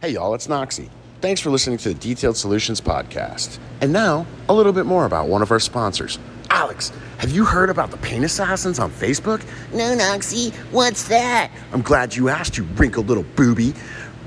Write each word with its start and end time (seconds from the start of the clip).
Hey, 0.00 0.10
y'all, 0.10 0.32
it's 0.34 0.46
Noxie. 0.46 0.90
Thanks 1.20 1.40
for 1.40 1.50
listening 1.50 1.76
to 1.78 1.88
the 1.88 1.94
Detailed 1.96 2.36
Solutions 2.36 2.80
Podcast. 2.80 3.58
And 3.80 3.92
now, 3.92 4.26
a 4.48 4.54
little 4.54 4.72
bit 4.72 4.86
more 4.86 5.06
about 5.06 5.26
one 5.26 5.42
of 5.42 5.50
our 5.50 5.58
sponsors. 5.58 6.20
Alex, 6.50 6.92
have 7.16 7.32
you 7.32 7.44
heard 7.44 7.68
about 7.68 7.90
the 7.90 7.96
Paint 7.96 8.24
Assassins 8.24 8.78
on 8.78 8.92
Facebook? 8.92 9.42
No, 9.72 9.96
Noxie, 9.96 10.54
what's 10.70 11.08
that? 11.08 11.50
I'm 11.72 11.82
glad 11.82 12.14
you 12.14 12.28
asked, 12.28 12.56
you 12.56 12.62
wrinkled 12.76 13.08
little 13.08 13.24
booby. 13.34 13.74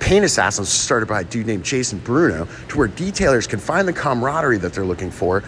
Paint 0.01 0.25
Assassins 0.25 0.67
was 0.67 0.77
started 0.77 1.05
by 1.07 1.21
a 1.21 1.23
dude 1.23 1.47
named 1.47 1.63
Jason 1.63 1.99
Bruno 1.99 2.49
to 2.67 2.77
where 2.77 2.89
detailers 2.89 3.47
can 3.47 3.59
find 3.59 3.87
the 3.87 3.93
camaraderie 3.93 4.57
that 4.57 4.73
they're 4.73 4.83
looking 4.83 5.09
for 5.09 5.41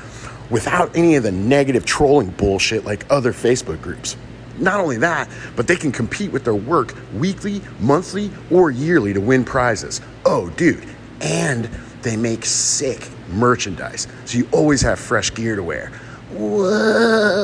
without 0.49 0.95
any 0.95 1.15
of 1.17 1.23
the 1.23 1.33
negative 1.33 1.83
trolling 1.83 2.29
bullshit 2.29 2.85
like 2.85 3.05
other 3.11 3.33
Facebook 3.33 3.81
groups. 3.81 4.15
Not 4.57 4.79
only 4.79 4.97
that, 4.97 5.29
but 5.55 5.67
they 5.67 5.75
can 5.75 5.91
compete 5.91 6.31
with 6.31 6.43
their 6.43 6.55
work 6.55 6.95
weekly, 7.15 7.61
monthly, 7.79 8.31
or 8.51 8.71
yearly 8.71 9.13
to 9.13 9.21
win 9.21 9.43
prizes. 9.43 10.01
Oh, 10.25 10.49
dude, 10.51 10.87
and 11.21 11.69
they 12.01 12.15
make 12.15 12.45
sick 12.45 13.09
merchandise, 13.29 14.07
so 14.25 14.37
you 14.37 14.47
always 14.51 14.81
have 14.81 14.99
fresh 14.99 15.33
gear 15.33 15.55
to 15.55 15.63
wear. 15.63 15.91
Whoa. 16.31 17.43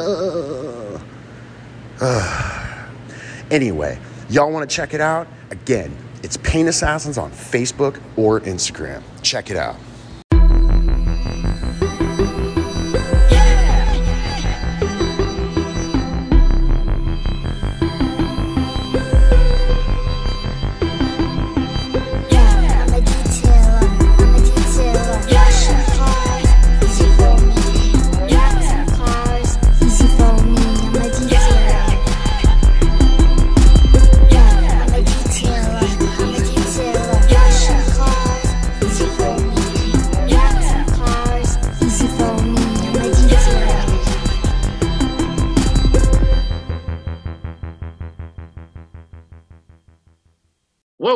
anyway, 3.51 3.99
y'all 4.29 4.51
want 4.51 4.69
to 4.69 4.75
check 4.75 4.93
it 4.93 5.01
out? 5.01 5.27
Again, 5.51 5.95
it's 6.23 6.37
Paint 6.37 6.69
Assassins 6.69 7.17
on 7.17 7.31
Facebook 7.31 7.99
or 8.17 8.41
Instagram. 8.41 9.01
Check 9.21 9.49
it 9.49 9.57
out. 9.57 9.77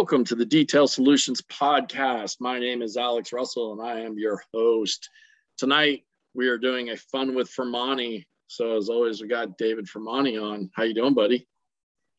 Welcome 0.04 0.26
to 0.26 0.36
the 0.36 0.46
Detail 0.46 0.86
Solutions 0.86 1.42
Podcast. 1.44 2.42
My 2.42 2.60
name 2.60 2.82
is 2.82 2.98
Alex 2.98 3.32
Russell 3.32 3.72
and 3.72 3.82
I 3.82 4.02
am 4.02 4.20
your 4.20 4.44
host. 4.54 5.10
Tonight 5.58 6.04
we 6.34 6.50
are 6.50 6.58
doing 6.58 6.90
a 6.90 6.98
fun 6.98 7.34
with 7.34 7.50
Fermani. 7.50 8.26
So 8.48 8.76
as 8.76 8.90
always, 8.90 9.22
we 9.22 9.30
got 9.30 9.58
David 9.58 9.86
Fermani 9.86 10.38
on. 10.38 10.70
How 10.74 10.84
you 10.84 10.94
doing, 10.94 11.14
buddy? 11.14 11.48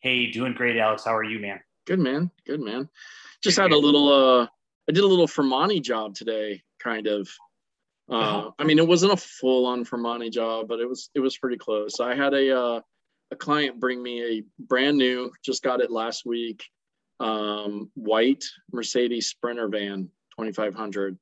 Hey, 0.00 0.30
doing 0.30 0.54
great, 0.54 0.78
Alex. 0.78 1.04
How 1.04 1.14
are 1.14 1.24
you, 1.24 1.38
man? 1.38 1.60
Good 1.86 1.98
man. 1.98 2.30
Good 2.46 2.62
man. 2.62 2.88
Just 3.42 3.58
had 3.58 3.72
a 3.72 3.76
little 3.76 4.08
uh 4.10 4.44
I 4.88 4.92
did 4.92 5.04
a 5.04 5.06
little 5.06 5.28
Fermani 5.28 5.82
job 5.82 6.14
today, 6.14 6.62
kind 6.82 7.06
of. 7.06 7.28
Uh, 8.10 8.14
Uh-huh. 8.14 8.50
I 8.58 8.64
mean, 8.64 8.78
it 8.78 8.88
wasn't 8.88 9.12
a 9.12 9.16
full-on 9.18 9.84
Fermani 9.84 10.30
job, 10.32 10.68
but 10.68 10.80
it 10.80 10.88
was 10.88 11.10
it 11.14 11.20
was 11.20 11.36
pretty 11.36 11.58
close. 11.58 12.00
I 12.00 12.14
had 12.14 12.32
a 12.32 12.58
uh, 12.58 12.80
a 13.30 13.36
client 13.36 13.78
bring 13.78 14.02
me 14.02 14.38
a 14.38 14.42
brand 14.58 14.96
new, 14.96 15.30
just 15.44 15.62
got 15.62 15.82
it 15.82 15.90
last 15.90 16.24
week, 16.24 16.64
um, 17.20 17.90
white 17.94 18.44
Mercedes 18.72 19.28
Sprinter 19.28 19.68
van, 19.68 20.08
2500. 20.38 21.18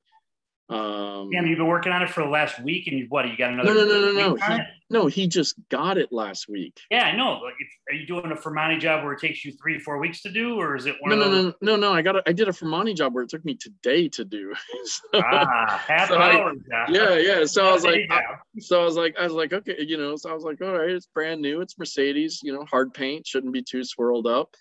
Um, 0.68 1.28
Damn, 1.30 1.46
you've 1.46 1.58
been 1.58 1.66
working 1.66 1.92
on 1.92 2.02
it 2.02 2.08
for 2.08 2.22
the 2.22 2.30
last 2.30 2.58
week, 2.62 2.86
and 2.86 2.98
you 2.98 3.06
what? 3.10 3.28
You 3.28 3.36
got 3.36 3.52
another? 3.52 3.74
no, 3.74 3.84
no, 3.84 4.00
no, 4.00 4.12
no, 4.12 4.34
no. 4.34 4.34
He, 4.36 4.62
no, 4.88 5.06
he 5.06 5.26
just 5.26 5.54
got 5.68 5.98
it 5.98 6.12
last 6.12 6.48
week. 6.48 6.80
Yeah, 6.90 7.04
I 7.04 7.14
know. 7.14 7.40
Like, 7.42 7.54
are 7.90 7.94
you 7.94 8.06
doing 8.06 8.30
a 8.32 8.36
Fermani 8.36 8.78
job 8.80 9.04
where 9.04 9.12
it 9.12 9.20
takes 9.20 9.44
you 9.44 9.52
three, 9.60 9.78
four 9.78 9.98
weeks 9.98 10.22
to 10.22 10.30
do, 10.30 10.58
or 10.58 10.74
is 10.76 10.86
it 10.86 10.96
one 11.00 11.18
No, 11.18 11.24
of 11.24 11.30
no, 11.30 11.42
no, 11.42 11.54
no, 11.60 11.76
no. 11.76 11.92
I 11.92 12.00
got 12.00 12.16
a, 12.16 12.22
I 12.26 12.32
did 12.32 12.48
a 12.48 12.52
Fermani 12.52 12.94
job 12.96 13.12
where 13.12 13.22
it 13.24 13.28
took 13.28 13.44
me 13.44 13.54
today 13.54 14.08
to 14.10 14.24
do. 14.24 14.54
So- 14.84 15.00
Ah, 15.22 15.82
half 15.86 16.08
So 16.08 16.14
I- 16.16 16.36
hour 16.40 16.52
job. 16.54 16.88
yeah, 16.88 17.16
yeah. 17.18 17.44
So 17.44 17.66
I 17.68 17.72
was 17.72 17.84
like, 17.84 18.00
I- 18.10 18.22
so 18.60 18.80
I 18.80 18.84
was 18.84 18.96
like, 18.96 19.14
I 19.18 19.24
was 19.24 19.32
like, 19.34 19.52
okay, 19.52 19.76
you 19.86 19.98
know, 19.98 20.16
so 20.16 20.30
I 20.30 20.34
was 20.34 20.44
like, 20.44 20.62
all 20.62 20.78
right, 20.78 20.88
it's 20.90 21.06
brand 21.06 21.42
new, 21.42 21.60
it's 21.60 21.78
Mercedes, 21.78 22.40
you 22.42 22.52
know, 22.54 22.64
hard 22.64 22.94
paint, 22.94 23.26
shouldn't 23.26 23.52
be 23.52 23.62
too 23.62 23.84
swirled 23.84 24.26
up. 24.26 24.54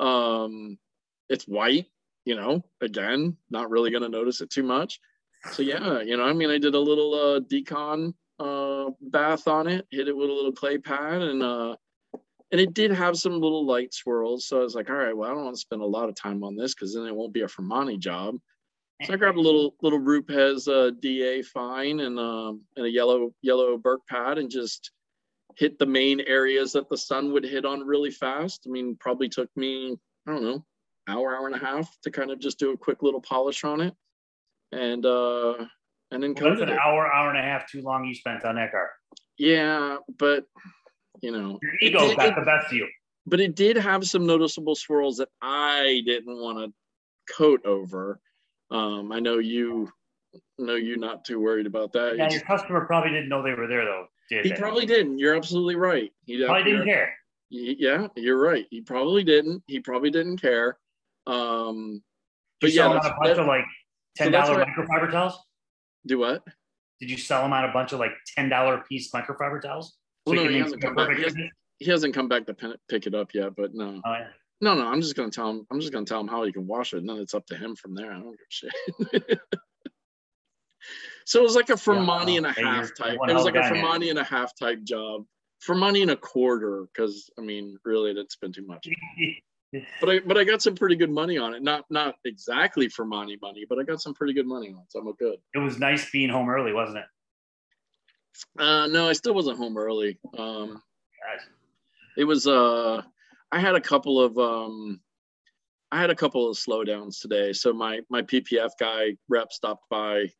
Um, 0.00 0.78
it's 1.28 1.44
white, 1.44 1.86
you 2.24 2.36
know, 2.36 2.64
again, 2.80 3.36
not 3.50 3.70
really 3.70 3.90
gonna 3.90 4.08
notice 4.08 4.40
it 4.40 4.50
too 4.50 4.62
much. 4.62 5.00
So 5.52 5.62
yeah, 5.62 6.00
you 6.00 6.16
know, 6.16 6.24
I 6.24 6.32
mean, 6.32 6.50
I 6.50 6.58
did 6.58 6.74
a 6.74 6.80
little 6.80 7.14
uh 7.14 7.40
decon 7.40 8.14
uh 8.38 8.90
bath 9.00 9.48
on 9.48 9.66
it, 9.66 9.86
hit 9.90 10.08
it 10.08 10.16
with 10.16 10.30
a 10.30 10.32
little 10.32 10.52
clay 10.52 10.78
pad, 10.78 11.22
and 11.22 11.42
uh 11.42 11.76
and 12.50 12.60
it 12.60 12.74
did 12.74 12.90
have 12.92 13.16
some 13.16 13.34
little 13.34 13.66
light 13.66 13.92
swirls. 13.92 14.46
So 14.46 14.60
I 14.60 14.62
was 14.62 14.74
like, 14.74 14.88
all 14.88 14.96
right, 14.96 15.16
well, 15.16 15.30
I 15.30 15.34
don't 15.34 15.44
want 15.44 15.56
to 15.56 15.60
spend 15.60 15.82
a 15.82 15.86
lot 15.86 16.08
of 16.08 16.14
time 16.14 16.42
on 16.42 16.56
this 16.56 16.74
because 16.74 16.94
then 16.94 17.04
it 17.04 17.14
won't 17.14 17.34
be 17.34 17.42
a 17.42 17.46
Fermani 17.46 17.98
job. 17.98 18.36
So 19.04 19.12
I 19.12 19.16
grabbed 19.16 19.38
a 19.38 19.40
little 19.40 19.76
little 19.80 20.00
Rupes 20.00 20.66
uh, 20.66 20.90
DA 20.98 21.42
fine 21.42 22.00
and 22.00 22.18
um, 22.18 22.62
and 22.76 22.86
a 22.86 22.90
yellow 22.90 23.32
yellow 23.42 23.76
Burke 23.76 24.06
pad 24.08 24.38
and 24.38 24.50
just 24.50 24.90
hit 25.58 25.76
the 25.78 25.86
main 25.86 26.20
areas 26.20 26.72
that 26.72 26.88
the 26.88 26.96
sun 26.96 27.32
would 27.32 27.42
hit 27.44 27.64
on 27.64 27.80
really 27.84 28.12
fast. 28.12 28.62
I 28.66 28.70
mean, 28.70 28.96
probably 28.98 29.28
took 29.28 29.50
me 29.56 29.98
I 30.26 30.32
don't 30.32 30.42
know 30.42 30.64
hour 31.08 31.34
hour 31.36 31.46
and 31.46 31.56
a 31.56 31.58
half 31.58 31.96
to 32.02 32.10
kind 32.10 32.30
of 32.30 32.38
just 32.38 32.58
do 32.58 32.70
a 32.72 32.76
quick 32.76 33.02
little 33.02 33.20
polish 33.20 33.64
on 33.64 33.80
it, 33.80 33.94
and 34.72 35.04
uh, 35.04 35.54
and 36.10 36.22
then 36.22 36.34
Well, 36.40 36.50
that's 36.50 36.62
an 36.62 36.68
it. 36.70 36.78
hour, 36.78 37.12
hour 37.12 37.28
and 37.30 37.38
a 37.38 37.42
half 37.42 37.70
too 37.70 37.82
long 37.82 38.04
you 38.04 38.14
spent 38.14 38.44
on 38.44 38.54
that 38.56 38.70
car. 38.70 38.90
Yeah, 39.36 39.98
but 40.18 40.46
you 41.22 41.32
know, 41.32 41.58
Your 41.62 41.72
ego 41.82 42.08
did- 42.08 42.16
got 42.16 42.28
it- 42.28 42.34
the 42.36 42.42
best 42.44 42.66
of 42.68 42.72
you. 42.74 42.86
but 43.26 43.40
it 43.40 43.54
did 43.56 43.76
have 43.76 44.06
some 44.06 44.26
noticeable 44.26 44.74
swirls 44.76 45.16
that 45.16 45.28
I 45.42 46.02
didn't 46.06 46.36
want 46.38 46.58
to 46.58 47.34
coat 47.34 47.64
over. 47.66 48.20
Um, 48.70 49.10
I 49.12 49.18
know 49.20 49.38
you 49.38 49.90
know 50.58 50.74
you're 50.76 50.98
not 50.98 51.24
too 51.24 51.40
worried 51.40 51.66
about 51.66 51.92
that. 51.94 52.12
You 52.12 52.18
Yeah, 52.18 52.28
just- 52.28 52.36
your 52.36 52.44
customer 52.58 52.84
probably 52.86 53.10
didn't 53.10 53.28
know 53.30 53.42
they 53.42 53.54
were 53.54 53.66
there 53.66 53.84
though. 53.86 54.06
Did 54.30 54.44
He 54.44 54.52
probably 54.52 54.84
didn't. 54.86 55.18
You're 55.18 55.34
absolutely 55.36 55.76
right. 55.76 56.12
He 56.26 56.44
Probably 56.44 56.64
didn't 56.70 56.86
care. 56.86 57.14
Yeah, 57.50 58.08
you're 58.14 58.38
right. 58.38 58.66
He 58.70 58.82
probably 58.82 59.24
didn't. 59.24 59.62
He 59.66 59.80
probably 59.80 60.10
didn't 60.10 60.36
care. 60.38 60.76
Um, 61.26 62.02
but 62.60 62.68
you 62.70 62.76
sell 62.76 62.90
yeah, 62.92 62.98
a 62.98 63.00
bunch 63.02 63.14
that- 63.24 63.38
of 63.38 63.46
like 63.46 63.64
ten 64.16 64.32
dollar 64.32 64.58
what- 64.58 64.68
microfiber 64.68 65.10
towels? 65.10 65.38
do 66.06 66.18
what? 66.18 66.42
Did 67.00 67.10
you 67.10 67.16
sell 67.16 67.44
him 67.44 67.52
on 67.52 67.64
a 67.64 67.72
bunch 67.72 67.92
of 67.92 68.00
like 68.00 68.12
ten 68.36 68.48
dollar 68.48 68.82
piece 68.88 69.10
microfiber 69.12 69.62
towels? 69.62 69.96
Well, 70.26 70.36
no, 70.36 70.48
he 70.48 70.58
hasn't 70.58 70.82
come 70.82 70.94
back. 70.94 71.16
He 71.16 71.22
hasn't, 71.22 71.50
he 71.78 71.90
hasn't 71.90 72.14
come 72.14 72.28
back 72.28 72.44
to 72.46 72.76
pick 72.88 73.06
it 73.06 73.14
up 73.14 73.32
yet. 73.34 73.54
But 73.56 73.72
no, 73.74 74.02
Oh, 74.04 74.12
yeah. 74.12 74.26
no, 74.60 74.74
no. 74.74 74.86
I'm 74.86 75.00
just 75.00 75.14
gonna 75.16 75.30
tell 75.30 75.48
him. 75.50 75.66
I'm 75.70 75.80
just 75.80 75.92
gonna 75.92 76.04
tell 76.04 76.20
him 76.20 76.28
how 76.28 76.44
he 76.44 76.52
can 76.52 76.66
wash 76.66 76.92
it, 76.92 76.98
and 76.98 77.08
then 77.08 77.16
it's 77.18 77.34
up 77.34 77.46
to 77.46 77.56
him 77.56 77.76
from 77.76 77.94
there. 77.94 78.12
I 78.12 78.18
don't 78.20 78.32
give 78.32 78.40
a 78.40 79.20
shit. 79.30 79.40
so 81.28 81.40
it 81.40 81.42
was 81.42 81.54
like 81.54 81.68
a 81.68 81.74
Fermani 81.74 82.38
and 82.38 82.46
a 82.46 82.52
half 82.52 82.94
type. 82.94 83.18
It 83.28 83.34
was 83.34 83.44
like 83.44 83.54
a 83.54 83.60
man. 83.60 83.74
Fermani 83.74 84.08
and 84.08 84.18
a 84.18 84.24
half 84.24 84.56
type 84.58 84.82
job. 84.82 85.26
For 85.60 85.74
money 85.74 86.00
and 86.00 86.10
a 86.10 86.16
quarter, 86.16 86.86
because 86.86 87.28
I 87.38 87.42
mean, 87.42 87.76
really, 87.84 88.14
that's 88.14 88.36
been 88.36 88.52
too 88.52 88.66
much. 88.66 88.88
But 90.00 90.08
I 90.08 90.20
but 90.20 90.38
I 90.38 90.44
got 90.44 90.62
some 90.62 90.74
pretty 90.74 90.96
good 90.96 91.10
money 91.10 91.36
on 91.36 91.52
it. 91.52 91.62
Not 91.62 91.84
not 91.90 92.14
exactly 92.24 92.88
for 92.88 93.04
money 93.04 93.36
money, 93.42 93.66
but 93.68 93.78
I 93.78 93.82
got 93.82 94.00
some 94.00 94.14
pretty 94.14 94.32
good 94.32 94.46
money 94.46 94.68
on 94.68 94.78
it, 94.78 94.86
so 94.88 94.98
I'm 94.98 95.12
good. 95.12 95.36
it 95.52 95.58
was 95.58 95.78
nice 95.78 96.10
being 96.10 96.30
home 96.30 96.48
early, 96.48 96.72
wasn't 96.72 97.00
it? 97.00 97.04
Uh 98.58 98.86
no, 98.86 99.10
I 99.10 99.12
still 99.12 99.34
wasn't 99.34 99.58
home 99.58 99.76
early. 99.76 100.18
Um 100.38 100.80
it 102.16 102.24
was 102.24 102.46
uh 102.46 103.02
I 103.52 103.60
had 103.60 103.74
a 103.74 103.80
couple 103.82 104.18
of 104.18 104.38
um 104.38 105.02
I 105.92 106.00
had 106.00 106.08
a 106.08 106.14
couple 106.14 106.48
of 106.48 106.56
slowdowns 106.56 107.20
today. 107.20 107.52
So 107.52 107.74
my 107.74 108.00
my 108.08 108.22
PPF 108.22 108.70
guy 108.80 109.18
rep 109.28 109.52
stopped 109.52 109.84
by 109.90 110.32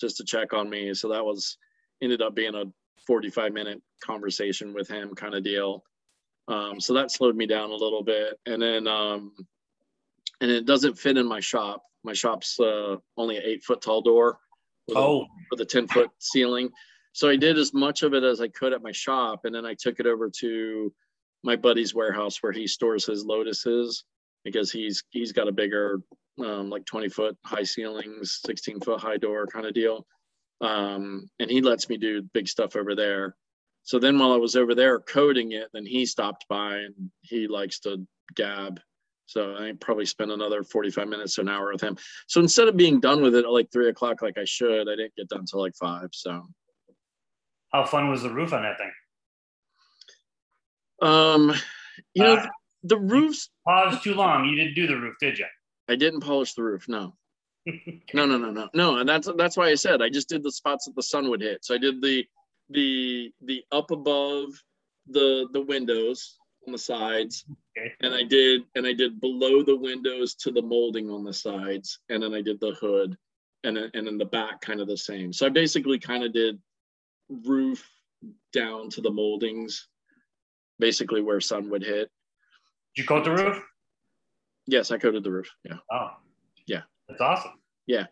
just 0.00 0.16
to 0.18 0.24
check 0.24 0.52
on 0.52 0.68
me. 0.68 0.94
So 0.94 1.08
that 1.08 1.24
was 1.24 1.58
ended 2.02 2.22
up 2.22 2.34
being 2.34 2.54
a 2.54 2.64
45 3.06 3.52
minute 3.52 3.82
conversation 4.02 4.74
with 4.74 4.88
him 4.88 5.14
kind 5.14 5.34
of 5.34 5.42
deal. 5.42 5.84
Um, 6.48 6.80
so 6.80 6.94
that 6.94 7.10
slowed 7.10 7.36
me 7.36 7.46
down 7.46 7.70
a 7.70 7.76
little 7.76 8.02
bit. 8.02 8.38
And 8.46 8.60
then 8.60 8.86
um 8.86 9.32
and 10.40 10.50
it 10.50 10.66
doesn't 10.66 10.98
fit 10.98 11.16
in 11.16 11.26
my 11.26 11.40
shop. 11.40 11.82
My 12.04 12.12
shop's 12.12 12.58
uh 12.60 12.96
only 13.16 13.36
an 13.36 13.42
eight 13.44 13.64
foot 13.64 13.80
tall 13.80 14.02
door 14.02 14.38
with, 14.88 14.96
a, 14.96 15.00
Oh, 15.00 15.26
with 15.50 15.60
a 15.60 15.64
10 15.64 15.88
foot 15.88 16.10
ceiling. 16.18 16.70
So 17.12 17.30
I 17.30 17.36
did 17.36 17.56
as 17.56 17.72
much 17.72 18.02
of 18.02 18.12
it 18.12 18.24
as 18.24 18.42
I 18.42 18.48
could 18.48 18.74
at 18.74 18.82
my 18.82 18.92
shop, 18.92 19.46
and 19.46 19.54
then 19.54 19.64
I 19.64 19.72
took 19.72 20.00
it 20.00 20.06
over 20.06 20.30
to 20.40 20.92
my 21.42 21.56
buddy's 21.56 21.94
warehouse 21.94 22.42
where 22.42 22.52
he 22.52 22.66
stores 22.66 23.06
his 23.06 23.24
lotuses 23.24 24.04
because 24.44 24.70
he's 24.70 25.02
he's 25.10 25.32
got 25.32 25.48
a 25.48 25.52
bigger 25.52 26.02
um, 26.44 26.70
like 26.70 26.84
20 26.84 27.08
foot 27.08 27.36
high 27.44 27.62
ceilings 27.64 28.40
16 28.44 28.80
foot 28.80 29.00
high 29.00 29.16
door 29.16 29.46
kind 29.46 29.66
of 29.66 29.74
deal 29.74 30.06
um, 30.60 31.28
and 31.38 31.50
he 31.50 31.60
lets 31.60 31.88
me 31.88 31.96
do 31.96 32.22
big 32.34 32.48
stuff 32.48 32.76
over 32.76 32.94
there 32.94 33.34
so 33.82 33.98
then 33.98 34.18
while 34.18 34.32
i 34.32 34.36
was 34.36 34.56
over 34.56 34.74
there 34.74 34.98
coding 35.00 35.52
it 35.52 35.68
then 35.72 35.86
he 35.86 36.04
stopped 36.06 36.44
by 36.48 36.76
and 36.76 36.94
he 37.22 37.46
likes 37.48 37.80
to 37.80 38.06
gab 38.34 38.80
So 39.28 39.56
I 39.56 39.72
probably 39.80 40.06
spent 40.06 40.30
another 40.30 40.62
45 40.62 41.08
minutes 41.08 41.38
an 41.38 41.48
hour 41.48 41.72
with 41.72 41.80
him. 41.82 41.96
So 42.28 42.40
instead 42.40 42.68
of 42.68 42.76
being 42.76 43.00
done 43.00 43.22
with 43.22 43.34
it 43.34 43.44
at 43.44 43.50
like 43.50 43.72
three 43.72 43.88
o'clock 43.88 44.22
like 44.22 44.38
I 44.38 44.44
should, 44.44 44.86
I 44.88 44.94
didn't 44.94 45.16
get 45.16 45.28
done 45.28 45.44
till 45.46 45.60
like 45.60 45.74
five. 45.74 46.10
So 46.12 46.46
How 47.72 47.84
fun 47.84 48.08
was 48.08 48.22
the 48.22 48.30
roof 48.30 48.52
on 48.52 48.62
that 48.62 48.78
thing? 48.78 48.92
um 51.02 51.52
you 52.14 52.22
know 52.22 52.36
Uh, 52.36 52.46
the 52.84 52.98
roofs 52.98 53.50
Paused 53.66 54.02
too 54.04 54.14
long. 54.14 54.44
You 54.48 54.54
didn't 54.56 54.74
do 54.74 54.86
the 54.86 54.96
roof, 54.96 55.16
did 55.20 55.38
you? 55.38 55.46
I 55.88 55.96
didn't 55.96 56.20
polish 56.20 56.54
the 56.54 56.62
roof, 56.62 56.88
no. 56.88 57.14
No, 58.14 58.24
no, 58.26 58.38
no, 58.38 58.50
no, 58.50 58.68
no. 58.74 58.98
And 58.98 59.08
that's 59.08 59.28
that's 59.36 59.56
why 59.56 59.68
I 59.68 59.74
said 59.74 60.00
I 60.00 60.08
just 60.08 60.28
did 60.28 60.42
the 60.44 60.52
spots 60.52 60.84
that 60.86 60.94
the 60.94 61.02
sun 61.02 61.28
would 61.28 61.40
hit. 61.40 61.64
So 61.64 61.74
I 61.74 61.78
did 61.78 62.00
the 62.00 62.24
the 62.70 63.32
the 63.42 63.64
up 63.72 63.90
above 63.90 64.50
the 65.08 65.48
the 65.52 65.60
windows 65.62 66.36
on 66.66 66.72
the 66.72 66.78
sides, 66.78 67.44
Okay. 67.76 67.92
and 68.02 68.14
I 68.14 68.22
did 68.22 68.62
and 68.76 68.86
I 68.86 68.92
did 68.92 69.20
below 69.20 69.62
the 69.62 69.76
windows 69.76 70.34
to 70.36 70.52
the 70.52 70.62
molding 70.62 71.10
on 71.10 71.24
the 71.24 71.32
sides, 71.32 71.98
and 72.08 72.22
then 72.22 72.34
I 72.34 72.40
did 72.42 72.60
the 72.60 72.74
hood, 72.80 73.16
and 73.64 73.76
then 73.76 73.90
and 73.94 74.06
in 74.08 74.16
the 74.18 74.24
back 74.24 74.60
kind 74.60 74.80
of 74.80 74.86
the 74.86 74.96
same. 74.96 75.32
So 75.32 75.46
I 75.46 75.48
basically 75.48 75.98
kind 75.98 76.22
of 76.24 76.32
did 76.32 76.58
roof 77.28 77.84
down 78.52 78.88
to 78.90 79.00
the 79.00 79.10
moldings, 79.10 79.88
basically 80.78 81.20
where 81.20 81.40
sun 81.40 81.68
would 81.70 81.82
hit. 81.82 82.08
Did 82.94 83.02
you 83.02 83.04
coat 83.08 83.24
the 83.24 83.32
roof? 83.32 83.62
Yes, 84.66 84.90
I 84.90 84.98
coated 84.98 85.22
the 85.24 85.30
roof. 85.30 85.50
Yeah. 85.64 85.76
Oh. 85.90 86.10
Yeah. 86.66 86.82
That's 87.08 87.20
awesome. 87.20 87.52
Yeah, 87.86 88.06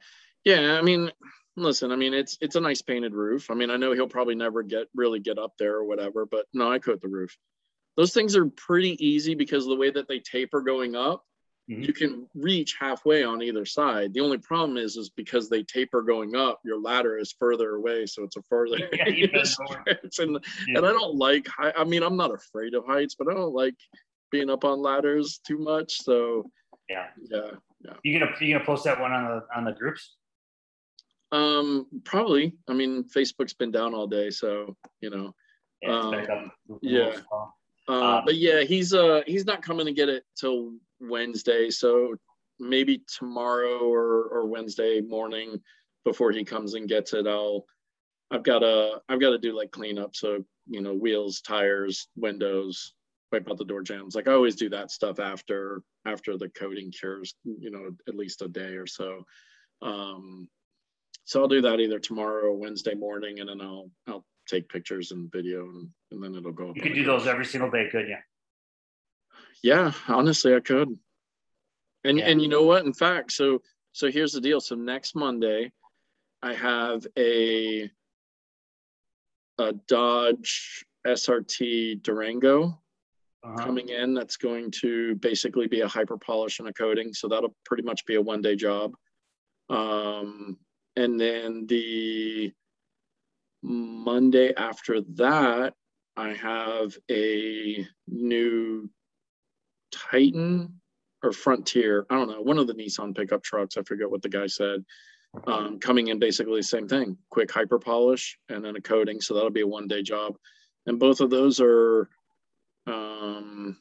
Yeah. 0.44 0.78
I 0.78 0.82
mean, 0.82 1.10
listen, 1.56 1.90
I 1.90 1.96
mean, 1.96 2.14
it's 2.14 2.38
it's 2.40 2.54
a 2.56 2.60
nice 2.60 2.80
painted 2.82 3.12
roof. 3.14 3.50
I 3.50 3.54
mean, 3.54 3.70
I 3.70 3.76
know 3.76 3.92
he'll 3.92 4.08
probably 4.08 4.34
never 4.36 4.62
get 4.62 4.86
really 4.94 5.18
get 5.20 5.38
up 5.38 5.54
there 5.58 5.74
or 5.76 5.84
whatever, 5.84 6.26
but 6.26 6.46
no, 6.52 6.70
I 6.70 6.78
coat 6.78 7.00
the 7.00 7.08
roof. 7.08 7.36
Those 7.96 8.12
things 8.12 8.36
are 8.36 8.46
pretty 8.46 9.04
easy 9.04 9.34
because 9.34 9.64
of 9.64 9.70
the 9.70 9.76
way 9.76 9.90
that 9.90 10.08
they 10.08 10.20
taper 10.20 10.60
going 10.60 10.94
up, 10.96 11.24
Mhm. 11.70 11.86
you 11.86 11.92
can 11.92 12.28
reach 12.34 12.76
halfway 12.78 13.22
on 13.24 13.40
either 13.42 13.64
side. 13.64 14.12
The 14.12 14.20
only 14.20 14.38
problem 14.38 14.76
is, 14.76 14.96
is 14.96 15.08
because 15.10 15.48
they 15.48 15.62
taper 15.62 16.02
going 16.02 16.36
up, 16.36 16.60
your 16.64 16.78
ladder 16.80 17.16
is 17.18 17.32
further 17.38 17.76
away, 17.76 18.06
so 18.06 18.22
it's 18.24 18.36
a 18.36 18.42
further 18.42 18.76
Yeah, 18.92 19.08
you 19.08 19.28
bend 19.28 19.38
over. 19.38 19.46
stretch. 19.82 20.18
and 20.18 20.38
Yeah. 20.68 20.78
and 20.78 20.86
I 20.86 20.92
don't 20.92 21.14
like. 21.16 21.48
high, 21.48 21.72
I 21.76 21.84
mean, 21.84 22.02
I'm 22.02 22.16
not 22.16 22.32
afraid 22.34 22.74
of 22.74 22.84
heights, 22.86 23.14
but 23.16 23.28
I 23.28 23.34
don't 23.34 23.54
like 23.54 23.76
being 24.30 24.50
up 24.50 24.64
on 24.64 24.80
ladders 24.80 25.40
too 25.46 25.58
much. 25.58 26.02
So 26.02 26.50
Yeah. 26.88 27.06
yeah. 27.30 27.50
yeah. 27.80 27.92
You 28.02 28.18
gonna 28.18 28.32
you 28.40 28.52
gonna 28.52 28.64
post 28.64 28.84
that 28.84 29.00
one 29.00 29.12
on 29.12 29.24
the 29.24 29.56
on 29.56 29.64
the 29.64 29.72
groups? 29.72 30.16
Um, 31.32 31.86
probably. 32.04 32.54
I 32.68 32.74
mean, 32.74 33.04
Facebook's 33.04 33.54
been 33.54 33.70
down 33.72 33.94
all 33.94 34.06
day, 34.06 34.30
so 34.30 34.76
you 35.00 35.10
know. 35.10 35.34
Yeah, 35.82 35.90
Um, 35.90 36.50
yeah. 36.82 37.16
Uh, 37.32 37.92
Um, 37.92 38.22
but 38.24 38.36
yeah, 38.36 38.62
he's 38.62 38.94
uh 38.94 39.22
he's 39.26 39.44
not 39.44 39.62
coming 39.62 39.86
to 39.86 39.92
get 39.92 40.08
it 40.08 40.24
till 40.36 40.74
Wednesday, 41.00 41.70
so 41.70 42.14
maybe 42.58 43.02
tomorrow 43.18 43.78
or 43.80 44.24
or 44.28 44.46
Wednesday 44.46 45.00
morning 45.00 45.60
before 46.04 46.30
he 46.32 46.44
comes 46.44 46.74
and 46.74 46.88
gets 46.88 47.12
it. 47.12 47.26
I'll 47.26 47.66
I've 48.30 48.42
got 48.42 48.60
to 48.60 49.02
I've 49.08 49.20
got 49.20 49.30
to 49.30 49.38
do 49.38 49.52
like 49.56 49.70
cleanup, 49.70 50.16
so 50.16 50.42
you 50.66 50.80
know 50.80 50.94
wheels, 50.94 51.40
tires, 51.42 52.08
windows, 52.16 52.94
wipe 53.34 53.50
out 53.50 53.58
the 53.58 53.64
door 53.64 53.82
jambs. 53.82 54.14
Like 54.14 54.28
I 54.28 54.32
always 54.32 54.54
do 54.54 54.68
that 54.70 54.90
stuff 54.90 55.18
after 55.18 55.82
after 56.06 56.36
the 56.38 56.48
coating 56.48 56.92
cures, 56.92 57.34
you 57.44 57.70
know, 57.70 57.90
at 58.06 58.14
least 58.14 58.42
a 58.42 58.48
day 58.48 58.76
or 58.76 58.86
so. 58.86 59.24
Um, 59.82 60.48
so 61.24 61.40
I'll 61.40 61.48
do 61.48 61.62
that 61.62 61.80
either 61.80 61.98
tomorrow 61.98 62.44
or 62.44 62.56
Wednesday 62.56 62.94
morning, 62.94 63.40
and 63.40 63.48
then 63.48 63.60
I'll 63.60 63.90
I'll 64.06 64.24
take 64.48 64.68
pictures 64.68 65.10
and 65.10 65.32
video, 65.32 65.62
and, 65.64 65.88
and 66.12 66.22
then 66.22 66.34
it'll 66.36 66.52
go. 66.52 66.72
You 66.74 66.82
could 66.82 66.94
do 66.94 67.04
those 67.04 67.26
every 67.26 67.46
single 67.46 67.70
day, 67.70 67.88
couldn't 67.90 68.10
you? 68.10 68.18
Yeah, 69.62 69.92
honestly, 70.06 70.54
I 70.54 70.60
could. 70.60 70.96
And 72.04 72.18
Yeah. 72.18 72.26
and 72.26 72.40
you 72.40 72.48
know 72.48 72.62
what? 72.62 72.84
In 72.84 72.92
fact, 72.92 73.32
so 73.32 73.62
so 73.92 74.10
here's 74.10 74.32
the 74.32 74.40
deal. 74.40 74.60
So 74.60 74.76
next 74.76 75.16
Monday, 75.16 75.72
I 76.40 76.54
have 76.54 77.04
a 77.18 77.90
a 79.58 79.72
Dodge 79.88 80.84
SRT 81.06 82.02
Durango 82.02 82.80
Uh-huh. 83.44 83.62
coming 83.62 83.90
in. 83.90 84.14
That's 84.14 84.38
going 84.38 84.70
to 84.82 85.16
basically 85.16 85.66
be 85.66 85.82
a 85.82 85.88
hyper 85.88 86.16
polish 86.16 86.60
and 86.60 86.68
a 86.68 86.72
coating. 86.72 87.12
So 87.12 87.28
that'll 87.28 87.54
pretty 87.66 87.82
much 87.82 88.06
be 88.06 88.14
a 88.14 88.22
one 88.22 88.40
day 88.40 88.56
job. 88.56 88.94
Um, 89.68 90.56
and 90.96 91.20
then 91.20 91.66
the 91.66 92.52
Monday 93.62 94.54
after 94.56 95.02
that, 95.16 95.74
I 96.16 96.30
have 96.30 96.96
a 97.10 97.86
new 98.08 98.88
Titan 99.92 100.80
or 101.22 101.32
Frontier. 101.32 102.06
I 102.08 102.16
don't 102.16 102.30
know, 102.30 102.40
one 102.40 102.58
of 102.58 102.66
the 102.66 102.74
Nissan 102.74 103.14
pickup 103.14 103.42
trucks. 103.42 103.76
I 103.76 103.82
forget 103.82 104.10
what 104.10 104.22
the 104.22 104.28
guy 104.28 104.46
said. 104.46 104.84
Um, 105.48 105.80
coming 105.80 106.08
in 106.08 106.20
basically 106.20 106.60
the 106.60 106.62
same 106.62 106.86
thing 106.86 107.18
quick 107.28 107.50
hyper 107.50 107.78
polish 107.80 108.38
and 108.48 108.64
then 108.64 108.76
a 108.76 108.80
coating. 108.80 109.20
So 109.20 109.34
that'll 109.34 109.50
be 109.50 109.62
a 109.62 109.66
one 109.66 109.88
day 109.88 110.00
job. 110.00 110.36
And 110.86 110.98
both 110.98 111.20
of 111.20 111.28
those 111.30 111.60
are 111.60 112.08
um 112.86 113.76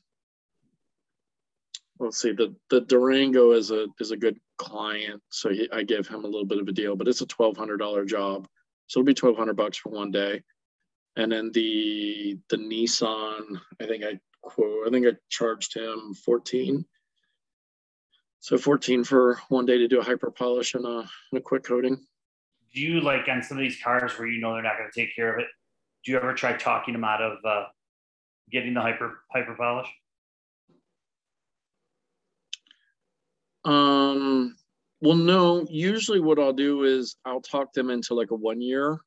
let's 1.99 2.21
see 2.21 2.31
the 2.31 2.55
the 2.69 2.81
durango 2.81 3.51
is 3.51 3.71
a 3.71 3.87
is 3.99 4.11
a 4.11 4.17
good 4.17 4.39
client 4.57 5.21
so 5.29 5.49
he, 5.49 5.67
i 5.71 5.83
give 5.83 6.07
him 6.07 6.23
a 6.23 6.27
little 6.27 6.45
bit 6.45 6.59
of 6.59 6.67
a 6.67 6.71
deal 6.71 6.95
but 6.95 7.07
it's 7.07 7.21
a 7.21 7.25
$1200 7.25 8.07
job 8.07 8.47
so 8.87 8.99
it'll 8.99 9.05
be 9.05 9.11
1200 9.11 9.55
bucks 9.55 9.77
for 9.77 9.89
one 9.89 10.11
day 10.11 10.41
and 11.15 11.31
then 11.31 11.51
the 11.53 12.37
the 12.49 12.57
nissan 12.57 13.59
i 13.81 13.85
think 13.85 14.03
i 14.03 14.17
quote 14.41 14.87
i 14.87 14.89
think 14.89 15.05
i 15.05 15.11
charged 15.29 15.75
him 15.75 16.13
14 16.25 16.85
so 18.39 18.57
14 18.57 19.03
for 19.03 19.39
one 19.49 19.65
day 19.65 19.77
to 19.77 19.87
do 19.87 20.01
a 20.01 20.03
hyper 20.03 20.29
polish 20.29 20.73
and 20.73 20.85
a, 20.85 20.99
and 21.31 21.37
a 21.37 21.41
quick 21.41 21.63
coating 21.63 22.05
Do 22.73 22.81
you 22.81 23.01
like 23.01 23.27
on 23.29 23.41
some 23.43 23.57
of 23.57 23.61
these 23.61 23.79
cars 23.81 24.17
where 24.17 24.27
you 24.27 24.41
know 24.41 24.53
they're 24.53 24.63
not 24.63 24.77
going 24.77 24.89
to 24.91 24.99
take 24.99 25.15
care 25.15 25.31
of 25.33 25.39
it? 25.39 25.47
Do 26.03 26.11
you 26.11 26.17
ever 26.17 26.33
try 26.33 26.53
talking 26.53 26.93
them 26.93 27.03
out 27.03 27.21
of 27.21 27.37
uh, 27.45 27.65
getting 28.51 28.73
the 28.73 28.81
hyper 28.81 29.19
hyper 29.31 29.55
polish? 29.55 29.87
Um, 33.65 34.55
well, 35.01 35.15
no, 35.15 35.65
usually 35.69 36.19
what 36.19 36.39
I'll 36.39 36.53
do 36.53 36.83
is 36.83 37.15
I'll 37.25 37.41
talk 37.41 37.73
them 37.73 37.89
into 37.89 38.13
like 38.13 38.31
a 38.31 38.35
one 38.35 38.61
year 38.61 38.99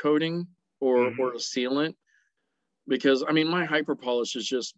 coating 0.00 0.46
or 0.80 1.10
Mhm. 1.10 1.18
or 1.18 1.32
a 1.32 1.36
sealant 1.38 1.96
because 2.86 3.24
I 3.26 3.32
mean 3.32 3.48
my 3.48 3.64
hyper 3.64 3.96
polish 3.96 4.36
is 4.36 4.46
just 4.46 4.76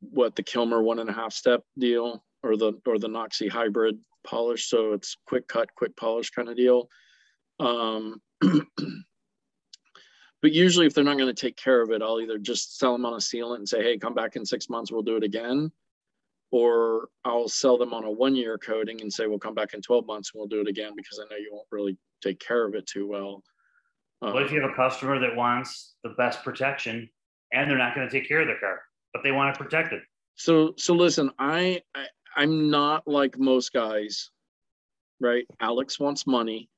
what 0.00 0.36
the 0.36 0.42
Kilmer 0.42 0.82
one 0.82 0.98
and 0.98 1.08
a 1.08 1.12
half 1.12 1.32
step 1.32 1.64
deal 1.78 2.24
or 2.42 2.56
the 2.56 2.74
or 2.86 2.98
the 2.98 3.08
Noxie 3.08 3.48
hybrid 3.50 3.98
polish. 4.24 4.68
So 4.68 4.92
it's 4.92 5.16
quick 5.26 5.48
cut, 5.48 5.74
quick 5.74 5.96
polish 5.96 6.30
kind 6.30 6.48
of 6.48 6.56
deal. 6.56 6.88
Um 7.60 8.22
but 10.42 10.52
usually 10.52 10.86
if 10.86 10.94
they're 10.94 11.04
not 11.04 11.16
going 11.16 11.34
to 11.34 11.40
take 11.40 11.56
care 11.56 11.80
of 11.80 11.90
it, 11.90 12.02
I'll 12.02 12.20
either 12.20 12.38
just 12.38 12.78
sell 12.78 12.92
them 12.92 13.06
on 13.06 13.14
a 13.14 13.16
sealant 13.16 13.56
and 13.56 13.68
say, 13.68 13.82
hey, 13.82 13.96
come 13.96 14.14
back 14.14 14.36
in 14.36 14.44
six 14.44 14.68
months, 14.68 14.92
we'll 14.92 15.02
do 15.02 15.16
it 15.16 15.24
again 15.24 15.72
or 16.52 17.08
I'll 17.24 17.48
sell 17.48 17.78
them 17.78 17.92
on 17.94 18.04
a 18.04 18.10
one 18.10 18.36
year 18.36 18.58
coating 18.58 19.00
and 19.00 19.12
say, 19.12 19.26
we'll 19.26 19.38
come 19.38 19.54
back 19.54 19.74
in 19.74 19.80
12 19.80 20.06
months 20.06 20.30
and 20.32 20.38
we'll 20.38 20.48
do 20.48 20.60
it 20.60 20.68
again 20.68 20.92
because 20.94 21.18
I 21.18 21.24
know 21.28 21.38
you 21.38 21.48
won't 21.50 21.66
really 21.72 21.96
take 22.22 22.38
care 22.38 22.64
of 22.64 22.74
it 22.74 22.86
too 22.86 23.08
well. 23.08 23.42
What 24.20 24.42
if 24.44 24.52
you 24.52 24.60
have 24.60 24.70
Um, 24.70 24.74
a 24.74 24.76
customer 24.76 25.18
that 25.18 25.34
wants 25.34 25.94
the 26.04 26.10
best 26.10 26.44
protection 26.44 27.08
and 27.52 27.68
they're 27.68 27.78
not 27.78 27.94
going 27.94 28.08
to 28.08 28.12
take 28.12 28.28
care 28.28 28.42
of 28.42 28.46
their 28.46 28.60
car, 28.60 28.82
but 29.12 29.22
they 29.24 29.32
want 29.32 29.52
to 29.52 29.58
protect 29.58 29.88
it 29.88 29.90
protected? 29.90 30.08
so, 30.36 30.74
so 30.76 30.94
listen, 30.94 31.30
I, 31.38 31.80
I, 31.94 32.06
I'm 32.36 32.70
not 32.70 33.08
like 33.08 33.38
most 33.38 33.72
guys, 33.72 34.30
right? 35.20 35.46
Alex 35.58 35.98
wants 35.98 36.26
money 36.26 36.68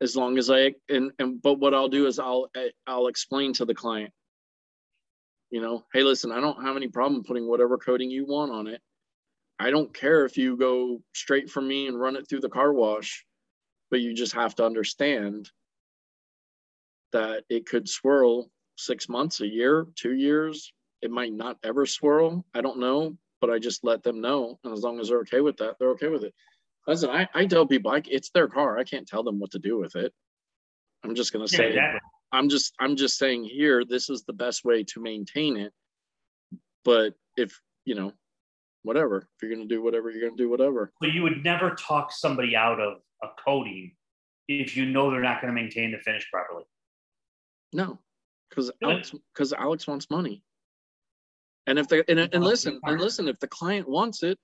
as 0.00 0.16
long 0.16 0.38
as 0.38 0.50
I, 0.50 0.74
and, 0.88 1.10
and, 1.18 1.42
but 1.42 1.58
what 1.58 1.74
I'll 1.74 1.88
do 1.88 2.06
is 2.06 2.18
I'll, 2.18 2.50
I'll 2.86 3.08
explain 3.08 3.52
to 3.54 3.64
the 3.64 3.74
client, 3.74 4.12
you 5.50 5.60
know, 5.60 5.84
hey, 5.92 6.02
listen, 6.02 6.30
I 6.30 6.40
don't 6.40 6.62
have 6.62 6.76
any 6.76 6.88
problem 6.88 7.24
putting 7.24 7.48
whatever 7.48 7.78
coating 7.78 8.10
you 8.10 8.26
want 8.26 8.52
on 8.52 8.66
it. 8.66 8.80
I 9.58 9.70
don't 9.70 9.92
care 9.92 10.24
if 10.24 10.36
you 10.36 10.56
go 10.56 11.02
straight 11.14 11.50
from 11.50 11.66
me 11.66 11.88
and 11.88 12.00
run 12.00 12.16
it 12.16 12.28
through 12.28 12.40
the 12.40 12.48
car 12.48 12.72
wash, 12.72 13.24
but 13.90 14.00
you 14.00 14.14
just 14.14 14.34
have 14.34 14.54
to 14.56 14.66
understand 14.66 15.50
that 17.12 17.44
it 17.48 17.66
could 17.66 17.88
swirl 17.88 18.50
six 18.76 19.08
months, 19.08 19.40
a 19.40 19.46
year, 19.46 19.86
two 19.96 20.14
years. 20.14 20.72
It 21.02 21.10
might 21.10 21.32
not 21.32 21.56
ever 21.64 21.86
swirl. 21.86 22.44
I 22.54 22.60
don't 22.60 22.78
know, 22.78 23.16
but 23.40 23.50
I 23.50 23.58
just 23.58 23.84
let 23.84 24.02
them 24.02 24.20
know. 24.20 24.58
And 24.62 24.72
as 24.72 24.82
long 24.82 25.00
as 25.00 25.08
they're 25.08 25.20
okay 25.20 25.40
with 25.40 25.56
that, 25.56 25.76
they're 25.78 25.90
okay 25.90 26.08
with 26.08 26.24
it. 26.24 26.34
Listen, 26.88 27.10
I, 27.10 27.28
I 27.34 27.44
tell 27.44 27.66
people 27.66 27.90
I, 27.90 28.02
it's 28.06 28.30
their 28.30 28.48
car. 28.48 28.78
I 28.78 28.84
can't 28.84 29.06
tell 29.06 29.22
them 29.22 29.38
what 29.38 29.50
to 29.50 29.58
do 29.58 29.78
with 29.78 29.94
it. 29.94 30.12
I'm 31.04 31.14
just 31.14 31.32
gonna 31.32 31.44
Yeah, 31.50 31.58
say 31.58 31.68
exactly. 31.68 32.00
I'm 32.32 32.48
just 32.48 32.74
I'm 32.80 32.96
just 32.96 33.18
saying 33.18 33.44
here 33.44 33.84
this 33.84 34.08
is 34.08 34.24
the 34.24 34.32
best 34.32 34.64
way 34.64 34.84
to 34.84 35.00
maintain 35.00 35.58
it. 35.58 35.72
But 36.84 37.14
if 37.36 37.60
you 37.84 37.94
know, 37.94 38.12
whatever, 38.82 39.18
if 39.18 39.42
you're 39.42 39.54
gonna 39.54 39.68
do 39.68 39.82
whatever, 39.82 40.10
you're 40.10 40.28
gonna 40.28 40.36
do 40.36 40.48
whatever. 40.48 40.90
So 41.02 41.08
you 41.08 41.22
would 41.22 41.44
never 41.44 41.74
talk 41.74 42.10
somebody 42.10 42.56
out 42.56 42.80
of 42.80 42.98
a 43.22 43.28
coating 43.44 43.92
if 44.48 44.76
you 44.76 44.86
know 44.86 45.10
they're 45.10 45.20
not 45.20 45.42
going 45.42 45.54
to 45.54 45.60
maintain 45.60 45.92
the 45.92 45.98
finish 45.98 46.26
properly. 46.30 46.64
No, 47.72 47.98
because 48.48 48.70
Really? 48.80 48.94
Alex 48.94 49.14
because 49.34 49.52
Alex 49.52 49.86
wants 49.86 50.08
money. 50.10 50.42
And 51.66 51.78
if 51.78 51.86
they 51.86 52.02
and, 52.08 52.18
and 52.18 52.42
listen 52.42 52.80
and 52.82 52.98
listen, 52.98 53.28
if 53.28 53.38
the 53.40 53.46
client 53.46 53.86
wants 53.86 54.22
it, 54.22 54.38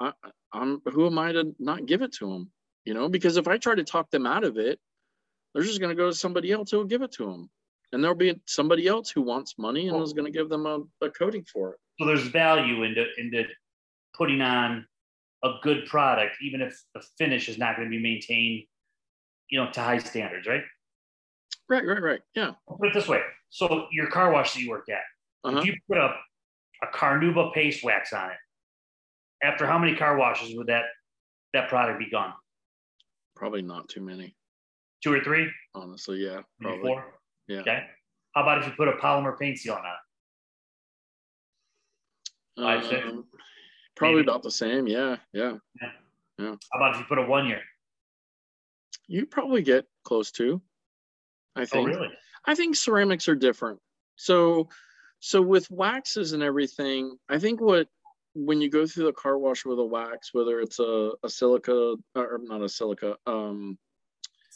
I, 0.00 0.12
I'm 0.52 0.80
who 0.86 1.06
am 1.06 1.18
I 1.18 1.32
to 1.32 1.54
not 1.58 1.86
give 1.86 2.02
it 2.02 2.12
to 2.14 2.30
them? 2.32 2.50
You 2.84 2.94
know, 2.94 3.08
because 3.08 3.36
if 3.36 3.48
I 3.48 3.58
try 3.58 3.74
to 3.74 3.84
talk 3.84 4.10
them 4.10 4.26
out 4.26 4.44
of 4.44 4.56
it, 4.56 4.78
they're 5.54 5.62
just 5.64 5.80
going 5.80 5.90
to 5.94 6.00
go 6.00 6.08
to 6.08 6.14
somebody 6.14 6.52
else 6.52 6.70
who 6.70 6.78
will 6.78 6.84
give 6.84 7.02
it 7.02 7.12
to 7.12 7.26
them, 7.26 7.50
and 7.92 8.02
there'll 8.02 8.16
be 8.16 8.40
somebody 8.46 8.86
else 8.86 9.10
who 9.10 9.22
wants 9.22 9.54
money 9.58 9.88
and 9.88 9.96
Well- 9.96 10.04
is 10.04 10.12
going 10.12 10.24
to 10.30 10.36
give 10.36 10.48
them 10.48 10.66
a, 10.66 10.80
a 11.04 11.10
coating 11.10 11.44
for 11.44 11.72
it. 11.74 11.78
So 12.00 12.06
there's 12.06 12.28
value 12.28 12.84
into 12.84 13.04
into 13.18 13.44
putting 14.16 14.40
on 14.40 14.86
a 15.44 15.52
good 15.62 15.86
product, 15.86 16.36
even 16.42 16.60
if 16.60 16.80
the 16.94 17.02
finish 17.18 17.48
is 17.48 17.58
not 17.58 17.76
going 17.76 17.86
to 17.88 17.90
be 17.96 18.02
maintained, 18.02 18.64
you 19.50 19.62
know, 19.62 19.70
to 19.70 19.80
high 19.80 19.98
standards, 19.98 20.46
right? 20.46 20.62
Right, 21.68 21.84
right, 21.86 22.02
right. 22.02 22.20
Yeah. 22.34 22.52
I'll 22.68 22.76
put 22.76 22.88
it 22.88 22.94
this 22.94 23.06
way. 23.06 23.20
So 23.50 23.86
your 23.92 24.08
car 24.10 24.32
wash 24.32 24.54
that 24.54 24.60
you 24.60 24.70
work 24.70 24.88
at, 24.88 25.02
Uh-huh. 25.44 25.58
if 25.58 25.66
you 25.66 25.74
put 25.88 25.98
a, 25.98 26.14
a 26.82 26.86
Carnauba 26.92 27.52
paste 27.52 27.84
wax 27.84 28.12
on 28.12 28.30
it, 28.30 28.36
after 29.42 29.66
how 29.66 29.78
many 29.78 29.96
car 29.96 30.16
washes 30.16 30.56
would 30.56 30.66
that 30.68 30.84
that 31.54 31.68
product 31.68 31.98
be 31.98 32.10
gone? 32.10 32.32
Probably 33.36 33.62
not 33.62 33.88
too 33.88 34.00
many, 34.00 34.34
Two 35.02 35.12
or 35.12 35.22
three? 35.22 35.48
honestly. 35.74 36.24
Yeah, 36.24 36.40
Maybe 36.58 36.80
four? 36.82 37.04
Yeah. 37.46 37.60
Okay. 37.60 37.82
How 38.34 38.42
about 38.42 38.58
if 38.58 38.66
you 38.66 38.72
put 38.76 38.88
a 38.88 38.92
polymer 38.92 39.38
paint 39.38 39.58
sealant 39.58 39.78
on 39.78 39.84
it? 39.86 42.62
Five, 42.62 42.84
six? 42.84 43.06
Um, 43.08 43.24
probably 43.96 44.16
Maybe. 44.16 44.28
about 44.28 44.42
the 44.42 44.50
same. 44.50 44.86
Yeah, 44.86 45.16
yeah. 45.32 45.54
yeah. 46.38 46.54
How 46.72 46.78
about 46.78 46.94
if 46.94 47.00
you 47.00 47.06
put 47.08 47.18
a 47.18 47.22
one 47.22 47.46
year? 47.46 47.60
You 49.06 49.26
probably 49.26 49.62
get 49.62 49.86
close 50.04 50.30
to. 50.32 50.60
I 51.56 51.64
think. 51.64 51.88
Oh, 51.88 51.92
really? 51.92 52.08
I 52.46 52.54
think 52.54 52.76
ceramics 52.76 53.28
are 53.28 53.34
different. 53.34 53.80
So, 54.16 54.68
so 55.20 55.40
with 55.40 55.70
waxes 55.70 56.32
and 56.32 56.42
everything, 56.42 57.16
I 57.28 57.38
think 57.38 57.60
what 57.60 57.88
when 58.44 58.60
you 58.60 58.70
go 58.70 58.86
through 58.86 59.06
the 59.06 59.12
car 59.12 59.38
wash 59.38 59.64
with 59.64 59.78
a 59.78 59.84
wax, 59.84 60.32
whether 60.32 60.60
it's 60.60 60.78
a, 60.78 61.12
a 61.22 61.28
silica 61.28 61.96
or 62.14 62.40
not 62.42 62.62
a 62.62 62.68
silica, 62.68 63.16
um, 63.26 63.78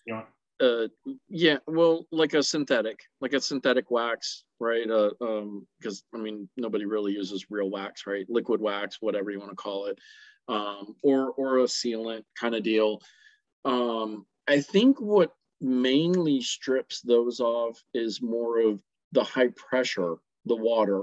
know, 0.07 0.25
uh, 0.61 0.89
yeah, 1.29 1.57
well, 1.67 2.07
like 2.13 2.35
a 2.35 2.43
synthetic, 2.43 3.01
like 3.21 3.33
a 3.33 3.41
synthetic 3.41 3.91
wax, 3.91 4.45
right? 4.61 4.89
Uh, 4.89 5.11
um, 5.21 5.67
because 5.79 6.05
I 6.15 6.19
mean, 6.19 6.49
nobody 6.57 6.85
really 6.85 7.13
uses 7.13 7.47
real 7.51 7.71
wax, 7.71 8.07
right? 8.07 8.27
Liquid 8.29 8.61
wax, 8.61 8.99
whatever 9.01 9.31
you 9.31 9.41
want 9.41 9.51
to 9.51 9.57
call 9.57 9.87
it, 9.87 9.99
um, 10.49 10.95
or 11.03 11.33
or 11.33 11.59
a 11.59 11.65
sealant 11.65 12.23
kind 12.39 12.55
of 12.55 12.63
deal. 12.63 13.01
Um, 13.65 14.25
I 14.49 14.61
think 14.61 15.01
what 15.01 15.33
mainly 15.61 16.41
strips 16.41 17.01
those 17.01 17.41
off 17.41 17.83
is 17.95 18.23
more 18.23 18.61
of 18.61 18.81
the 19.13 19.25
high 19.25 19.51
pressure, 19.57 20.17
the 20.45 20.57
water, 20.57 21.03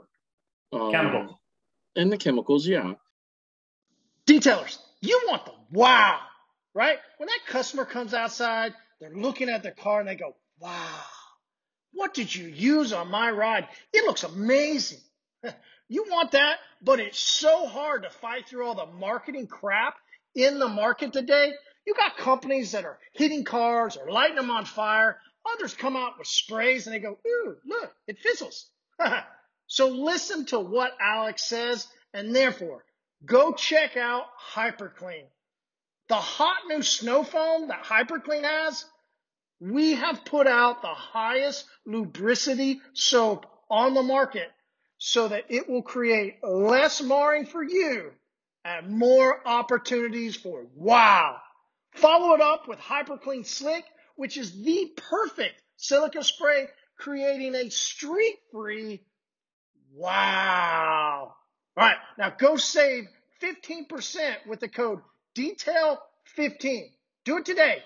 um, 0.71 0.91
Chemicals. 0.91 1.38
And 1.95 2.11
the 2.11 2.17
chemicals. 2.17 2.67
Yeah, 2.67 2.93
Detailers, 4.29 4.77
you 5.01 5.19
want 5.27 5.45
the 5.45 5.53
wow, 5.71 6.19
right? 6.75 6.99
When 7.17 7.27
that 7.27 7.39
customer 7.47 7.83
comes 7.83 8.13
outside, 8.13 8.73
they're 8.99 9.09
looking 9.15 9.49
at 9.49 9.63
their 9.63 9.71
car 9.71 10.01
and 10.01 10.07
they 10.07 10.15
go, 10.15 10.35
wow, 10.59 11.01
what 11.93 12.13
did 12.13 12.33
you 12.35 12.47
use 12.47 12.93
on 12.93 13.09
my 13.09 13.31
ride? 13.31 13.67
It 13.91 14.05
looks 14.05 14.23
amazing. 14.23 14.99
You 15.91 16.05
want 16.07 16.33
that, 16.33 16.57
but 16.83 16.99
it's 16.99 17.17
so 17.17 17.65
hard 17.65 18.03
to 18.03 18.11
fight 18.11 18.47
through 18.47 18.67
all 18.67 18.75
the 18.75 18.85
marketing 18.85 19.47
crap 19.47 19.95
in 20.35 20.59
the 20.59 20.67
market 20.67 21.13
today. 21.13 21.51
You 21.87 21.95
got 21.95 22.15
companies 22.15 22.73
that 22.73 22.85
are 22.85 22.99
hitting 23.13 23.43
cars 23.43 23.97
or 23.97 24.11
lighting 24.11 24.35
them 24.35 24.51
on 24.51 24.65
fire. 24.65 25.17
Others 25.55 25.73
come 25.73 25.95
out 25.95 26.19
with 26.19 26.27
sprays 26.27 26.85
and 26.85 26.95
they 26.95 26.99
go, 26.99 27.17
ooh, 27.27 27.55
look, 27.65 27.91
it 28.07 28.19
fizzles. 28.19 28.67
so 29.69 29.87
listen 29.87 30.45
to 30.47 30.59
what 30.59 30.97
Alex 30.99 31.43
says 31.43 31.87
and 32.11 32.35
therefore 32.35 32.83
go 33.23 33.53
check 33.53 33.95
out 33.95 34.23
HyperClean. 34.53 35.25
The 36.07 36.15
hot 36.15 36.57
new 36.67 36.81
snow 36.81 37.23
foam 37.23 37.67
that 37.67 37.83
HyperClean 37.83 38.43
has, 38.43 38.83
we 39.59 39.93
have 39.93 40.25
put 40.25 40.47
out 40.47 40.81
the 40.81 40.87
highest 40.87 41.65
lubricity 41.85 42.81
soap 42.93 43.45
on 43.69 43.93
the 43.93 44.01
market 44.01 44.49
so 44.97 45.27
that 45.27 45.45
it 45.49 45.69
will 45.69 45.83
create 45.83 46.43
less 46.43 46.99
marring 46.99 47.45
for 47.45 47.63
you 47.63 48.11
and 48.65 48.89
more 48.89 49.47
opportunities 49.47 50.35
for 50.35 50.65
wow. 50.73 51.37
Follow 51.93 52.33
it 52.33 52.41
up 52.41 52.67
with 52.67 52.79
HyperClean 52.79 53.45
Slick, 53.45 53.85
which 54.15 54.35
is 54.35 54.63
the 54.63 54.91
perfect 54.95 55.61
silica 55.77 56.23
spray, 56.23 56.67
creating 56.97 57.53
a 57.53 57.69
streak-free 57.69 59.01
wow. 59.93 61.33
All 61.77 61.83
right, 61.85 61.97
now 62.17 62.31
go 62.31 62.57
save 62.57 63.05
15% 63.41 64.47
with 64.47 64.59
the 64.59 64.67
code 64.69 64.99
DETAIL15. 65.37 66.91
Do 67.25 67.37
it 67.37 67.45
today 67.45 67.79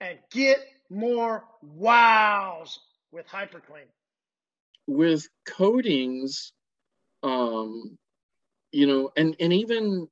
and 0.00 0.18
get 0.30 0.58
more 0.90 1.44
wows 1.62 2.78
with 3.12 3.26
HyperClean. 3.28 3.86
with 4.86 5.28
coatings, 5.46 6.52
um, 7.22 7.98
you 8.72 8.86
know, 8.86 9.10
and 9.16 9.36
and 9.40 9.52
even, 9.52 10.08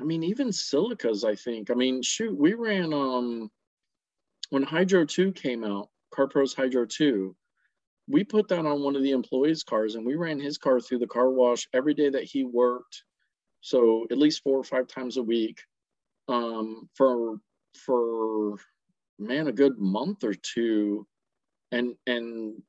I 0.00 0.04
mean, 0.04 0.24
even 0.24 0.48
silicas. 0.48 1.24
I 1.24 1.34
think. 1.36 1.70
I 1.70 1.74
mean, 1.74 2.02
shoot, 2.02 2.36
we 2.38 2.54
ran 2.54 2.92
um 2.94 3.50
when 4.50 4.62
Hydro 4.62 5.06
Two 5.06 5.32
came 5.32 5.64
out, 5.64 5.88
CarPro's 6.14 6.54
Hydro 6.54 6.86
Two. 6.86 7.36
We 8.06 8.24
put 8.24 8.48
that 8.48 8.66
on 8.66 8.82
one 8.82 8.96
of 8.96 9.02
the 9.02 9.12
employees' 9.12 9.62
cars, 9.62 9.94
and 9.94 10.04
we 10.04 10.14
ran 10.14 10.38
his 10.38 10.58
car 10.58 10.80
through 10.80 10.98
the 10.98 11.06
car 11.06 11.30
wash 11.30 11.66
every 11.72 11.94
day 11.94 12.10
that 12.10 12.24
he 12.24 12.44
worked. 12.44 13.02
So 13.60 14.06
at 14.10 14.18
least 14.18 14.42
four 14.42 14.58
or 14.58 14.64
five 14.64 14.86
times 14.88 15.16
a 15.16 15.22
week, 15.22 15.58
um, 16.28 16.88
for 16.94 17.38
for 17.86 18.56
man 19.18 19.48
a 19.48 19.52
good 19.52 19.78
month 19.78 20.22
or 20.22 20.34
two, 20.34 21.06
and 21.72 21.94
and 22.06 22.62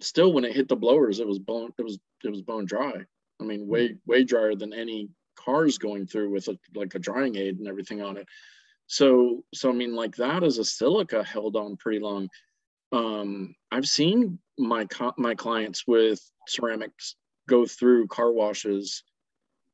still 0.00 0.32
when 0.32 0.44
it 0.44 0.54
hit 0.54 0.68
the 0.68 0.76
blowers 0.76 1.20
it 1.20 1.26
was 1.26 1.38
bone 1.38 1.72
it 1.78 1.82
was 1.82 1.98
it 2.24 2.30
was 2.30 2.42
bone 2.42 2.64
dry. 2.64 2.94
I 3.40 3.44
mean 3.44 3.66
way 3.66 3.96
way 4.06 4.24
drier 4.24 4.54
than 4.54 4.72
any 4.72 5.08
cars 5.36 5.78
going 5.78 6.06
through 6.06 6.30
with 6.30 6.48
a, 6.48 6.58
like 6.74 6.94
a 6.94 6.98
drying 6.98 7.36
aid 7.36 7.58
and 7.58 7.66
everything 7.66 8.02
on 8.02 8.16
it. 8.16 8.26
So 8.86 9.44
so 9.54 9.70
i 9.70 9.72
mean 9.72 9.94
like 9.94 10.16
that 10.16 10.44
as 10.44 10.58
a 10.58 10.64
silica 10.64 11.24
held 11.24 11.56
on 11.56 11.76
pretty 11.76 11.98
long 11.98 12.28
um 12.92 13.54
i've 13.70 13.86
seen 13.86 14.38
my 14.58 14.84
co- 14.86 15.14
my 15.16 15.34
clients 15.34 15.84
with 15.86 16.20
ceramics 16.46 17.16
go 17.48 17.66
through 17.66 18.06
car 18.06 18.32
washes 18.32 19.02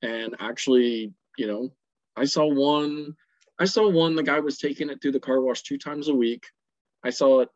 and 0.03 0.37
actually 0.41 1.13
you 1.37 1.47
know 1.47 1.71
i 2.17 2.25
saw 2.25 2.47
one 2.47 3.15
i 3.59 3.65
saw 3.65 3.89
one 3.89 4.15
the 4.15 4.23
guy 4.23 4.41
was 4.41 4.59
taking 4.59 4.91
it 4.91 5.01
through 5.03 5.13
the 5.13 5.21
car 5.21 5.41
wash 5.41 5.63
two 5.63 5.79
times 5.79 6.09
a 6.09 6.15
week 6.15 6.47
i 7.05 7.11
saw 7.11 7.41
it 7.41 7.49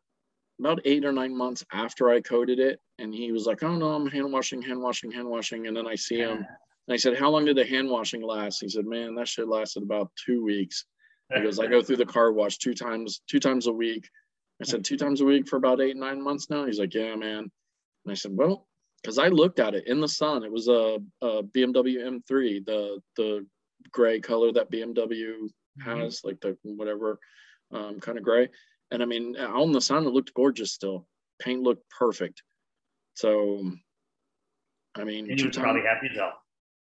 about 0.59 0.79
eight 0.85 1.05
or 1.05 1.11
nine 1.11 1.35
months 1.35 1.65
after 1.71 2.09
I 2.09 2.21
coated 2.21 2.59
it. 2.59 2.79
And 2.99 3.13
he 3.13 3.31
was 3.31 3.45
like, 3.45 3.63
Oh 3.63 3.75
no, 3.75 3.93
I'm 3.93 4.07
hand 4.07 4.31
washing, 4.31 4.61
hand 4.61 4.81
washing, 4.81 5.11
hand 5.11 5.27
washing. 5.27 5.67
And 5.67 5.75
then 5.75 5.87
I 5.87 5.95
see 5.95 6.19
him 6.19 6.37
and 6.87 6.93
I 6.93 6.95
said, 6.95 7.17
How 7.17 7.29
long 7.29 7.45
did 7.45 7.57
the 7.57 7.65
hand 7.65 7.89
washing 7.89 8.21
last? 8.21 8.61
He 8.61 8.69
said, 8.69 8.85
Man, 8.85 9.15
that 9.15 9.27
shit 9.27 9.47
lasted 9.47 9.83
about 9.83 10.11
two 10.25 10.43
weeks. 10.43 10.85
He 11.33 11.41
goes, 11.41 11.59
I 11.59 11.67
go 11.67 11.81
through 11.81 11.97
the 11.97 12.05
car 12.05 12.31
wash 12.31 12.57
two 12.59 12.75
times, 12.75 13.21
two 13.27 13.39
times 13.39 13.67
a 13.67 13.73
week. 13.73 14.07
I 14.61 14.65
said, 14.65 14.85
Two 14.85 14.97
times 14.97 15.21
a 15.21 15.25
week 15.25 15.47
for 15.47 15.57
about 15.57 15.81
eight, 15.81 15.97
nine 15.97 16.21
months 16.21 16.49
now. 16.49 16.65
He's 16.65 16.79
like, 16.79 16.93
Yeah, 16.93 17.15
man. 17.15 17.49
And 18.05 18.11
I 18.11 18.13
said, 18.13 18.31
Well, 18.35 18.67
because 19.01 19.17
I 19.17 19.27
looked 19.27 19.59
at 19.59 19.75
it 19.75 19.87
in 19.87 19.99
the 19.99 20.07
sun. 20.07 20.43
It 20.43 20.51
was 20.51 20.67
a, 20.67 20.99
a 21.21 21.43
BMW 21.43 21.97
M3, 21.97 22.65
the 22.65 22.99
the 23.17 23.45
gray 23.91 24.19
color 24.19 24.51
that 24.53 24.71
BMW 24.71 25.49
has, 25.83 26.21
like 26.23 26.39
the 26.39 26.57
whatever 26.63 27.19
um, 27.73 27.99
kind 27.99 28.17
of 28.17 28.23
gray. 28.23 28.47
And 28.91 29.01
I 29.01 29.05
mean, 29.05 29.35
out 29.37 29.63
in 29.63 29.71
the 29.71 29.81
sun, 29.81 30.05
it 30.05 30.13
looked 30.13 30.33
gorgeous 30.33 30.71
still. 30.71 31.07
Paint 31.41 31.61
looked 31.63 31.83
perfect. 31.89 32.43
So, 33.15 33.71
I 34.95 35.03
mean, 35.03 35.29
And 35.29 35.39
you 35.39 35.45
two 35.45 35.47
was 35.47 35.57
probably 35.57 35.81
happy 35.81 36.07
as 36.11 36.17
hell. 36.17 36.33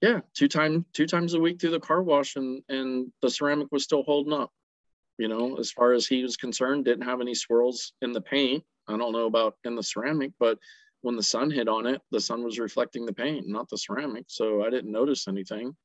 yeah, 0.02 0.20
two 0.34 0.48
time, 0.48 0.84
two 0.92 1.06
times 1.06 1.34
a 1.34 1.40
week 1.40 1.60
through 1.60 1.70
the 1.70 1.80
car 1.80 2.02
wash, 2.02 2.36
and 2.36 2.62
and 2.68 3.10
the 3.22 3.30
ceramic 3.30 3.68
was 3.72 3.82
still 3.84 4.02
holding 4.02 4.32
up. 4.34 4.50
You 5.18 5.28
know, 5.28 5.56
as 5.56 5.70
far 5.70 5.92
as 5.92 6.06
he 6.06 6.22
was 6.22 6.36
concerned, 6.36 6.84
didn't 6.84 7.04
have 7.04 7.20
any 7.20 7.34
swirls 7.34 7.92
in 8.02 8.12
the 8.12 8.20
paint. 8.20 8.64
I 8.88 8.96
don't 8.96 9.12
know 9.12 9.26
about 9.26 9.56
in 9.64 9.76
the 9.76 9.82
ceramic, 9.82 10.32
but 10.38 10.58
when 11.02 11.16
the 11.16 11.22
sun 11.22 11.50
hit 11.50 11.68
on 11.68 11.86
it, 11.86 12.00
the 12.10 12.20
sun 12.20 12.42
was 12.42 12.58
reflecting 12.58 13.06
the 13.06 13.12
paint, 13.12 13.46
not 13.46 13.68
the 13.68 13.78
ceramic. 13.78 14.24
So 14.28 14.64
I 14.64 14.70
didn't 14.70 14.90
notice 14.90 15.28
anything. 15.28 15.76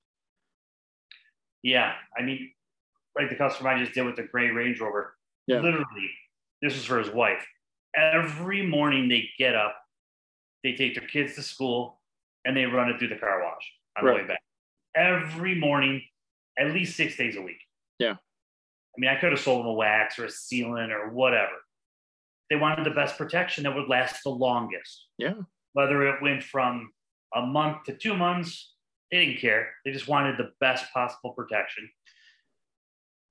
Yeah, 1.61 1.93
I 2.17 2.23
mean, 2.23 2.51
like 3.17 3.29
the 3.29 3.35
customer 3.35 3.69
I 3.69 3.79
just 3.79 3.93
did 3.93 4.05
with 4.05 4.15
the 4.15 4.23
gray 4.23 4.49
Range 4.49 4.79
Rover. 4.79 5.15
Yeah. 5.45 5.59
Literally, 5.59 6.09
this 6.61 6.75
is 6.75 6.85
for 6.85 6.99
his 6.99 7.09
wife. 7.09 7.45
Every 7.95 8.65
morning 8.65 9.09
they 9.09 9.29
get 9.37 9.55
up, 9.55 9.75
they 10.63 10.73
take 10.73 10.95
their 10.95 11.07
kids 11.07 11.35
to 11.35 11.43
school, 11.43 11.99
and 12.45 12.55
they 12.55 12.65
run 12.65 12.89
it 12.89 12.99
through 12.99 13.09
the 13.09 13.17
car 13.17 13.43
wash 13.43 13.71
on 13.97 14.05
the 14.05 14.13
way 14.13 14.25
back. 14.25 14.41
Every 14.95 15.55
morning, 15.55 16.01
at 16.57 16.71
least 16.71 16.95
six 16.95 17.17
days 17.17 17.35
a 17.35 17.41
week. 17.41 17.59
Yeah. 17.99 18.15
I 18.95 18.99
mean, 18.99 19.09
I 19.09 19.19
could 19.19 19.31
have 19.31 19.39
sold 19.39 19.61
them 19.61 19.67
a 19.67 19.73
wax 19.73 20.17
or 20.19 20.25
a 20.25 20.29
sealant 20.29 20.89
or 20.91 21.09
whatever. 21.09 21.53
They 22.49 22.55
wanted 22.55 22.85
the 22.85 22.91
best 22.95 23.17
protection 23.17 23.63
that 23.63 23.75
would 23.75 23.87
last 23.87 24.23
the 24.23 24.29
longest. 24.31 25.07
Yeah. 25.17 25.35
Whether 25.73 26.07
it 26.07 26.21
went 26.21 26.43
from 26.43 26.91
a 27.35 27.41
month 27.45 27.83
to 27.85 27.93
two 27.93 28.15
months, 28.17 28.73
they 29.11 29.23
didn't 29.23 29.39
care. 29.39 29.69
They 29.85 29.91
just 29.91 30.07
wanted 30.07 30.37
the 30.37 30.51
best 30.59 30.91
possible 30.93 31.31
protection. 31.33 31.87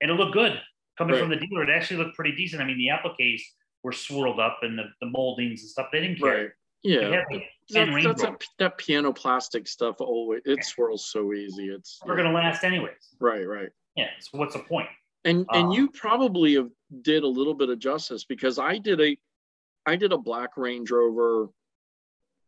And 0.01 0.09
it 0.09 0.13
looked 0.13 0.33
good. 0.33 0.59
Coming 0.97 1.13
Right. 1.15 1.21
from 1.21 1.29
the 1.29 1.35
dealer, 1.35 1.63
it 1.63 1.69
actually 1.69 1.97
looked 2.03 2.15
pretty 2.15 2.35
decent. 2.35 2.61
I 2.61 2.65
mean, 2.65 2.77
the 2.77 2.89
appliques 2.89 3.41
were 3.83 3.91
swirled 3.91 4.39
up 4.39 4.59
and 4.61 4.77
the, 4.77 4.85
the 5.01 5.07
moldings 5.07 5.61
and 5.61 5.69
stuff, 5.69 5.87
they 5.91 6.01
didn't 6.01 6.19
care. 6.19 6.41
Right. 6.43 6.49
Yeah. 6.83 6.99
They 6.99 7.15
had 7.15 7.25
the 7.29 7.39
That, 7.69 7.85
that's 8.03 8.23
Rover. 8.23 8.37
that, 8.37 8.43
that 8.59 8.77
piano 8.77 9.11
plastic 9.13 9.67
stuff 9.67 9.97
always 9.99 10.41
it 10.45 10.63
swirls 10.63 11.05
so 11.11 11.33
easy. 11.33 11.67
It's 11.69 11.99
We're 12.05 12.15
gonna 12.15 12.31
last 12.31 12.63
anyways. 12.63 13.15
right, 13.19 13.45
right. 13.45 13.69
Yeah. 13.95 14.07
So 14.19 14.37
what's 14.37 14.53
the 14.53 14.59
point? 14.63 14.87
And 15.25 15.45
and 15.51 15.67
Um, 15.67 15.71
you 15.71 15.89
probably 15.89 16.55
have 16.55 16.69
did 17.01 17.23
a 17.23 17.27
little 17.27 17.53
bit 17.53 17.69
of 17.69 17.79
justice 17.79 18.23
because 18.23 18.57
I 18.57 18.77
did 18.77 19.01
a 19.01 19.17
I 19.85 19.95
did 19.95 20.11
a 20.11 20.17
black 20.17 20.57
Range 20.57 20.89
Rover 20.89 21.49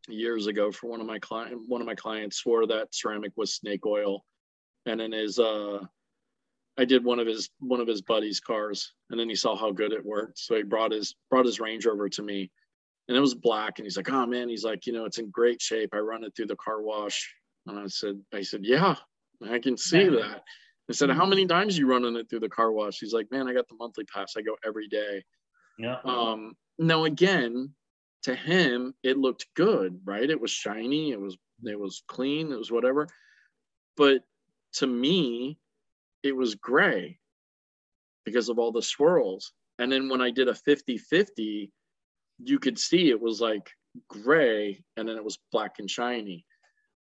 years 0.07 0.47
ago 0.47 0.71
for 0.71 0.87
one 0.87 1.01
of 1.01 1.07
my 1.07 1.19
client 1.19 1.61
one 1.67 1.81
of 1.81 1.87
my 1.87 1.95
clients 1.95 2.37
swore 2.37 2.65
that 2.67 2.93
ceramic 2.93 3.33
was 3.35 3.55
snake 3.55 3.85
oil. 3.85 4.25
And 4.85 4.99
then 4.99 5.11
his 5.11 5.37
uh 5.37 5.79
I 6.77 6.85
did 6.85 7.03
one 7.03 7.19
of 7.19 7.27
his 7.27 7.49
one 7.59 7.81
of 7.81 7.87
his 7.87 8.01
buddy's 8.01 8.39
cars 8.39 8.93
and 9.09 9.19
then 9.19 9.29
he 9.29 9.35
saw 9.35 9.55
how 9.55 9.71
good 9.71 9.91
it 9.91 10.05
worked. 10.05 10.39
So 10.39 10.55
he 10.55 10.63
brought 10.63 10.91
his 10.91 11.15
brought 11.29 11.45
his 11.45 11.59
Range 11.59 11.85
Rover 11.85 12.09
to 12.09 12.23
me 12.23 12.49
and 13.07 13.17
it 13.17 13.21
was 13.21 13.35
black 13.35 13.77
and 13.77 13.85
he's 13.85 13.97
like, 13.97 14.09
Oh 14.09 14.25
man, 14.25 14.47
he's 14.49 14.63
like, 14.63 14.87
you 14.87 14.93
know, 14.93 15.05
it's 15.05 15.19
in 15.19 15.29
great 15.29 15.61
shape. 15.61 15.89
I 15.93 15.97
run 15.99 16.23
it 16.23 16.33
through 16.35 16.47
the 16.47 16.55
car 16.55 16.81
wash. 16.81 17.35
And 17.67 17.77
I 17.77 17.87
said, 17.87 18.19
I 18.33 18.41
said, 18.41 18.61
Yeah, 18.63 18.95
I 19.47 19.59
can 19.59 19.77
see 19.77 20.05
that. 20.21 20.43
I 20.91 20.93
said, 20.93 21.09
How 21.09 21.25
many 21.25 21.45
times 21.45 21.77
you 21.77 21.87
running 21.87 22.17
it 22.17 22.29
through 22.29 22.41
the 22.41 22.49
car 22.49 22.71
wash? 22.71 22.99
He's 22.99 23.13
like, 23.13 23.31
Man, 23.31 23.47
I 23.47 23.53
got 23.53 23.69
the 23.69 23.75
monthly 23.79 24.03
pass. 24.03 24.33
I 24.37 24.41
go 24.41 24.57
every 24.65 24.89
day. 24.89 25.23
Yeah. 25.77 25.99
Um, 26.03 26.53
now 26.77 27.05
again, 27.05 27.73
to 28.23 28.35
him, 28.35 28.93
it 29.01 29.17
looked 29.17 29.45
good, 29.55 30.01
right? 30.03 30.29
It 30.29 30.39
was 30.39 30.51
shiny, 30.51 31.11
it 31.11 31.19
was 31.19 31.37
it 31.63 31.79
was 31.79 32.03
clean, 32.07 32.51
it 32.51 32.57
was 32.57 32.71
whatever. 32.71 33.07
But 33.95 34.23
to 34.73 34.87
me, 34.87 35.57
it 36.23 36.35
was 36.35 36.55
gray 36.55 37.19
because 38.25 38.49
of 38.49 38.59
all 38.59 38.73
the 38.73 38.81
swirls. 38.81 39.53
And 39.79 39.89
then 39.89 40.09
when 40.09 40.21
I 40.21 40.29
did 40.29 40.49
a 40.49 40.53
50-50, 40.53 41.71
you 42.43 42.59
could 42.59 42.77
see 42.77 43.09
it 43.09 43.19
was 43.19 43.39
like 43.39 43.71
gray 44.09 44.83
and 44.97 45.07
then 45.07 45.15
it 45.15 45.23
was 45.23 45.39
black 45.53 45.79
and 45.79 45.89
shiny. 45.89 46.45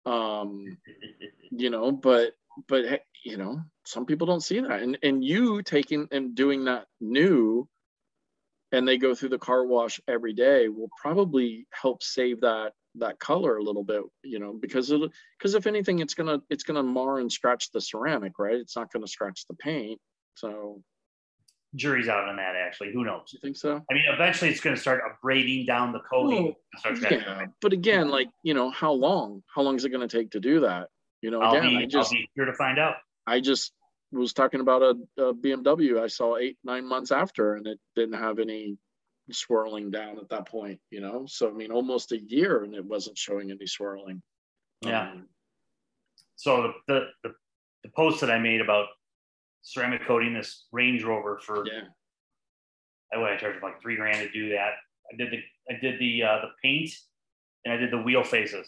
Um, 0.05 0.77
you 1.51 1.69
know, 1.69 1.91
but 1.91 2.33
but 2.67 3.01
you 3.23 3.37
know, 3.37 3.61
some 3.91 4.05
people 4.05 4.25
don't 4.25 4.41
see 4.41 4.61
that. 4.61 4.81
And 4.81 4.97
and 5.03 5.23
you 5.23 5.61
taking 5.61 6.07
and 6.11 6.33
doing 6.33 6.65
that 6.65 6.85
new 7.01 7.67
and 8.71 8.87
they 8.87 8.97
go 8.97 9.13
through 9.13 9.29
the 9.29 9.37
car 9.37 9.65
wash 9.65 9.99
every 10.07 10.33
day 10.33 10.69
will 10.69 10.89
probably 11.01 11.67
help 11.71 12.01
save 12.01 12.41
that 12.41 12.71
that 12.95 13.19
color 13.19 13.57
a 13.57 13.63
little 13.63 13.83
bit 13.83 14.01
you 14.23 14.39
know 14.39 14.53
because 14.53 14.91
it 14.91 15.01
because 15.37 15.55
if 15.55 15.67
anything 15.67 15.99
it's 15.99 16.13
gonna 16.13 16.41
it's 16.49 16.63
gonna 16.63 16.83
mar 16.83 17.19
and 17.19 17.31
scratch 17.31 17.71
the 17.71 17.79
ceramic 17.79 18.37
right 18.39 18.55
it's 18.55 18.75
not 18.75 18.91
gonna 18.91 19.07
scratch 19.07 19.45
the 19.47 19.55
paint 19.55 19.99
so 20.35 20.81
Jury's 21.73 22.09
out 22.09 22.27
on 22.27 22.35
that. 22.35 22.57
Actually, 22.57 22.91
who 22.91 23.05
knows? 23.05 23.29
you 23.31 23.39
think 23.41 23.55
so 23.55 23.81
I 23.89 23.93
mean, 23.93 24.03
eventually 24.09 24.51
it's 24.51 24.59
going 24.59 24.75
to 24.75 24.81
start 24.81 25.01
abrading 25.09 25.67
down 25.67 25.93
the 25.93 25.99
coating. 25.99 26.43
Well, 26.43 26.55
and 26.73 26.79
start 26.79 26.97
scratching 26.97 27.19
yeah 27.19 27.45
but 27.61 27.71
again 27.71 28.09
like 28.09 28.27
you 28.43 28.53
know 28.53 28.69
how 28.71 28.91
long 28.91 29.41
how 29.53 29.61
long 29.61 29.77
is 29.77 29.85
it 29.85 29.89
gonna 29.89 30.09
take 30.09 30.31
to 30.31 30.41
do 30.41 30.61
that 30.61 30.89
you 31.21 31.31
know 31.31 31.41
I'll, 31.41 31.55
again 31.55 31.69
be, 31.69 31.77
i 31.77 31.85
just 31.85 32.11
I'll 32.11 32.19
be 32.19 32.29
here 32.35 32.45
to 32.45 32.53
find 32.53 32.77
out. 32.77 32.95
i 33.25 33.39
just 33.39 33.71
was 34.11 34.33
talking 34.33 34.59
about 34.61 34.81
a, 34.81 34.95
a 35.21 35.33
bmw 35.33 35.99
i 36.01 36.07
saw 36.07 36.35
eight 36.37 36.57
nine 36.63 36.85
months 36.87 37.11
after 37.11 37.55
and 37.55 37.65
it 37.67 37.79
didn't 37.95 38.19
have 38.19 38.39
any 38.39 38.77
swirling 39.31 39.89
down 39.91 40.17
at 40.17 40.27
that 40.29 40.47
point 40.47 40.79
you 40.89 40.99
know 40.99 41.25
so 41.27 41.49
i 41.49 41.53
mean 41.53 41.71
almost 41.71 42.11
a 42.11 42.19
year 42.19 42.63
and 42.63 42.75
it 42.75 42.83
wasn't 42.83 43.17
showing 43.17 43.49
any 43.51 43.65
swirling 43.67 44.21
Yeah. 44.83 45.11
Um, 45.11 45.27
So 46.35 46.63
the, 46.63 46.71
the 46.87 46.99
the 47.23 47.35
the 47.83 47.89
post 47.95 48.19
that 48.21 48.29
I 48.31 48.39
made 48.39 48.61
about 48.61 48.87
ceramic 49.61 50.05
coating 50.07 50.33
this 50.33 50.65
Range 50.71 51.03
Rover 51.03 51.39
for 51.39 51.65
yeah 51.67 51.85
I 53.13 53.17
would 53.17 53.29
I 53.31 53.37
charged 53.37 53.61
like 53.63 53.81
three 53.81 53.95
grand 53.95 54.17
to 54.17 54.29
do 54.31 54.49
that. 54.49 54.71
I 55.11 55.15
did 55.17 55.31
the 55.31 55.39
I 55.71 55.79
did 55.79 55.99
the 55.99 56.23
uh, 56.23 56.41
the 56.41 56.49
paint 56.63 56.89
and 57.63 57.73
I 57.73 57.77
did 57.77 57.91
the 57.91 58.01
wheel 58.01 58.23
faces. 58.23 58.67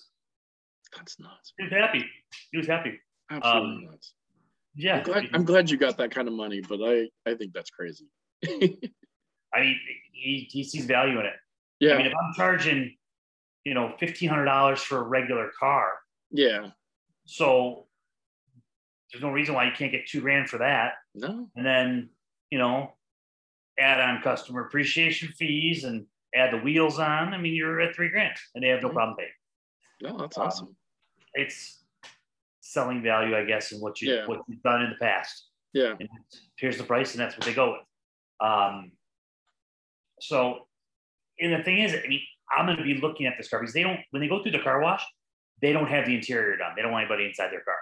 that's 0.95 1.19
nuts 1.19 1.53
He 1.57 1.63
was 1.65 1.73
happy. 1.73 2.05
He 2.51 2.57
was 2.57 2.67
happy. 2.67 2.99
absolutely 3.31 3.85
Um, 3.85 3.91
nuts 3.91 4.13
Yeah. 4.75 4.97
I'm 4.97 5.03
glad, 5.03 5.29
I'm 5.33 5.45
glad 5.45 5.69
you 5.69 5.77
got 5.77 5.97
that 5.97 6.11
kind 6.11 6.27
of 6.27 6.33
money 6.33 6.61
but 6.61 6.79
i 6.83 7.07
i 7.29 7.35
think 7.35 7.53
that's 7.53 7.69
crazy. 7.69 8.05
I 9.55 9.59
mean, 9.61 9.79
he, 10.11 10.47
he 10.51 10.63
sees 10.63 10.85
value 10.85 11.19
in 11.19 11.25
it. 11.27 11.33
yeah. 11.79 11.93
I 11.93 11.97
mean, 11.97 12.07
if 12.07 12.13
I'm 12.13 12.33
charging, 12.35 12.95
you 13.65 13.73
know, 13.75 13.93
fifteen 13.99 14.29
hundred 14.29 14.45
dollars 14.45 14.81
for 14.81 14.97
a 14.97 15.03
regular 15.03 15.51
car, 15.59 15.91
yeah. 16.31 16.69
so 17.25 17.85
there's 19.11 19.21
no 19.21 19.29
reason 19.29 19.53
why 19.53 19.65
you 19.65 19.71
can't 19.77 19.91
get 19.91 20.07
two 20.07 20.21
grand 20.21 20.49
for 20.49 20.57
that. 20.57 20.93
no. 21.13 21.47
And 21.55 21.65
then 21.65 22.09
you 22.49 22.57
know 22.59 22.93
add 23.79 23.99
on 23.99 24.21
customer 24.21 24.65
appreciation 24.65 25.29
fees 25.29 25.83
and 25.83 26.05
add 26.35 26.51
the 26.53 26.57
wheels 26.57 26.99
on 26.99 27.33
i 27.33 27.37
mean 27.39 27.53
you're 27.55 27.81
at 27.81 27.95
three 27.95 28.09
grand 28.09 28.35
and 28.53 28.63
they 28.63 28.67
have 28.69 28.81
no 28.83 28.89
problem 28.89 29.15
paying. 29.17 29.29
No 30.01 30.17
that's 30.17 30.37
Um, 30.37 30.45
awesome. 30.47 30.75
it's 31.33 31.82
selling 32.73 33.01
value 33.03 33.35
i 33.35 33.43
guess 33.43 33.71
in 33.71 33.79
what 33.79 34.01
you 34.01 34.13
Yeah. 34.13 34.25
what 34.25 34.41
you've 34.47 34.61
done 34.63 34.81
in 34.81 34.89
the 34.89 34.95
past. 34.97 35.47
Yeah. 35.73 35.93
And 35.99 36.07
here's 36.57 36.77
the 36.77 36.83
price 36.83 37.13
and 37.13 37.21
that's 37.21 37.35
what 37.37 37.45
they 37.45 37.53
go 37.53 37.71
with. 37.73 37.81
Um 38.49 38.91
so 40.19 40.67
and 41.39 41.53
the 41.53 41.63
thing 41.63 41.79
is 41.79 41.93
i 41.93 42.07
mean 42.07 42.21
i'm 42.55 42.65
going 42.65 42.77
to 42.77 42.83
be 42.83 42.95
looking 42.95 43.25
at 43.25 43.33
this 43.37 43.49
car 43.49 43.59
because 43.59 43.73
they 43.73 43.83
don't 43.83 43.99
when 44.11 44.21
they 44.21 44.27
go 44.27 44.41
through 44.41 44.51
the 44.51 44.59
car 44.59 44.81
wash 44.81 45.03
they 45.61 45.71
don't 45.71 45.87
have 45.87 46.05
the 46.05 46.13
interior 46.13 46.57
done. 46.57 46.73
They 46.75 46.81
don't 46.81 46.91
want 46.91 47.03
anybody 47.05 47.25
inside 47.25 47.49
their 47.49 47.61
car. 47.61 47.75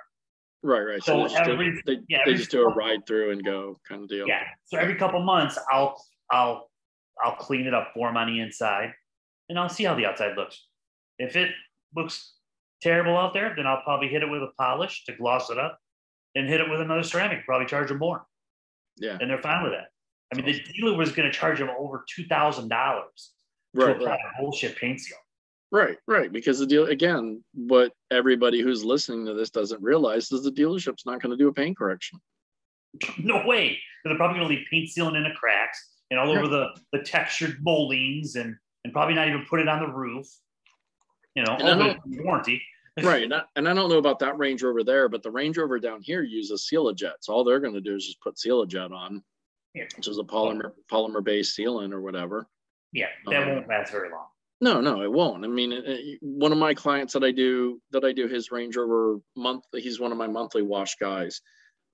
Right 0.62 0.82
right. 0.82 1.04
So 1.04 1.28
so, 1.28 1.28
they, 1.28 1.34
just 1.34 1.46
do, 1.46 1.52
every- 1.54 1.82
they, 1.88 1.98
yeah, 2.08 2.20
they 2.28 2.36
just 2.36 2.52
do 2.52 2.62
a 2.62 2.68
ride 2.72 3.08
through 3.08 3.32
and 3.32 3.44
go 3.44 3.80
kind 3.90 4.04
of 4.04 4.08
deal. 4.10 4.28
Yeah. 4.28 4.44
So 4.66 4.78
every 4.78 4.96
couple 4.96 5.20
months, 5.24 5.58
I'll 5.72 6.00
I'll 6.32 6.70
I'll 7.24 7.36
clean 7.38 7.66
it 7.66 7.74
up 7.74 7.88
for 7.96 8.08
them 8.08 8.18
on 8.18 8.28
the 8.28 8.40
inside, 8.40 8.94
and 9.50 9.58
I'll 9.58 9.68
see 9.70 9.84
how 9.84 9.96
the 9.96 10.06
outside 10.06 10.38
looks. 10.38 10.68
If 11.18 11.36
it 11.36 11.50
looks 11.96 12.34
terrible 12.82 13.18
out 13.18 13.34
there, 13.34 13.54
then 13.56 13.68
I'll 13.68 13.82
probably 13.82 14.08
hit 14.08 14.24
it 14.24 14.30
with 14.30 14.42
a 14.42 14.52
polish 14.58 15.06
to 15.06 15.14
gloss 15.16 15.50
it 15.50 15.58
up, 15.58 15.80
and 16.36 16.48
hit 16.48 16.62
it 16.62 16.70
with 16.70 16.82
another 16.82 17.04
ceramic. 17.04 17.46
Probably 17.46 17.68
charge 17.68 17.90
them 17.90 18.00
more, 18.00 18.26
yeah 18.98 19.18
and 19.20 19.30
they're 19.30 19.42
fine 19.42 19.64
with 19.64 19.74
that. 19.74 19.88
I 20.34 20.38
mean, 20.38 20.46
the 20.46 20.62
dealer 20.74 20.96
was 20.96 21.12
going 21.12 21.30
to 21.30 21.38
charge 21.38 21.60
them 21.60 21.70
over 21.78 22.06
two 22.14 22.26
thousand 22.26 22.70
dollars 22.70 23.32
to 23.76 23.92
apply 23.92 24.12
right 24.12 24.20
a 24.20 24.42
bullshit 24.42 24.76
paint 24.78 25.00
seal. 25.00 25.18
Right, 25.72 25.98
right. 26.06 26.32
Because 26.32 26.60
the 26.60 26.66
deal 26.66 26.86
again, 26.88 27.44
what 27.54 27.94
everybody 28.12 28.62
who's 28.62 28.84
listening 28.84 29.26
to 29.26 29.34
this 29.34 29.50
doesn't 29.50 29.82
realize 29.82 30.32
is 30.32 30.44
the 30.44 30.52
dealership's 30.52 31.06
not 31.06 31.22
going 31.22 31.32
to 31.32 31.38
do 31.38 31.48
a 31.48 31.54
paint 31.54 31.78
correction. 31.78 32.20
No 33.18 33.46
way. 33.46 33.80
They're 34.04 34.18
probably 34.18 34.40
going 34.40 34.50
to 34.50 34.56
leave 34.56 34.68
paint 34.70 34.90
sealing 34.90 35.16
in 35.16 35.24
the 35.24 35.32
cracks 35.32 35.92
and 36.10 36.20
all 36.20 36.30
over 36.30 36.48
the 36.48 36.68
the 36.92 37.00
textured 37.00 37.58
moldings, 37.62 38.36
and 38.36 38.56
and 38.84 38.92
probably 38.92 39.16
not 39.16 39.30
even 39.30 39.46
put 39.50 39.62
it 39.62 39.70
on 39.70 39.80
the 39.80 39.88
roof. 39.88 40.28
You 41.36 41.44
know, 41.44 41.54
And 41.56 41.68
I 41.68 41.72
all 41.72 41.94
know- 41.94 42.24
warranty. 42.24 42.62
right. 43.04 43.24
And 43.24 43.34
I, 43.34 43.42
and 43.56 43.70
I 43.70 43.74
don't 43.74 43.90
know 43.90 43.98
about 44.00 44.20
that 44.20 44.38
Range 44.38 44.62
Rover 44.62 44.84
there, 44.84 45.08
but 45.08 45.24
the 45.24 45.32
Range 45.32 45.58
Rover 45.58 45.80
down 45.80 46.02
here 46.02 46.24
uses 46.24 46.68
Sealajet. 46.72 47.14
So 47.22 47.34
all 47.34 47.44
they're 47.44 47.60
going 47.62 47.74
to 47.74 47.82
do 47.82 47.96
is 47.96 48.06
just 48.06 48.20
put 48.22 48.36
Sealajet 48.36 48.92
on, 48.92 49.24
Yeah. 49.74 49.86
which 49.96 50.08
is 50.10 50.18
a 50.18 50.24
polymer 50.24 50.74
polymer 50.92 51.24
based 51.24 51.58
sealant 51.58 51.94
or 51.94 52.02
whatever. 52.02 52.48
Yeah, 52.92 53.08
that 53.28 53.44
Um, 53.44 53.50
won't 53.50 53.68
last 53.70 53.92
very 53.94 54.10
long. 54.10 54.26
No, 54.60 54.82
no, 54.82 55.02
it 55.02 55.12
won't. 55.12 55.46
I 55.46 55.48
mean, 55.48 55.72
it, 55.72 55.86
it- 55.88 56.20
one 56.22 56.52
of 56.52 56.58
my 56.58 56.74
clients 56.74 57.14
that 57.14 57.24
I 57.24 57.32
do 57.32 57.82
that 57.92 58.04
I 58.04 58.12
do 58.12 58.28
his 58.28 58.52
Range 58.52 58.76
Rover 58.76 59.20
month. 59.38 59.64
He's 59.74 60.00
one 60.02 60.12
of 60.12 60.18
my 60.18 60.28
monthly 60.28 60.62
wash 60.62 60.96
guys. 60.96 61.42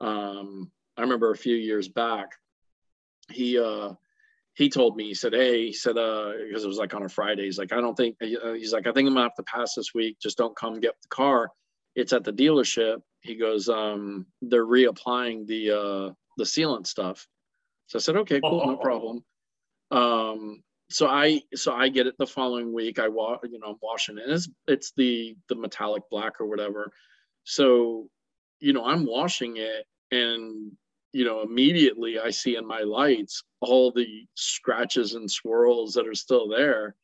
Um, 0.02 0.72
I 0.98 1.02
remember 1.02 1.30
a 1.32 1.38
few 1.38 1.56
years 1.56 1.88
back, 1.88 2.30
he 3.32 3.60
uh, 3.60 3.94
he 4.58 4.70
told 4.70 4.96
me 4.96 5.04
he 5.06 5.14
said, 5.14 5.34
"Hey," 5.34 5.68
he 5.68 5.74
said, 5.74 5.98
uh, 6.00 6.34
because 6.48 6.64
it 6.64 6.68
was 6.68 6.80
like 6.80 6.96
on 6.96 7.04
a 7.04 7.10
Friday. 7.10 7.44
He's 7.46 7.60
like, 7.60 7.72
"I 7.72 7.80
don't 7.80 7.96
think." 7.96 8.18
uh, 8.22 8.54
He's 8.54 8.74
like, 8.74 8.88
"I 8.88 8.92
think 8.92 9.08
I'm 9.08 9.14
gonna 9.14 9.22
have 9.22 9.36
to 9.36 9.44
pass 9.44 9.76
this 9.76 9.94
week. 9.94 10.18
Just 10.20 10.38
don't 10.38 10.56
come 10.58 10.80
get 10.80 10.96
the 11.02 11.08
car. 11.10 11.52
It's 11.96 12.12
at 12.12 12.24
the 12.24 12.34
dealership." 12.34 13.02
He 13.22 13.36
goes, 13.36 13.70
um, 13.70 14.26
"They're 14.42 14.66
reapplying 14.66 15.46
the 15.46 15.72
uh, 15.72 16.14
the 16.38 16.44
sealant 16.44 16.88
stuff." 16.88 17.28
So 17.86 18.00
I 18.00 18.02
said, 18.02 18.16
"Okay, 18.18 18.42
cool, 18.42 18.66
no 18.66 18.78
problem." 18.78 19.24
Um, 19.92 20.64
so 20.90 21.08
I 21.08 21.42
so 21.54 21.74
I 21.74 21.90
get 21.90 22.08
it 22.08 22.16
the 22.18 22.26
following 22.26 22.74
week. 22.74 22.98
I 22.98 23.10
wa 23.10 23.38
you 23.44 23.60
know 23.60 23.68
I'm 23.68 23.78
washing 23.82 24.18
it. 24.18 24.24
And 24.24 24.34
it's 24.34 24.50
it's 24.68 24.92
the 24.98 25.36
the 25.50 25.56
metallic 25.56 26.04
black 26.10 26.42
or 26.42 26.48
whatever. 26.48 26.92
So 27.44 28.08
you 28.60 28.74
know 28.74 28.86
I'm 28.86 29.06
washing 29.06 29.58
it 29.58 29.86
and 30.12 30.72
you 31.18 31.26
know 31.26 31.42
immediately 31.42 32.20
I 32.20 32.30
see 32.32 32.56
in 32.58 32.66
my 32.68 32.82
lights 32.82 33.44
all 33.62 33.92
the 33.92 34.08
scratches 34.36 35.16
and 35.16 35.30
swirls 35.30 35.94
that 35.96 36.08
are 36.08 36.16
still 36.26 36.48
there. 36.48 36.96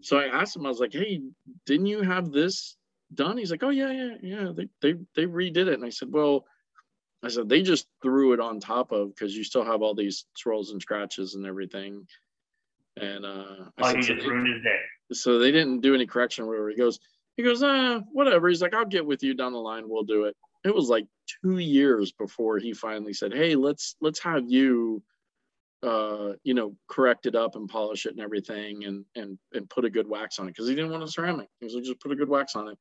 So 0.00 0.16
I 0.18 0.26
asked 0.40 0.56
him. 0.56 0.64
I 0.66 0.68
was 0.70 0.80
like, 0.80 0.92
"Hey, 0.92 1.20
didn't 1.66 1.86
you 1.86 2.00
have 2.02 2.30
this 2.32 2.76
done?" 3.14 3.36
He's 3.36 3.50
like, 3.50 3.62
"Oh 3.62 3.70
yeah, 3.70 3.90
yeah, 3.92 4.14
yeah. 4.22 4.52
They 4.56 4.68
they 4.82 4.92
they 5.16 5.26
redid 5.26 5.68
it." 5.68 5.74
And 5.78 5.84
I 5.84 5.90
said, 5.90 6.10
"Well." 6.12 6.46
I 7.20 7.28
said 7.28 7.48
they 7.48 7.62
just 7.62 7.88
threw 8.00 8.32
it 8.32 8.38
on 8.38 8.60
top 8.60 8.92
of 8.92 9.12
because 9.12 9.34
you 9.36 9.42
still 9.42 9.64
have 9.64 9.82
all 9.82 9.92
these 9.92 10.26
swirls 10.36 10.70
and 10.70 10.80
scratches 10.80 11.34
and 11.34 11.44
everything. 11.46 12.06
And 12.96 13.26
uh, 13.26 13.64
I 13.76 13.80
Oh, 13.82 13.86
said, 13.92 14.04
"So 14.04 14.14
just 14.14 14.22
they- 14.22 14.28
ruined 14.30 14.54
his 14.54 14.62
day. 14.62 14.78
so 15.12 15.40
they 15.40 15.50
didn't 15.50 15.80
do 15.80 15.96
any 15.96 16.06
correction 16.06 16.44
or 16.44 16.48
whatever. 16.48 16.68
He 16.70 16.76
goes, 16.76 17.00
He 17.36 17.42
goes, 17.42 17.60
ah, 17.64 18.02
whatever. 18.12 18.48
He's 18.48 18.62
like, 18.62 18.72
I'll 18.72 18.84
get 18.96 19.04
with 19.04 19.24
you 19.24 19.34
down 19.34 19.52
the 19.52 19.58
line. 19.58 19.88
We'll 19.88 20.04
do 20.04 20.26
it. 20.26 20.36
It 20.64 20.74
was 20.74 20.88
like 20.88 21.06
two 21.42 21.58
years 21.58 22.12
before 22.12 22.58
he 22.58 22.72
finally 22.72 23.12
said, 23.12 23.32
Hey, 23.32 23.54
let's 23.54 23.96
let's 24.00 24.20
have 24.20 24.44
you 24.48 25.02
uh 25.84 26.32
you 26.42 26.54
know 26.54 26.74
correct 26.88 27.26
it 27.26 27.36
up 27.36 27.54
and 27.54 27.68
polish 27.68 28.04
it 28.04 28.10
and 28.10 28.20
everything 28.20 28.84
and 28.84 29.04
and 29.14 29.38
and 29.52 29.70
put 29.70 29.84
a 29.84 29.90
good 29.90 30.08
wax 30.08 30.38
on 30.38 30.46
it. 30.46 30.50
Because 30.50 30.68
he 30.68 30.74
didn't 30.74 30.90
want 30.90 31.04
a 31.04 31.08
ceramic. 31.08 31.48
He 31.60 31.66
was 31.66 31.74
like 31.74 31.84
just 31.84 32.00
put 32.00 32.12
a 32.12 32.16
good 32.16 32.28
wax 32.28 32.56
on 32.56 32.68
it. 32.68 32.78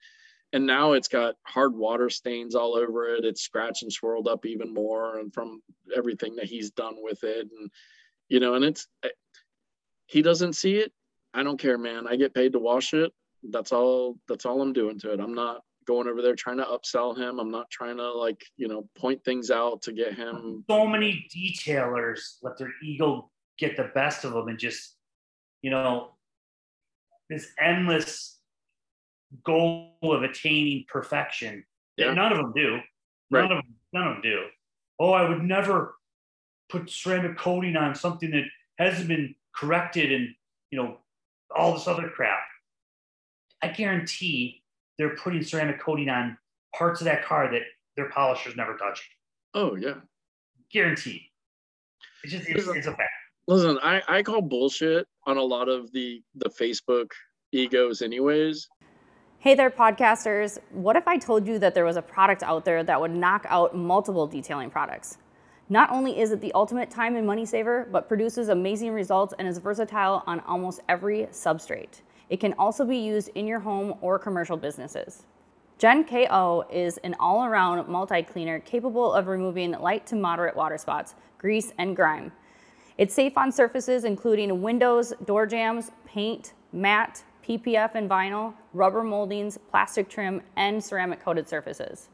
And 0.54 0.66
now 0.66 0.94
it's 0.94 1.10
got 1.10 1.36
hard 1.46 1.76
water 1.76 2.10
stains 2.10 2.56
all 2.56 2.76
over 2.76 3.14
it. 3.14 3.26
It's 3.26 3.42
scratched 3.42 3.84
and 3.84 3.92
swirled 3.92 4.28
up 4.28 4.46
even 4.46 4.74
more 4.74 5.20
and 5.20 5.34
from 5.34 5.62
everything 5.96 6.38
that 6.38 6.46
he's 6.46 6.72
done 6.72 6.96
with 6.98 7.24
it 7.24 7.48
and 7.58 7.70
you 8.30 8.40
know 8.40 8.56
and 8.56 8.66
it's 8.66 8.88
eh, 9.04 9.10
he 10.08 10.22
doesn't 10.22 10.54
see 10.54 10.78
it. 10.78 10.92
I 11.34 11.44
don't 11.44 11.60
care 11.60 11.78
man. 11.78 12.08
I 12.08 12.16
get 12.16 12.34
paid 12.34 12.54
to 12.54 12.60
wash 12.60 12.94
it. 12.94 13.12
That's 13.44 13.72
all 13.72 14.18
that's 14.28 14.46
all 14.46 14.62
i'm 14.62 14.74
doing 14.74 15.00
to 15.00 15.14
it. 15.14 15.20
I'm 15.20 15.36
not 15.36 15.62
going 15.88 16.08
over 16.08 16.22
there 16.22 16.36
trying 16.36 16.58
to 16.58 16.66
upsell 16.66 17.18
him. 17.18 17.40
I'm 17.40 17.50
not 17.50 17.70
trying 17.72 17.98
to 17.98 18.12
like 18.12 18.44
you 18.58 18.68
know 18.68 18.88
point 18.98 19.24
things 19.24 19.50
out 19.50 19.82
to 19.84 19.94
get 19.94 20.14
him. 20.14 20.64
So 20.70 20.86
many 20.86 21.28
detailers 21.36 22.38
let 22.44 22.58
their 22.58 22.72
ego 22.84 23.32
get 23.58 23.76
the 23.78 23.90
best 23.96 24.26
of 24.26 24.34
them 24.34 24.48
and 24.50 24.60
just 24.60 24.96
you 25.62 25.72
know 25.72 26.12
this 27.30 27.48
endless 27.60 28.40
goal 29.44 29.98
of 30.04 30.24
attaining 30.24 30.86
perfection. 30.88 31.64
Yeah. 31.98 32.14
none 32.14 32.32
of 32.32 32.38
them 32.38 32.54
do. 32.56 32.78
Right. 33.32 33.42
none 33.42 33.52
of 33.52 33.64
them 33.64 33.76
none 33.94 34.08
of 34.08 34.14
them 34.16 34.22
do. 34.22 34.44
Oh 35.00 35.12
i 35.12 35.28
would 35.28 35.44
never 35.44 35.96
put 36.70 36.90
ceramic 36.90 37.38
coating 37.38 37.78
on 37.78 37.96
something 37.96 38.30
that 38.32 38.44
hasn't 38.78 39.08
been 39.08 39.34
corrected 39.56 40.12
and 40.12 40.30
you 40.70 40.78
know 40.78 40.98
all 41.56 41.74
this 41.74 41.88
other 41.88 42.10
crap. 42.10 42.40
I 43.62 43.70
guarantee 43.70 44.62
they're 44.98 45.16
putting 45.16 45.44
ceramic 45.44 45.80
coating 45.80 46.10
on 46.10 46.38
parts 46.76 47.02
of 47.02 47.06
that 47.06 47.24
car 47.26 47.52
that 47.52 47.62
their 47.96 48.10
polishers 48.10 48.56
never 48.56 48.76
touch 48.78 49.08
oh 49.54 49.76
yeah 49.76 49.96
guaranteed. 50.72 51.22
It's 52.24 52.34
just 52.34 52.50
it's, 52.50 52.68
it's 52.68 52.88
a 52.88 52.92
fact. 52.92 53.12
Listen, 53.48 53.80
I, 53.82 54.02
I 54.08 54.24
call 54.24 54.42
bullshit 54.42 55.08
on 55.26 55.38
a 55.38 55.44
lot 55.44 55.70
of 55.70 55.92
the 55.92 56.22
the 56.36 56.50
Facebook 56.50 57.12
egos 57.52 58.02
anyways. 58.02 58.68
Hey 59.40 59.56
there, 59.56 59.70
podcasters. 59.70 60.58
What 60.72 60.96
if 60.96 61.08
I 61.08 61.18
told 61.18 61.48
you 61.48 61.60
that 61.60 61.74
there 61.74 61.86
was 61.86 61.96
a 61.96 62.02
product 62.02 62.44
out 62.44 62.66
there 62.66 62.84
that 62.84 63.00
would 63.00 63.12
knock 63.12 63.46
out 63.48 63.76
multiple 63.76 64.28
detailing 64.28 64.70
products? 64.70 65.20
Not 65.70 65.92
only 65.92 66.20
is 66.20 66.32
it 66.32 66.42
the 66.42 66.52
ultimate 66.54 66.90
time 66.90 67.16
and 67.16 67.28
money 67.28 67.46
saver, 67.46 67.88
but 67.92 68.08
produces 68.08 68.50
amazing 68.50 68.92
results 68.92 69.34
and 69.38 69.48
is 69.48 69.58
versatile 69.58 70.24
on 70.26 70.40
almost 70.42 70.82
every 70.90 71.28
substrate. 71.32 72.02
It 72.30 72.40
can 72.40 72.54
also 72.54 72.86
be 72.86 72.98
used 72.98 73.30
in 73.36 73.48
your 73.48 73.60
home 73.60 73.96
or 74.02 74.20
commercial 74.20 74.58
businesses. 74.58 75.24
Gen 75.78 76.04
KO 76.06 76.66
is 76.72 76.98
an 77.00 77.16
all 77.20 77.46
around 77.46 77.88
multi 77.88 78.24
cleaner 78.24 78.60
capable 78.60 79.14
of 79.14 79.28
removing 79.28 79.72
light 79.72 80.08
to 80.08 80.16
moderate 80.16 80.56
water 80.56 80.78
spots, 80.78 81.16
grease, 81.38 81.72
and 81.78 81.96
grime. 81.96 82.32
It's 82.98 83.14
safe 83.14 83.38
on 83.38 83.52
surfaces 83.52 84.04
including 84.04 84.62
windows, 84.62 85.14
door 85.26 85.46
jambs, 85.46 85.92
paint, 86.06 86.54
matte, 86.74 87.24
PPF 87.48 87.96
and 87.96 88.10
vinyl, 88.10 88.54
rubber 88.74 89.04
moldings, 89.04 89.58
plastic 89.70 90.10
trim, 90.10 90.42
and 90.56 90.84
ceramic 90.84 91.24
coated 91.24 91.48
surfaces. 91.48 92.10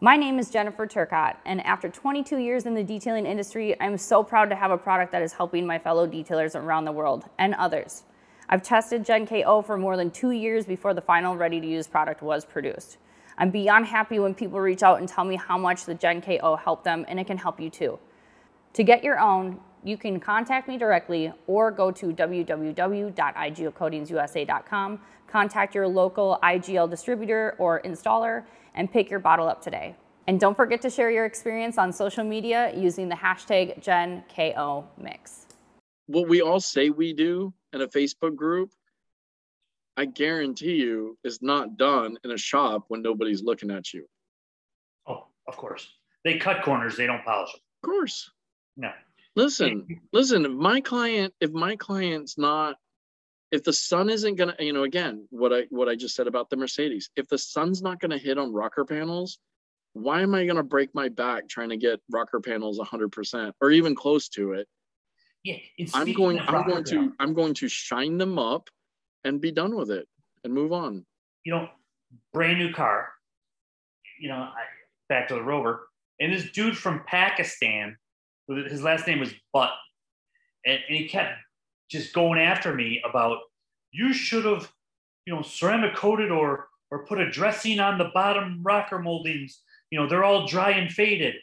My 0.00 0.16
name 0.16 0.38
is 0.38 0.50
Jennifer 0.50 0.86
Turcott, 0.86 1.36
and 1.46 1.64
after 1.64 1.88
22 1.88 2.36
years 2.36 2.66
in 2.66 2.74
the 2.74 2.84
detailing 2.84 3.26
industry, 3.26 3.80
I'm 3.80 3.96
so 3.96 4.22
proud 4.22 4.50
to 4.50 4.56
have 4.56 4.70
a 4.70 4.76
product 4.76 5.10
that 5.12 5.22
is 5.22 5.32
helping 5.32 5.66
my 5.66 5.78
fellow 5.78 6.06
detailers 6.06 6.54
around 6.54 6.84
the 6.84 6.92
world 6.92 7.24
and 7.38 7.54
others. 7.54 8.04
I've 8.48 8.62
tested 8.62 9.04
Gen 9.04 9.26
KO 9.26 9.60
for 9.62 9.76
more 9.76 9.96
than 9.96 10.10
two 10.10 10.32
years 10.32 10.66
before 10.66 10.92
the 10.94 11.00
final 11.00 11.36
ready 11.36 11.60
to 11.60 11.66
use 11.66 11.86
product 11.86 12.22
was 12.22 12.44
produced. 12.44 12.98
I'm 13.38 13.50
beyond 13.50 13.86
happy 13.86 14.18
when 14.18 14.34
people 14.34 14.60
reach 14.60 14.82
out 14.82 14.98
and 15.00 15.08
tell 15.08 15.24
me 15.24 15.36
how 15.36 15.56
much 15.58 15.86
the 15.86 15.94
Gen 15.94 16.20
KO 16.20 16.56
helped 16.56 16.84
them, 16.84 17.06
and 17.08 17.18
it 17.18 17.26
can 17.26 17.38
help 17.38 17.58
you 17.60 17.70
too. 17.70 17.98
To 18.74 18.84
get 18.84 19.02
your 19.02 19.18
own, 19.18 19.58
you 19.82 19.96
can 19.96 20.20
contact 20.20 20.68
me 20.68 20.76
directly 20.78 21.32
or 21.46 21.70
go 21.70 21.90
to 21.90 22.06
www.iglcoatingsusa.com, 22.06 25.00
contact 25.26 25.74
your 25.74 25.88
local 25.88 26.38
IGL 26.42 26.90
distributor 26.90 27.56
or 27.58 27.80
installer, 27.82 28.44
and 28.74 28.90
pick 28.90 29.10
your 29.10 29.20
bottle 29.20 29.48
up 29.48 29.62
today. 29.62 29.94
And 30.26 30.40
don't 30.40 30.56
forget 30.56 30.80
to 30.82 30.90
share 30.90 31.10
your 31.10 31.26
experience 31.26 31.76
on 31.76 31.92
social 31.92 32.24
media 32.24 32.72
using 32.74 33.08
the 33.08 33.14
hashtag 33.14 33.82
GenKOMix. 33.82 35.44
What 36.06 36.28
we 36.28 36.40
all 36.40 36.60
say 36.60 36.90
we 36.90 37.12
do 37.12 37.52
in 37.74 37.82
a 37.82 37.88
Facebook 37.88 38.36
group, 38.36 38.70
I 39.96 40.06
guarantee 40.06 40.76
you 40.76 41.18
is 41.24 41.42
not 41.42 41.76
done 41.76 42.18
in 42.24 42.30
a 42.30 42.38
shop 42.38 42.84
when 42.88 43.02
nobody's 43.02 43.42
looking 43.42 43.70
at 43.70 43.92
you. 43.92 44.06
Oh, 45.06 45.26
of 45.46 45.56
course. 45.56 45.88
They 46.24 46.38
cut 46.38 46.62
corners, 46.62 46.96
they 46.96 47.06
don't 47.06 47.24
polish 47.24 47.52
them. 47.52 47.60
Of 47.82 47.86
course. 47.90 48.30
No. 48.76 48.90
Listen, 49.36 50.00
listen, 50.12 50.46
if 50.46 50.52
my 50.52 50.80
client, 50.80 51.34
if 51.40 51.50
my 51.50 51.76
client's 51.76 52.38
not 52.38 52.76
if 53.54 53.62
the 53.62 53.72
sun 53.72 54.10
isn't 54.10 54.34
gonna, 54.34 54.56
you 54.58 54.72
know, 54.72 54.82
again, 54.82 55.28
what 55.30 55.52
I 55.52 55.66
what 55.70 55.88
I 55.88 55.94
just 55.94 56.16
said 56.16 56.26
about 56.26 56.50
the 56.50 56.56
Mercedes, 56.56 57.10
if 57.14 57.28
the 57.28 57.38
sun's 57.38 57.82
not 57.82 58.00
gonna 58.00 58.18
hit 58.18 58.36
on 58.36 58.52
rocker 58.52 58.84
panels, 58.84 59.38
why 59.92 60.22
am 60.22 60.34
I 60.34 60.44
gonna 60.44 60.64
break 60.64 60.92
my 60.92 61.08
back 61.08 61.48
trying 61.48 61.68
to 61.68 61.76
get 61.76 62.00
rocker 62.10 62.40
panels 62.40 62.80
100% 62.80 63.52
or 63.60 63.70
even 63.70 63.94
close 63.94 64.28
to 64.30 64.52
it? 64.54 64.66
Yeah, 65.44 65.56
I'm 65.92 66.12
going, 66.14 66.40
I'm 66.40 66.66
going 66.66 66.84
to, 66.84 67.12
I'm 67.20 67.34
going 67.34 67.54
to 67.54 67.68
shine 67.68 68.18
them 68.18 68.38
up 68.38 68.70
and 69.24 69.40
be 69.40 69.52
done 69.52 69.76
with 69.76 69.90
it 69.90 70.08
and 70.42 70.52
move 70.52 70.72
on. 70.72 71.04
you 71.44 71.52
know, 71.52 71.68
brand 72.32 72.58
new 72.58 72.72
car. 72.72 73.08
You 74.18 74.28
know, 74.30 74.36
I, 74.36 74.62
back 75.08 75.28
to 75.28 75.34
the 75.34 75.42
Rover, 75.42 75.88
and 76.20 76.32
this 76.32 76.50
dude 76.50 76.76
from 76.76 77.02
Pakistan, 77.06 77.96
his 78.48 78.82
last 78.82 79.06
name 79.06 79.20
was 79.20 79.32
Butt, 79.52 79.72
and, 80.64 80.78
and 80.88 80.96
he 80.96 81.08
kept 81.08 81.34
just 81.90 82.14
going 82.14 82.40
after 82.40 82.72
me 82.74 83.02
about 83.08 83.38
you 83.92 84.12
should 84.12 84.44
have, 84.44 84.72
you 85.26 85.34
know, 85.34 85.42
ceramic 85.42 85.94
coated 85.94 86.30
or 86.30 86.68
or 86.90 87.04
put 87.06 87.18
a 87.20 87.30
dressing 87.30 87.80
on 87.80 87.98
the 87.98 88.10
bottom 88.14 88.62
rocker 88.62 88.98
moldings. 88.98 89.60
You 89.90 90.00
know, 90.00 90.08
they're 90.08 90.24
all 90.24 90.46
dry 90.46 90.70
and 90.70 90.90
faded. 90.90 91.34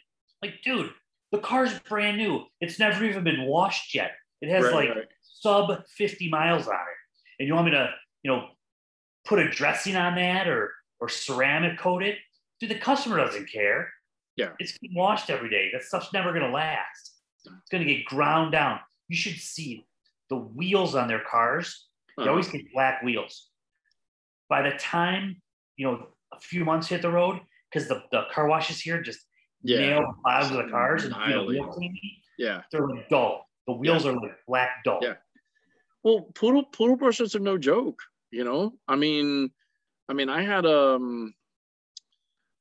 Like, 0.42 0.54
dude, 0.64 0.90
the 1.32 1.38
car's 1.38 1.78
brand 1.88 2.18
new. 2.18 2.44
It's 2.60 2.78
never 2.78 3.04
even 3.04 3.24
been 3.24 3.42
washed 3.46 3.94
yet. 3.94 4.12
It 4.40 4.48
has 4.50 4.64
Right, 4.64 4.74
like 4.74 4.88
right. 4.96 5.08
sub 5.22 5.84
50 5.96 6.28
miles 6.28 6.68
on 6.68 6.74
it. 6.74 7.38
And 7.40 7.48
you 7.48 7.54
want 7.54 7.64
me 7.66 7.70
to, 7.72 7.90
you 8.22 8.30
know, 8.30 8.48
put 9.24 9.38
a 9.38 9.48
dressing 9.48 9.96
on 9.96 10.14
that 10.16 10.46
or 10.46 10.72
or 11.00 11.08
ceramic 11.08 11.78
coat 11.78 12.02
it? 12.04 12.18
Dude, 12.60 12.70
the 12.70 12.78
customer 12.78 13.16
doesn't 13.16 13.50
care. 13.50 13.92
Yeah. 14.36 14.50
It's 14.60 14.78
getting 14.78 14.96
washed 14.96 15.30
every 15.30 15.50
day. 15.50 15.70
That 15.72 15.82
stuff's 15.82 16.12
never 16.12 16.32
gonna 16.32 16.52
last. 16.52 17.20
It's 17.44 17.68
gonna 17.72 17.84
get 17.84 18.04
ground 18.04 18.52
down. 18.52 18.78
You 19.08 19.16
should 19.16 19.34
see 19.36 19.84
the 20.30 20.36
wheels 20.36 20.94
on 20.94 21.08
their 21.08 21.24
cars. 21.28 21.88
They 22.16 22.24
Uh, 22.24 22.28
always 22.28 22.48
get 22.48 22.72
black 22.72 23.02
wheels. 23.02 23.48
By 24.48 24.62
the 24.62 24.76
time, 24.78 25.42
you 25.76 25.86
know, 25.86 26.08
a 26.32 26.38
few 26.38 26.64
months 26.64 26.86
hit 26.88 27.02
the 27.02 27.10
road, 27.10 27.40
because 27.70 27.88
the, 27.88 28.04
the 28.12 28.24
car 28.32 28.46
washes 28.46 28.80
here 28.80 29.02
just 29.02 29.26
yeah, 29.62 29.78
nail 29.78 30.00
the 30.00 30.22
clouds 30.22 30.50
of 30.50 30.56
the 30.56 30.70
cars 30.70 31.04
and 31.04 31.12
do 31.12 31.18
the 31.18 31.24
Annihilate. 31.24 31.48
wheel 31.48 31.68
cleaning, 31.68 32.00
yeah. 32.38 32.62
they're 32.70 32.86
like 32.86 33.08
dull. 33.08 33.46
The 33.66 33.74
wheels 33.74 34.06
are 34.06 34.12
like 34.12 34.36
black 34.46 34.82
dull. 34.84 34.98
Yeah. 35.02 35.14
Well, 36.02 36.22
poodle 36.34 36.64
poodle 36.64 36.96
brushes 36.96 37.34
are 37.36 37.40
no 37.40 37.56
joke. 37.58 38.00
You 38.30 38.44
know, 38.44 38.72
I 38.88 38.96
mean, 38.96 39.50
I 40.08 40.14
mean, 40.14 40.28
I 40.28 40.42
had 40.42 40.66
um, 40.66 41.34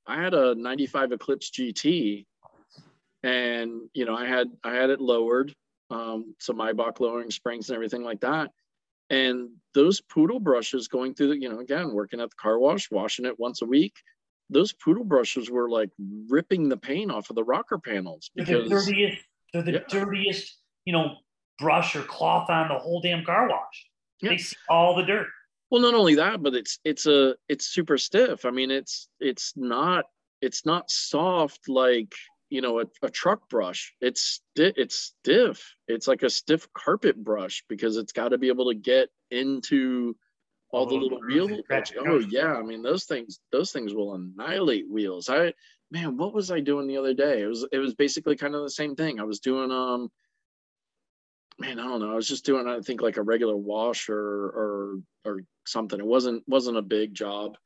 I 0.06 0.22
had 0.22 0.34
a 0.34 0.54
'95 0.56 1.14
Eclipse 1.14 1.50
GT, 1.50 2.26
and 3.24 3.90
you 3.94 4.06
know, 4.06 4.16
I 4.16 4.28
had 4.28 4.48
I 4.64 4.74
had 4.74 4.90
it 4.90 5.02
lowered, 5.02 5.56
um, 5.90 6.36
some 6.40 6.58
Eibach 6.58 7.00
lowering 7.00 7.32
springs 7.32 7.70
and 7.70 7.76
everything 7.76 8.04
like 8.04 8.22
that. 8.22 8.52
And 9.10 9.50
those 9.74 10.00
poodle 10.02 10.40
brushes 10.40 10.88
going 10.88 11.14
through 11.14 11.30
the, 11.30 11.38
you 11.38 11.50
know, 11.50 11.60
again, 11.60 11.92
working 11.92 12.22
at 12.22 12.30
the 12.30 12.36
car 12.38 12.58
wash, 12.58 12.90
washing 12.90 13.26
it 13.26 13.38
once 13.38 13.62
a 13.62 13.66
week, 13.66 13.96
those 14.52 14.74
poodle 14.74 15.04
brushes 15.04 15.50
were 15.50 15.70
like 15.70 15.90
ripping 16.30 16.70
the 16.70 16.78
paint 16.78 17.12
off 17.12 17.30
of 17.30 17.36
the 17.36 17.44
rocker 17.44 17.78
panels 17.80 18.30
because 18.36 18.70
They're 18.70 18.80
the 18.80 18.86
dirtiest, 18.86 19.22
they're 19.54 19.62
the 19.64 19.72
Yeah. 19.74 19.80
dirtiest, 19.90 20.58
you 20.86 20.94
know, 20.94 21.16
brush 21.60 21.96
or 21.96 22.04
cloth 22.04 22.50
on 22.50 22.68
the 22.68 22.78
whole 22.78 23.02
damn 23.02 23.24
car 23.24 23.48
wash. 23.50 23.86
Yeah. 24.22 24.32
They 24.32 24.38
see 24.38 24.56
all 24.70 24.96
the 24.96 25.04
dirt. 25.04 25.28
Well, 25.70 25.82
not 25.82 25.94
only 25.94 26.16
that, 26.16 26.44
but 26.44 26.54
it's 26.54 26.80
it's 26.84 27.06
a 27.08 27.36
it's 27.48 27.66
super 27.68 27.98
stiff. 27.98 28.46
I 28.46 28.52
mean, 28.52 28.72
it's 28.72 29.08
it's 29.20 29.54
not 29.56 30.06
it's 30.42 30.66
not 30.66 30.92
soft 30.92 31.70
like 31.70 32.14
you 32.50 32.60
know 32.62 32.82
a, 32.82 32.86
a 33.04 33.10
truck 33.10 33.48
brush. 33.50 33.94
It's 34.02 34.22
sti- 34.22 34.74
it's 34.76 34.98
stiff. 35.00 35.74
It's 35.88 36.08
like 36.10 36.24
a 36.24 36.30
stiff 36.30 36.68
carpet 36.74 37.16
brush 37.24 37.64
because 37.70 37.96
it's 37.96 38.12
got 38.12 38.30
to 38.30 38.38
be 38.38 38.50
able 38.50 38.70
to 38.70 38.76
get 38.76 39.10
into 39.30 40.16
all 40.72 40.82
All 40.82 40.86
the 40.88 40.96
little 40.96 41.22
wheel. 41.22 41.60
Oh 42.06 42.20
yeah, 42.20 42.54
I 42.54 42.62
mean 42.62 42.82
those 42.82 43.06
things 43.06 43.40
those 43.52 43.72
things 43.72 43.94
will 43.94 44.16
annihilate 44.16 44.90
wheels. 44.90 45.30
I 45.30 45.54
man, 45.92 46.18
what 46.18 46.34
was 46.34 46.52
I 46.52 46.60
doing 46.60 46.88
the 46.88 46.98
other 46.98 47.14
day? 47.14 47.42
It 47.42 47.48
was 47.48 47.66
it 47.72 47.78
was 47.78 47.94
basically 47.94 48.36
kind 48.36 48.56
of 48.56 48.64
the 48.64 48.70
same 48.70 48.96
thing. 48.96 49.20
I 49.20 49.24
was 49.24 49.40
doing 49.40 49.72
um 49.72 50.10
man, 51.62 51.80
I 51.80 51.84
don't 51.84 52.00
know. 52.00 52.12
I 52.12 52.16
was 52.16 52.28
just 52.28 52.46
doing, 52.46 52.68
I 52.68 52.80
think, 52.80 53.02
like 53.02 53.18
a 53.18 53.22
regular 53.22 53.56
wash 53.56 54.10
or 54.10 54.18
or 54.18 55.00
or 55.26 55.42
something. 55.66 56.00
It 56.00 56.06
wasn't 56.06 56.44
wasn't 56.48 56.78
a 56.78 56.82
big 56.82 57.14
job. 57.14 57.58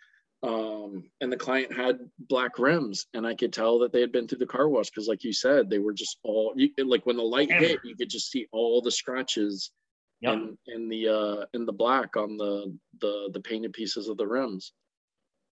Um, 0.44 1.10
and 1.22 1.32
the 1.32 1.38
client 1.38 1.74
had 1.74 1.98
black 2.20 2.60
rims, 2.60 3.08
and 3.14 3.26
I 3.26 3.34
could 3.34 3.52
tell 3.52 3.80
that 3.80 3.92
they 3.92 4.02
had 4.02 4.12
been 4.12 4.28
through 4.28 4.40
the 4.40 4.46
car 4.46 4.70
wash 4.70 4.90
because, 4.90 5.08
like 5.08 5.24
you 5.24 5.34
said, 5.34 5.70
they 5.70 5.80
were 5.80 5.94
just 5.94 6.20
all 6.24 6.54
you, 6.56 6.70
like 6.86 7.06
when 7.06 7.18
the 7.18 7.24
light 7.24 7.52
hit, 7.52 7.80
you 7.84 7.96
could 7.96 8.10
just 8.10 8.30
see 8.30 8.48
all 8.52 8.82
the 8.82 8.92
scratches 8.92 9.72
Yep. 10.22 10.34
in 10.34 10.58
in 10.68 10.90
the 10.90 11.08
uh 11.10 11.46
in 11.54 11.66
the 11.66 11.74
black 11.74 12.16
on 12.16 12.38
the 12.38 12.76
the 13.02 13.30
the 13.34 13.40
painted 13.42 13.74
pieces 13.74 14.08
of 14.08 14.18
the 14.18 14.26
rims. 14.28 14.74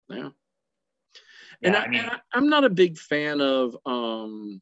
Yeah. 0.08 0.30
And, 1.62 1.74
Yeah, 1.74 1.80
I, 1.80 1.84
I 1.84 1.88
mean- 1.88 2.00
and 2.00 2.10
I, 2.10 2.20
I'm 2.32 2.48
not 2.48 2.64
a 2.64 2.70
big 2.70 2.96
fan 2.98 3.40
of 3.40 3.76
um 3.86 4.60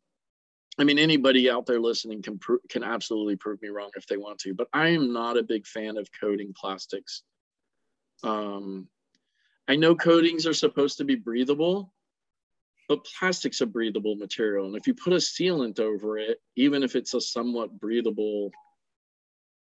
I 0.78 0.84
mean 0.84 0.98
anybody 0.98 1.50
out 1.50 1.66
there 1.66 1.80
listening 1.80 2.22
can 2.22 2.38
pro- 2.38 2.58
can 2.70 2.82
absolutely 2.82 3.36
prove 3.36 3.60
me 3.60 3.68
wrong 3.68 3.90
if 3.96 4.06
they 4.06 4.16
want 4.16 4.38
to, 4.40 4.54
but 4.54 4.68
I 4.72 4.88
am 4.88 5.12
not 5.12 5.36
a 5.36 5.42
big 5.42 5.66
fan 5.66 5.96
of 5.98 6.08
coating 6.20 6.54
plastics. 6.58 7.22
Um 8.22 8.88
I 9.68 9.76
know 9.76 9.94
coatings 9.94 10.46
are 10.46 10.54
supposed 10.54 10.98
to 10.98 11.04
be 11.04 11.14
breathable, 11.14 11.92
but 12.88 13.04
plastic's 13.04 13.60
a 13.60 13.66
breathable 13.66 14.16
material 14.16 14.66
and 14.66 14.76
if 14.76 14.86
you 14.86 14.94
put 14.94 15.12
a 15.12 15.16
sealant 15.16 15.78
over 15.78 16.18
it, 16.18 16.40
even 16.56 16.82
if 16.82 16.96
it's 16.96 17.14
a 17.14 17.20
somewhat 17.20 17.78
breathable 17.78 18.50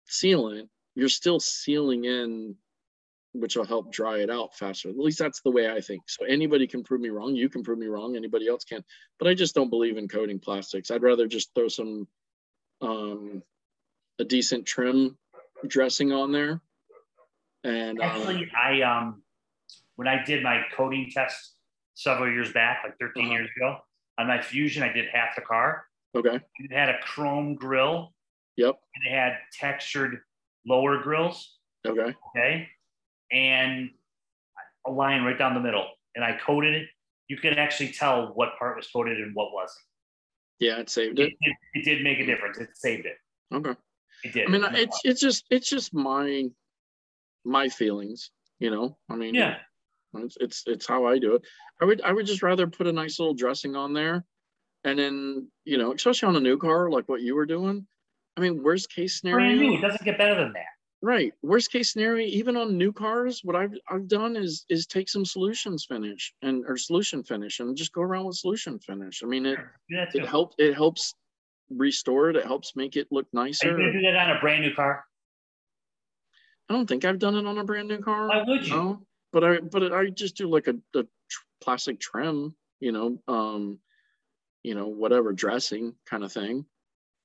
sealant, 0.10 0.67
you're 0.95 1.10
still 1.10 1.39
sealing 1.39 2.06
in 2.06 2.56
which 3.34 3.56
will 3.56 3.65
help 3.65 3.91
dry 3.91 4.17
it 4.22 4.30
out 4.32 4.56
faster. 4.56 4.89
At 4.89 4.98
least 4.98 5.19
that's 5.19 5.41
the 5.41 5.52
way 5.52 5.69
I 5.69 5.82
think. 5.82 6.02
So 6.08 6.26
anybody 6.26 6.65
can 6.65 6.84
prove 6.84 7.00
me 7.00 7.10
wrong. 7.10 7.36
You 7.36 7.48
can 7.48 7.62
prove 7.62 7.78
me 7.78 7.86
wrong. 7.86 8.15
Anybody 8.15 8.48
else 8.48 8.63
can. 8.63 8.84
But 9.19 9.28
I 9.28 9.36
just 9.36 9.54
don't 9.54 9.69
believe 9.69 9.98
in 9.98 10.08
coating 10.08 10.39
plastics. 10.39 10.89
I'd 10.89 11.04
rather 11.04 11.28
just 11.28 11.54
throw 11.54 11.67
some 11.67 12.08
um, 12.82 13.43
a 14.17 14.24
decent 14.26 14.65
trim 14.65 15.15
dressing 15.67 16.12
on 16.12 16.32
there. 16.32 16.60
And 17.63 18.00
uh, 18.02 18.06
Actually, 18.06 18.50
I 18.60 18.82
um 18.82 19.22
when 19.95 20.08
I 20.08 20.24
did 20.24 20.41
my 20.41 20.63
coating 20.76 21.12
test 21.13 21.54
several 21.93 22.32
years 22.32 22.52
back, 22.52 22.80
like 22.84 22.98
13 23.00 23.26
Uh-huh. 23.26 23.34
years 23.34 23.50
ago, 23.56 23.78
on 24.17 24.28
my 24.28 24.41
Fusion, 24.41 24.82
I 24.82 24.91
did 24.91 25.06
half 25.13 25.36
the 25.36 25.41
car. 25.43 25.86
okay. 26.15 26.39
It 26.60 26.72
had 26.72 26.89
a 26.89 26.98
chrome 27.04 27.54
grill 27.56 28.13
Yep. 28.60 28.76
and 28.95 29.08
it 29.08 29.15
had 29.17 29.38
textured 29.60 30.19
lower 30.65 31.02
grills. 31.02 31.58
Okay. 31.88 32.13
Okay. 32.36 32.67
And 33.32 33.89
a 34.86 34.91
line 34.91 35.24
right 35.24 35.38
down 35.38 35.54
the 35.54 35.60
middle. 35.60 35.88
And 36.15 36.26
I 36.26 36.38
coated 36.45 36.74
it. 36.76 36.88
You 37.28 37.38
can 37.38 37.54
actually 37.54 37.91
tell 37.91 38.34
what 38.36 38.58
part 38.60 38.76
was 38.76 38.88
coated 38.88 39.17
and 39.19 39.34
what 39.36 39.54
wasn't. 39.54 39.80
Yeah, 40.60 40.80
it 40.80 40.89
saved 40.89 41.19
It, 41.19 41.30
it. 41.30 41.34
it, 41.39 41.56
it 41.76 41.86
did 41.86 42.04
make 42.04 42.19
a 42.19 42.26
difference. 42.26 42.58
It 42.58 42.69
saved 42.76 43.06
it. 43.06 43.15
Okay. 43.54 43.76
It 44.26 44.34
did. 44.34 44.48
I 44.48 44.52
mean, 44.52 44.65
it's 44.74 45.00
it's 45.06 45.22
just 45.22 45.45
it's 45.50 45.69
just 45.69 45.93
my 45.93 46.50
my 47.45 47.69
feelings. 47.69 48.32
You 48.60 48.72
know. 48.72 48.98
I 49.10 49.15
mean. 49.15 49.36
yeah. 49.36 49.58
It's, 50.15 50.38
it's 50.41 50.63
it's 50.65 50.88
how 50.88 51.06
I 51.06 51.19
do 51.19 51.36
it. 51.36 51.43
I 51.82 51.86
would 51.86 52.02
I 52.02 52.12
would 52.12 52.26
just 52.26 52.41
rather 52.43 52.67
put 52.67 52.88
a 52.88 52.91
nice 52.91 53.19
little 53.19 53.36
dressing 53.36 53.76
on 53.76 53.93
there, 53.93 54.26
and 54.84 54.98
then 54.98 55.50
you 55.65 55.78
know, 55.78 55.93
especially 55.93 56.28
on 56.28 56.36
a 56.36 56.39
new 56.41 56.58
car 56.58 56.89
like 56.89 57.08
what 57.08 57.22
you 57.22 57.36
were 57.36 57.45
doing. 57.45 57.86
I 58.39 58.41
mean, 58.41 58.63
worst 58.63 58.89
case 58.89 59.19
scenario, 59.19 59.73
It 59.73 59.82
doesn't 59.82 60.04
get 60.06 60.17
better 60.17 60.34
than 60.36 60.54
that. 60.54 60.65
right? 61.02 61.34
Worst 61.41 61.73
case 61.73 61.91
scenario, 61.91 62.25
even 62.28 62.56
on 62.56 62.78
new 62.78 62.93
cars, 62.93 63.41
what 63.43 63.56
I've 63.58 63.73
I've 63.89 64.08
done 64.08 64.38
is 64.38 64.65
is 64.69 64.88
take 64.88 65.10
some 65.10 65.25
solutions 65.25 65.84
finish 65.86 66.34
and 66.41 66.63
or 66.65 66.78
solution 66.78 67.21
finish 67.21 67.60
and 67.60 67.75
just 67.75 67.91
go 67.91 68.02
around 68.02 68.25
with 68.28 68.38
solution 68.38 68.80
finish. 68.80 69.21
I 69.23 69.25
mean, 69.28 69.45
it 69.45 69.58
Do 69.89 69.97
too. 70.13 70.19
it 70.19 70.25
helps 70.25 70.56
it 70.58 70.73
helps 70.73 71.15
restore 71.69 72.30
it. 72.30 72.38
It 72.38 72.45
helps 72.45 72.78
make 72.78 72.95
it 72.95 73.08
look 73.12 73.25
Are 73.36 73.39
you 73.43 73.45
nicer. 73.47 73.71
gonna 73.71 73.91
do 73.91 74.02
that 74.04 74.15
on 74.15 74.38
a 74.38 74.39
brand 74.39 74.62
new 74.63 74.73
car? 74.73 75.04
I 76.69 76.73
don't 76.73 76.88
think 76.88 77.04
I've 77.04 77.19
done 77.19 77.36
it 77.36 77.45
on 77.45 77.58
a 77.58 77.63
brand 77.65 77.89
new 77.89 77.99
car. 77.99 78.30
Why 78.30 78.43
would 78.47 78.65
you? 78.65 78.73
No, 78.73 79.06
but 79.34 79.43
I 79.43 79.60
but 79.60 79.91
I 79.91 80.10
just 80.12 80.38
do 80.38 80.47
like 80.47 80.67
a, 80.67 80.75
a 80.97 81.04
tr- 81.04 81.43
plastic 81.60 81.99
trim, 81.99 82.56
you 82.80 82.93
know, 82.93 83.21
um, 83.28 83.80
you 84.63 84.75
know, 84.75 84.88
whatever 84.88 85.34
dressing 85.34 85.93
kind 86.10 86.23
of 86.23 86.32
thing. 86.32 86.65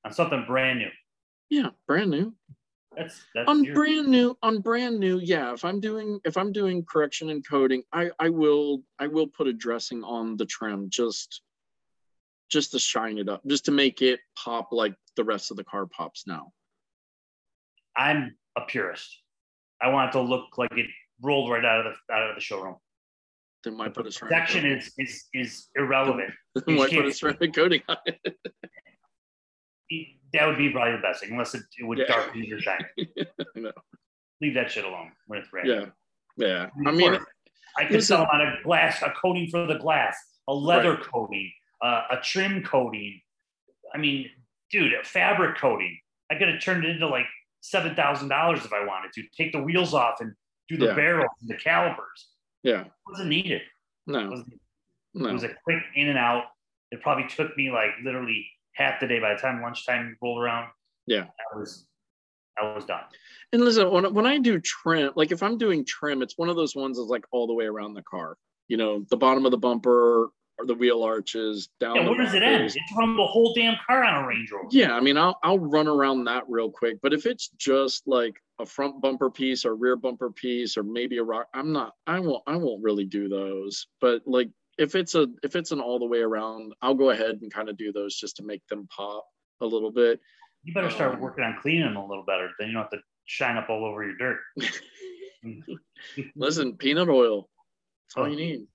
On 0.05 0.12
something 0.12 0.44
brand 0.46 0.81
new. 0.81 0.88
Yeah, 1.50 1.70
brand 1.87 2.11
new. 2.11 2.35
That's 2.96 3.22
that's 3.35 3.48
On 3.48 3.64
your- 3.64 3.74
brand 3.74 4.09
new, 4.09 4.37
on 4.42 4.61
brand 4.61 4.98
new, 5.00 5.18
yeah. 5.18 5.52
If 5.52 5.64
I'm 5.64 5.80
doing 5.80 6.20
if 6.24 6.37
I'm 6.37 6.52
doing 6.52 6.85
correction 6.85 7.30
and 7.30 7.46
coding 7.46 7.83
I 7.92 8.11
I 8.20 8.28
will 8.28 8.83
I 8.98 9.07
will 9.09 9.26
put 9.26 9.46
a 9.48 9.52
dressing 9.52 10.04
on 10.04 10.37
the 10.37 10.46
trim 10.46 10.88
just 10.90 11.42
just 12.50 12.70
to 12.72 12.78
shine 12.78 13.18
it 13.18 13.28
up, 13.28 13.42
just 13.46 13.64
to 13.64 13.72
make 13.72 14.00
it 14.00 14.20
pop 14.37 14.68
like 14.70 14.94
the 15.16 15.24
rest 15.24 15.50
of 15.50 15.57
the 15.57 15.64
car 15.64 15.87
pops 15.87 16.26
now. 16.26 16.52
I'm 17.96 18.37
a 18.57 18.61
purist. 18.62 19.11
I 19.83 19.88
want 19.88 20.11
it 20.11 20.12
to 20.12 20.20
look 20.20 20.57
like 20.57 20.70
it 20.76 20.87
rolled 21.20 21.50
right 21.50 21.64
out 21.64 21.87
of 21.87 21.94
the 22.09 22.14
out 22.14 22.30
of 22.30 22.37
the 22.37 22.40
showroom. 22.40 22.76
Then 23.64 23.78
why 23.78 23.88
put 23.88 24.07
a 24.07 24.12
ceramic 24.12 24.48
coating? 24.48 24.70
is 24.72 24.92
is 24.98 25.24
is 25.35 25.68
irrelevant. 25.74 26.33
Then 26.66 26.76
why 26.76 26.88
put 26.88 27.07
a 27.07 27.12
ceramic 27.12 27.54
coating 27.54 27.83
on 27.88 27.96
it? 28.07 28.20
That 30.33 30.47
would 30.47 30.59
be 30.59 30.70
probably 30.70 30.97
the 30.97 31.03
best 31.03 31.20
thing, 31.20 31.31
unless 31.33 31.55
it, 31.55 31.62
it 31.79 31.85
would 31.85 31.99
Yeah. 31.99 32.07
darken 32.07 32.42
your 32.44 32.59
shine. 32.66 32.85
No. 33.55 33.70
Leave 34.40 34.55
that 34.55 34.70
shit 34.70 34.85
alone 34.85 35.12
when 35.27 35.38
it's 35.38 35.53
red. 35.53 35.66
Yeah, 35.66 35.87
yeah. 36.37 36.70
I 36.87 36.90
mean, 36.90 37.16
I 37.79 37.85
could 37.85 38.03
sell 38.03 38.18
sell 38.27 38.29
on 38.33 38.40
a 38.40 38.57
glass, 38.64 39.01
a 39.03 39.11
coating 39.11 39.49
for 39.49 39.66
the 39.66 39.79
glass, 39.79 40.16
a 40.49 40.55
leather 40.55 40.97
coating, 40.97 41.53
uh, 41.83 42.03
a 42.11 42.16
trim 42.23 42.62
coating. 42.64 43.20
I 43.94 43.99
mean, 43.99 44.29
dude, 44.70 44.92
a 44.94 45.05
fabric 45.05 45.57
coating. 45.59 45.99
I 46.31 46.35
could 46.37 46.49
have 46.49 46.61
turned 46.61 46.85
it 46.85 46.90
into 46.90 47.07
like 47.07 47.27
seven 47.61 47.94
thousand 47.94 48.29
dollars 48.29 48.64
if 48.64 48.73
I 48.73 48.85
wanted 48.85 49.12
to. 49.12 49.23
Take 49.37 49.53
the 49.53 49.62
wheels 49.62 49.94
off 49.94 50.20
and 50.20 50.35
do 50.68 50.77
the 50.77 50.87
Yeah. 50.87 50.94
barrels 50.94 51.31
and 51.40 51.49
the 51.51 51.57
calipers. 51.57 52.29
yeah. 52.64 52.81
It 52.83 52.90
wasn't 53.07 53.29
needed. 53.29 53.62
It 53.62 53.68
No, 54.09 54.33
it 54.33 54.44
no. 55.14 55.33
was 55.33 55.44
a 55.44 55.55
quick 55.62 55.83
in 55.94 56.09
and 56.09 56.18
out. 56.18 56.44
It 56.90 57.01
probably 57.03 57.29
took 57.29 57.57
me 57.57 57.70
like 57.70 57.90
literally 58.03 58.47
half 58.74 59.00
the 59.00 59.06
day. 59.06 59.18
By 59.20 59.34
the 59.34 59.40
time 59.40 59.62
lunchtime 59.62 60.16
rolled 60.22 60.42
around, 60.42 60.68
Yeah. 61.06 61.24
I 61.24 61.58
was, 61.58 61.87
I 62.60 62.74
was 62.74 62.84
done. 62.84 63.02
And 63.52 63.62
listen, 63.64 63.90
when, 63.90 64.12
when 64.14 64.26
I 64.26 64.38
do 64.38 64.60
trim, 64.60 65.12
like 65.16 65.32
if 65.32 65.42
I'm 65.42 65.58
doing 65.58 65.84
trim, 65.84 66.22
it's 66.22 66.38
one 66.38 66.48
of 66.48 66.56
those 66.56 66.74
ones 66.74 66.98
that's 66.98 67.08
like 67.08 67.24
all 67.30 67.46
the 67.46 67.54
way 67.54 67.64
around 67.66 67.94
the 67.94 68.02
car. 68.02 68.37
You 68.68 68.76
know, 68.76 69.04
the 69.10 69.16
bottom 69.16 69.44
of 69.44 69.50
the 69.50 69.58
bumper 69.58 70.30
or 70.58 70.66
the 70.66 70.74
wheel 70.74 71.02
arches 71.02 71.68
down. 71.80 71.96
Yeah, 71.96 72.08
where 72.08 72.16
does 72.18 72.34
it 72.34 72.42
end? 72.42 72.64
It's 72.64 72.76
from 72.94 73.16
the 73.16 73.26
whole 73.26 73.52
damn 73.54 73.76
car 73.87 74.04
on 74.04 74.24
a 74.24 74.26
Range 74.26 74.50
Rover. 74.52 74.68
Yeah, 74.70 74.94
I 74.94 75.00
mean, 75.00 75.16
I'll 75.16 75.38
I'll 75.42 75.58
run 75.58 75.88
around 75.88 76.24
that 76.24 76.44
real 76.48 76.70
quick. 76.70 76.98
But 77.02 77.12
if 77.12 77.26
it's 77.26 77.48
just 77.58 78.06
like 78.06 78.34
a 78.60 78.66
front 78.66 79.00
bumper 79.02 79.30
piece 79.30 79.64
or 79.64 79.74
rear 79.74 79.96
bumper 79.96 80.30
piece 80.30 80.76
or 80.76 80.82
maybe 80.82 81.18
a 81.18 81.24
rock, 81.24 81.48
I'm 81.52 81.72
not. 81.72 81.94
I 82.06 82.20
won't. 82.20 82.42
I 82.46 82.56
won't 82.56 82.82
really 82.82 83.04
do 83.04 83.28
those. 83.28 83.87
But 84.00 84.22
like 84.26 84.48
if 84.78 84.94
it's 84.94 85.14
a 85.14 85.26
if 85.42 85.56
it's 85.56 85.70
an 85.72 85.80
all 85.80 85.98
the 85.98 86.06
way 86.06 86.20
around, 86.20 86.72
I'll 86.82 86.94
go 86.94 87.10
ahead 87.10 87.38
and 87.42 87.52
kind 87.52 87.68
of 87.68 87.76
do 87.76 87.92
those 87.92 88.14
just 88.16 88.37
to 88.37 88.42
make 88.44 88.66
them 88.68 88.87
pop 88.94 89.24
a 89.60 89.66
little 89.66 89.90
bit. 89.92 90.20
You 90.62 90.72
better 90.74 90.90
start 90.90 91.14
Um, 91.14 91.20
working 91.20 91.44
on 91.44 91.56
cleaning 91.60 91.82
them 91.82 91.96
a 91.96 92.06
little 92.06 92.24
better. 92.24 92.50
Then 92.58 92.68
you 92.68 92.74
don't 92.74 92.82
have 92.82 92.90
to 92.92 93.00
shine 93.26 93.56
up 93.56 93.68
all 93.70 93.84
over 93.84 94.04
your 94.04 94.16
dirt. 94.16 94.38
Listen, 96.37 96.76
peanut 96.76 97.08
oil. 97.08 97.48
That's 98.08 98.16
all 98.16 98.24
Oh. 98.24 98.26
you 98.28 98.37
need. 98.37 98.66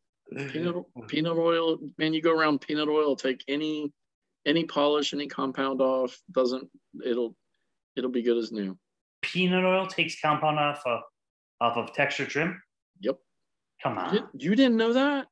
Peanut 0.51 0.75
peanut 1.07 1.37
oil, 1.37 1.79
man. 1.97 2.13
You 2.13 2.21
go 2.21 2.31
around 2.31 2.61
peanut 2.61 2.87
oil. 2.87 3.15
Take 3.15 3.43
any 3.47 3.91
any 4.45 4.65
polish, 4.65 5.13
any 5.13 5.27
compound 5.27 5.81
off. 5.81 6.17
Doesn't 6.31 6.69
it'll 7.03 7.35
it'll 7.95 8.11
be 8.11 8.21
good 8.21 8.37
as 8.37 8.51
new. 8.51 8.77
Peanut 9.21 9.65
oil 9.65 9.85
takes 9.87 10.19
compound 10.21 10.59
off 10.59 10.81
of, 10.85 11.01
off 11.59 11.75
of 11.77 11.93
texture 11.93 12.25
trim. 12.25 12.61
Yep. 13.01 13.17
Come 13.83 13.97
on, 13.97 14.29
you 14.37 14.55
didn't 14.55 14.77
know 14.77 14.93
that? 14.93 15.27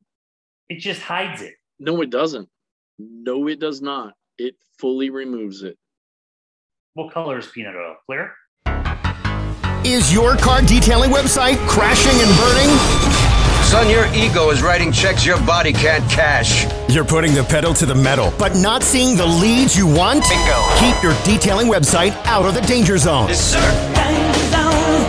It 0.69 0.80
just 0.80 1.01
hides 1.01 1.41
it. 1.41 1.56
No, 1.80 2.01
it 2.01 2.10
doesn't. 2.10 2.49
No, 2.99 3.47
it 3.47 3.60
does 3.60 3.82
not. 3.82 4.13
It 4.38 4.56
fully 4.80 5.10
removes 5.10 5.63
it. 5.63 5.77
What 6.93 7.13
color 7.13 7.38
is 7.38 7.47
peanut 7.47 7.75
oil? 7.75 7.95
Clear. 8.06 8.34
Is 9.86 10.12
your 10.12 10.36
car 10.36 10.62
detailing 10.62 11.12
website 11.12 11.58
crashing 11.67 12.19
and 12.19 12.38
burning? 12.38 13.27
Son, 13.63 13.89
your 13.89 14.08
ego 14.13 14.49
is 14.49 14.62
writing 14.62 14.91
checks 14.91 15.25
your 15.25 15.38
body 15.45 15.73
can't 15.73 16.10
cash. 16.10 16.65
You're 16.89 17.06
putting 17.06 17.34
the 17.34 17.43
pedal 17.43 17.73
to 17.75 17.86
the 17.86 17.95
metal, 17.95 18.34
but 18.39 18.56
not 18.56 18.82
seeing 18.82 19.17
the 19.17 19.25
leads 19.25 19.77
you 19.77 19.86
want? 19.86 20.23
Bingo. 20.27 20.63
Keep 20.80 21.03
your 21.03 21.13
detailing 21.23 21.67
website 21.67 22.13
out 22.25 22.45
of 22.45 22.53
the 22.53 22.62
danger 22.62 22.97
zone. 22.97 23.27
Yes, 23.27 23.53
sir. 23.53 23.97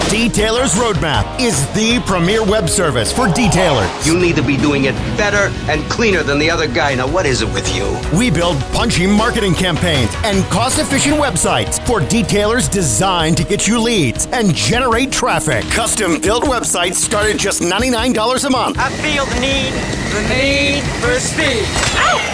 Detailer's 0.09 0.75
Roadmap 0.75 1.39
is 1.39 1.67
the 1.75 2.03
premier 2.07 2.43
web 2.43 2.67
service 2.71 3.13
for 3.13 3.27
detailers. 3.27 4.07
You 4.07 4.19
need 4.19 4.37
to 4.37 4.43
be 4.43 4.57
doing 4.57 4.85
it 4.85 4.95
better 5.19 5.55
and 5.71 5.83
cleaner 5.91 6.23
than 6.23 6.39
the 6.39 6.51
other 6.51 6.67
guy. 6.67 6.95
Now, 6.95 7.07
what 7.07 7.27
is 7.27 7.43
it 7.43 7.53
with 7.53 7.69
you? 7.77 7.95
We 8.19 8.31
build 8.31 8.57
punchy 8.73 9.07
marketing 9.07 9.53
campaigns 9.53 10.11
and 10.25 10.43
cost 10.47 10.79
efficient 10.79 11.17
websites 11.17 11.79
for 11.87 12.01
detailers 12.01 12.71
designed 12.71 13.37
to 13.37 13.45
get 13.45 13.69
you 13.69 13.79
leads 13.79 14.25
and 14.29 14.55
generate 14.55 15.13
traffic. 15.13 15.63
Custom 15.67 16.23
built 16.23 16.45
websites 16.45 16.95
start 16.95 17.27
at 17.27 17.37
just 17.37 17.61
$99 17.61 18.47
a 18.47 18.51
month. 18.51 18.79
I 18.79 18.89
feel 18.89 19.27
the 19.27 19.41
need 19.41 19.75
The 20.15 20.23
Need 20.35 20.85
for 21.03 21.21
Speed. 21.21 21.67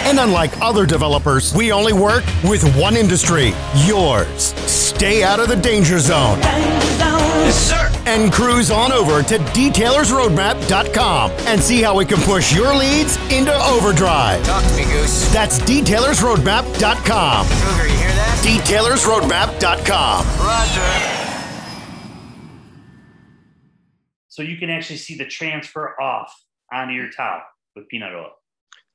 And 0.07 0.17
unlike 0.17 0.61
other 0.61 0.85
developers, 0.85 1.53
we 1.53 1.73
only 1.73 1.91
work 1.91 2.23
with 2.45 2.63
one 2.77 2.95
industry 2.95 3.51
yours. 3.85 4.53
Stay 4.65 5.23
out 5.23 5.41
of 5.41 5.49
the 5.49 5.57
danger 5.57 5.99
zone 5.99 6.39
Yes, 7.45 7.64
sir. 7.65 7.91
and 8.05 8.31
cruise 8.31 8.71
on 8.71 8.91
over 8.91 9.21
to 9.23 9.37
detailersroadmap.com 9.37 11.31
and 11.47 11.61
see 11.61 11.81
how 11.81 11.97
we 11.97 12.05
can 12.05 12.19
push 12.21 12.53
your 12.55 12.73
leads 12.75 13.17
into 13.31 13.53
overdrive. 13.53 14.43
Talk 14.45 14.63
to 14.63 14.75
me, 14.77 14.83
Goose. 14.85 15.31
That's 15.33 15.59
detailersroadmap.com. 15.59 17.47
Cougar, 17.47 17.87
you 17.87 17.97
hear 17.97 18.09
that? 18.09 18.41
Detailersroadmap.com. 18.45 20.25
Roger. 20.45 21.21
So 24.27 24.41
you 24.43 24.57
can 24.57 24.69
actually 24.69 24.97
see 24.97 25.15
the 25.17 25.25
transfer 25.25 25.99
off 26.01 26.33
onto 26.71 26.93
your 26.93 27.09
towel 27.09 27.41
with 27.75 27.87
peanut 27.87 28.13
oil. 28.13 28.31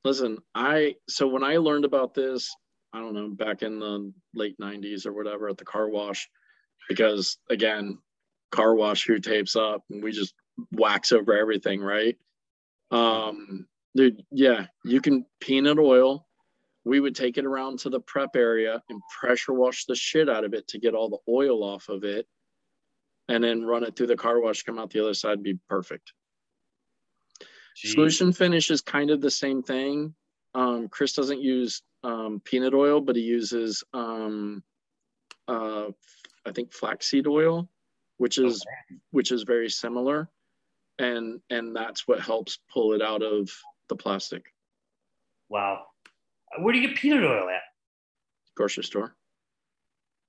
Listen, 0.04 0.38
I 0.54 0.96
so 1.09 1.26
when 1.28 1.42
I 1.44 1.56
learned 1.56 1.85
about 1.85 2.14
this, 2.14 2.54
I 2.92 2.98
don't 3.00 3.14
know, 3.14 3.28
back 3.28 3.62
in 3.62 3.78
the 3.78 4.12
late 4.35 4.56
90s 4.61 5.06
or 5.06 5.12
whatever 5.12 5.48
at 5.48 5.56
the 5.59 5.64
car 5.64 5.88
wash, 5.88 6.28
because 6.88 7.38
again, 7.48 7.98
car 8.50 8.74
wash 8.74 9.06
who 9.06 9.18
tapes 9.18 9.56
up 9.56 9.82
and 9.90 10.02
we 10.02 10.12
just 10.12 10.34
wax 10.72 11.12
over 11.12 11.36
everything, 11.36 11.80
right? 11.80 12.16
Um, 12.90 13.66
dude, 13.94 14.22
yeah, 14.30 14.66
you 14.84 15.00
can 15.00 15.24
peanut 15.40 15.78
oil. 15.78 16.26
We 16.84 17.00
would 17.00 17.14
take 17.14 17.38
it 17.38 17.44
around 17.44 17.80
to 17.80 17.90
the 17.90 18.00
prep 18.00 18.36
area 18.36 18.82
and 18.88 19.00
pressure 19.20 19.52
wash 19.52 19.84
the 19.84 19.94
shit 19.94 20.28
out 20.28 20.44
of 20.44 20.54
it 20.54 20.68
to 20.68 20.78
get 20.78 20.94
all 20.94 21.10
the 21.10 21.18
oil 21.30 21.62
off 21.62 21.88
of 21.88 22.04
it, 22.04 22.26
and 23.28 23.44
then 23.44 23.64
run 23.64 23.84
it 23.84 23.96
through 23.96 24.08
the 24.08 24.16
car 24.16 24.40
wash, 24.40 24.62
come 24.62 24.78
out 24.78 24.90
the 24.90 25.00
other 25.00 25.14
side, 25.14 25.42
be 25.42 25.58
perfect. 25.68 26.12
Jeez. 27.76 27.92
Solution 27.92 28.32
finish 28.32 28.70
is 28.70 28.80
kind 28.80 29.10
of 29.10 29.20
the 29.20 29.30
same 29.30 29.62
thing. 29.62 30.14
Um, 30.54 30.88
Chris 30.88 31.12
doesn't 31.12 31.40
use 31.40 31.82
um, 32.02 32.40
peanut 32.44 32.74
oil, 32.74 33.00
but 33.00 33.14
he 33.14 33.22
uses, 33.22 33.84
um, 33.92 34.62
uh, 35.46 35.86
I 36.46 36.52
think, 36.52 36.72
flaxseed 36.72 37.26
oil, 37.26 37.68
which 38.20 38.38
is 38.38 38.64
which 39.11 39.33
is 39.33 39.42
very 39.42 39.70
similar, 39.70 40.28
and 40.98 41.40
and 41.50 41.74
that's 41.74 42.06
what 42.06 42.20
helps 42.20 42.59
pull 42.72 42.92
it 42.92 43.02
out 43.02 43.22
of 43.22 43.50
the 43.88 43.96
plastic. 43.96 44.44
Wow. 45.48 45.87
Where 46.59 46.72
do 46.72 46.80
you 46.80 46.88
get 46.88 46.96
peanut 46.96 47.24
oil 47.24 47.48
at? 47.48 47.62
Grocery 48.56 48.85
store, 48.85 49.16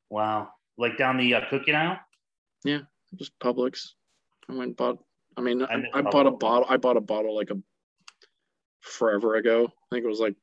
Wow. 0.10 0.50
Like 0.78 0.98
down 0.98 1.18
the 1.18 1.34
uh, 1.34 1.42
cooking 1.50 1.76
aisle? 1.76 2.00
Yeah 2.64 2.82
just 3.18 3.38
Publix. 3.40 3.90
I 4.50 4.54
went 4.54 4.78
bought. 4.78 5.00
I 5.38 5.42
mean, 5.42 5.64
I 5.64 5.76
I, 5.94 6.00
I 6.00 6.02
bought 6.02 6.28
a 6.28 6.32
bottle. 6.32 6.66
I 6.70 6.78
bought 6.78 6.98
a 6.98 7.02
bottle 7.02 7.36
like 7.36 7.50
a 7.52 7.58
forever 8.82 9.36
ago. 9.36 9.66
I 9.66 9.96
think 9.96 10.06
it 10.06 10.10
was 10.10 10.20
like 10.20 10.36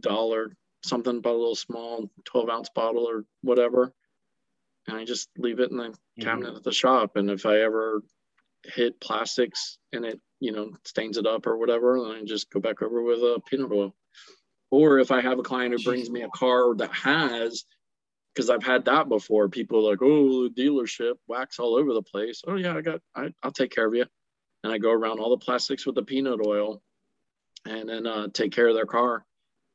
dollar 0.00 0.56
something, 0.84 1.20
bought 1.20 1.32
a 1.34 1.38
little 1.38 1.56
small 1.56 2.10
12 2.24 2.48
ounce 2.48 2.68
bottle 2.74 3.08
or 3.08 3.24
whatever. 3.42 3.92
And 4.88 4.96
I 4.96 5.04
just 5.04 5.28
leave 5.36 5.60
it 5.60 5.70
in 5.70 5.76
the 5.76 5.94
cabinet 6.20 6.54
at 6.54 6.62
the 6.64 6.72
shop. 6.72 7.16
And 7.16 7.30
if 7.30 7.44
I 7.44 7.60
ever 7.62 8.02
hit 8.64 9.00
plastics 9.00 9.78
and 9.92 10.04
it, 10.04 10.20
you 10.40 10.52
know, 10.52 10.70
stains 10.84 11.16
it 11.16 11.26
up 11.26 11.46
or 11.46 11.56
whatever, 11.56 12.00
then 12.00 12.12
I 12.12 12.24
just 12.24 12.50
go 12.50 12.60
back 12.60 12.82
over 12.82 13.02
with 13.02 13.18
a 13.18 13.40
peanut 13.48 13.72
oil. 13.72 13.94
Or 14.70 14.98
if 14.98 15.10
I 15.10 15.20
have 15.20 15.38
a 15.38 15.42
client 15.42 15.72
who 15.72 15.82
brings 15.82 16.10
me 16.10 16.22
a 16.22 16.28
car 16.28 16.74
that 16.76 16.92
has, 16.92 17.64
because 18.34 18.50
I've 18.50 18.64
had 18.64 18.84
that 18.84 19.08
before, 19.08 19.48
people 19.48 19.88
like, 19.88 20.02
oh, 20.02 20.48
the 20.48 20.62
dealership 20.62 21.14
wax 21.26 21.58
all 21.58 21.76
over 21.76 21.92
the 21.92 22.02
place. 22.02 22.42
Oh 22.46 22.56
yeah, 22.56 22.76
I 22.76 22.80
got, 22.80 23.00
I, 23.14 23.32
I'll 23.42 23.52
take 23.52 23.70
care 23.70 23.86
of 23.86 23.94
you. 23.94 24.06
And 24.62 24.72
I 24.72 24.78
go 24.78 24.90
around 24.90 25.20
all 25.20 25.30
the 25.30 25.44
plastics 25.44 25.86
with 25.86 25.94
the 25.94 26.02
peanut 26.02 26.44
oil 26.44 26.82
and 27.64 27.88
then 27.88 28.06
uh, 28.06 28.28
take 28.32 28.52
care 28.52 28.68
of 28.68 28.74
their 28.74 28.86
car. 28.86 29.24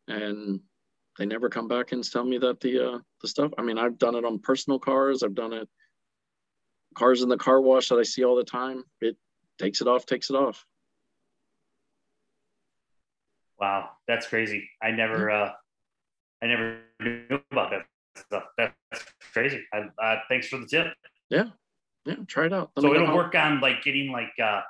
And 0.07 0.61
they 1.21 1.27
never 1.27 1.49
come 1.49 1.67
back 1.67 1.91
and 1.91 2.03
tell 2.03 2.23
me 2.23 2.39
that 2.39 2.59
the 2.61 2.93
uh, 2.93 2.97
the 3.21 3.27
stuff. 3.27 3.51
I 3.55 3.61
mean, 3.61 3.77
I've 3.77 3.99
done 3.99 4.15
it 4.15 4.25
on 4.25 4.39
personal 4.39 4.79
cars. 4.79 5.21
I've 5.21 5.35
done 5.35 5.53
it 5.53 5.69
cars 6.95 7.21
in 7.21 7.29
the 7.29 7.37
car 7.37 7.61
wash 7.61 7.89
that 7.89 7.97
I 7.97 8.01
see 8.01 8.23
all 8.23 8.35
the 8.35 8.43
time. 8.43 8.83
It 9.01 9.15
takes 9.59 9.81
it 9.81 9.87
off, 9.87 10.07
takes 10.07 10.31
it 10.31 10.35
off. 10.35 10.65
Wow, 13.59 13.91
that's 14.07 14.25
crazy. 14.25 14.67
I 14.81 14.89
never, 14.89 15.29
uh, 15.29 15.51
I 16.41 16.47
never 16.47 16.79
knew 16.99 17.39
about 17.51 17.69
that 17.69 17.85
stuff. 18.15 18.43
That's 18.57 18.73
crazy. 19.31 19.63
I, 19.71 19.83
uh, 20.03 20.19
thanks 20.27 20.47
for 20.47 20.57
the 20.57 20.65
tip. 20.65 20.87
Yeah, 21.29 21.49
yeah. 22.05 22.15
try 22.25 22.47
it 22.47 22.53
out. 22.53 22.71
Let 22.75 22.81
so 22.81 22.87
know 22.87 22.95
it'll 22.95 23.07
how- 23.07 23.15
work 23.15 23.35
on 23.35 23.61
like 23.61 23.83
getting 23.83 24.11
like 24.11 24.33
uh, 24.43 24.61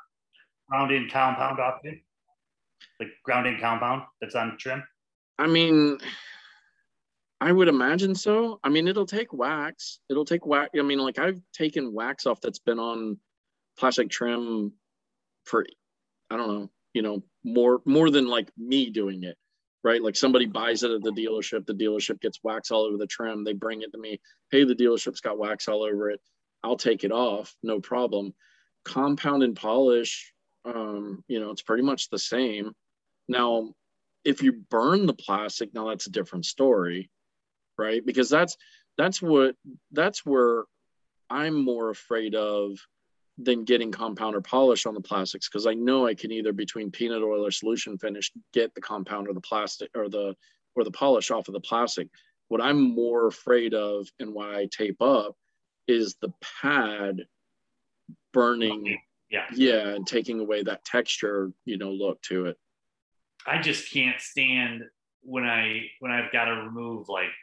ground 0.70 0.92
in 0.92 1.10
compound 1.10 1.62
off 1.62 1.80
it, 1.86 2.00
like 3.00 3.08
ground 3.24 3.48
in 3.48 3.58
compound 3.58 4.02
that's 4.20 4.36
on 4.36 4.58
trim. 4.60 4.84
I 5.40 5.48
mean, 5.48 5.98
I 7.42 7.52
would 7.52 7.68
imagine 7.68 8.14
so. 8.14 8.60
I 8.64 8.70
mean, 8.70 8.88
it'll 8.88 9.08
take 9.08 9.34
wax. 9.34 10.00
It'll 10.10 10.26
take 10.26 10.46
wax. 10.46 10.70
I 10.78 10.84
mean, 10.84 11.00
like 11.00 11.18
I've 11.18 11.42
taken 11.54 11.92
wax 11.92 12.28
off 12.28 12.40
that's 12.40 12.60
been 12.60 12.78
on 12.78 13.18
plastic 13.80 14.12
trim 14.12 14.74
for, 15.46 15.66
I 16.30 16.38
don't 16.38 16.48
know, 16.48 16.70
you 16.94 17.02
know, 17.02 17.24
more 17.44 17.82
more 17.84 18.12
than 18.12 18.28
like 18.28 18.52
me 18.58 18.92
doing 18.92 19.24
it, 19.24 19.38
right? 19.84 20.04
Like 20.04 20.16
somebody 20.16 20.46
buys 20.46 20.84
it 20.84 20.92
at 20.92 21.02
the 21.02 21.12
dealership. 21.12 21.66
The 21.66 21.74
dealership 21.74 22.22
gets 22.22 22.40
wax 22.44 22.70
all 22.70 22.84
over 22.84 22.98
the 22.98 23.08
trim. 23.08 23.44
They 23.44 23.54
bring 23.54 23.82
it 23.82 23.92
to 23.92 23.98
me. 23.98 24.22
Hey, 24.52 24.64
the 24.64 24.76
dealership's 24.76 25.22
got 25.22 25.40
wax 25.40 25.68
all 25.68 25.82
over 25.82 26.12
it. 26.12 26.22
I'll 26.64 26.78
take 26.78 27.04
it 27.04 27.12
off, 27.12 27.56
no 27.64 27.80
problem. 27.80 28.36
Compound 28.86 29.42
and 29.42 29.56
polish, 29.56 30.32
um, 30.64 31.24
you 31.28 31.40
know, 31.40 31.50
it's 31.50 31.64
pretty 31.64 31.82
much 31.82 32.10
the 32.10 32.20
same. 32.20 32.74
Now, 33.28 33.74
if 34.24 34.44
you 34.44 34.54
burn 34.70 35.08
the 35.08 35.14
plastic 35.14 35.74
now 35.74 35.90
that's 35.90 36.06
a 36.06 36.12
different 36.12 36.46
story 36.46 37.10
right? 37.82 38.06
Because 38.06 38.30
that's 38.30 38.56
that's 38.98 39.22
what 39.22 39.56
that's 39.92 40.26
where 40.26 40.66
i'm 41.30 41.56
more 41.64 41.90
afraid 41.90 42.36
of 42.36 42.78
than 43.38 43.64
getting 43.64 43.90
compound 43.90 44.36
or 44.36 44.42
polish 44.42 44.86
on 44.86 44.94
the 44.94 45.00
plastics 45.00 45.48
because 45.48 45.66
i 45.66 45.74
know 45.74 46.06
i 46.06 46.14
can 46.14 46.30
either 46.30 46.52
between 46.52 46.92
peanut 46.92 47.24
oil 47.24 47.46
or 47.48 47.52
solution 47.52 47.98
finish 47.98 48.30
get 48.52 48.76
the 48.76 48.82
compound 48.82 49.30
or 49.30 49.34
the 49.34 49.40
plastic 49.52 49.90
or 49.96 50.10
the 50.10 50.36
or 50.76 50.84
the 50.84 50.92
polish 50.92 51.32
off 51.32 51.48
of 51.48 51.54
the 51.54 51.60
plastic. 51.62 52.08
What 52.50 52.62
i'm 52.62 52.94
more 52.94 53.28
afraid 53.28 53.74
of 53.74 54.08
and 54.20 54.34
why 54.34 54.60
i 54.60 54.68
tape 54.70 55.02
up 55.02 55.36
is 55.88 56.16
the 56.22 56.34
pad 56.62 57.22
burning 58.34 58.98
Yeah. 59.30 59.46
yeah. 59.54 59.88
and 59.96 60.06
taking 60.06 60.40
away 60.42 60.64
that 60.64 60.84
texture 60.84 61.52
you 61.66 61.78
know 61.78 61.92
look 61.92 62.22
to 62.24 62.48
it. 62.48 62.58
I 63.48 63.62
just 63.62 63.92
can't 63.92 64.20
stand 64.20 64.84
when 65.24 65.46
I 65.46 65.64
when 66.00 66.12
I've 66.12 66.32
got 66.32 66.46
to 66.46 66.52
remove 66.52 67.08
like 67.10 67.34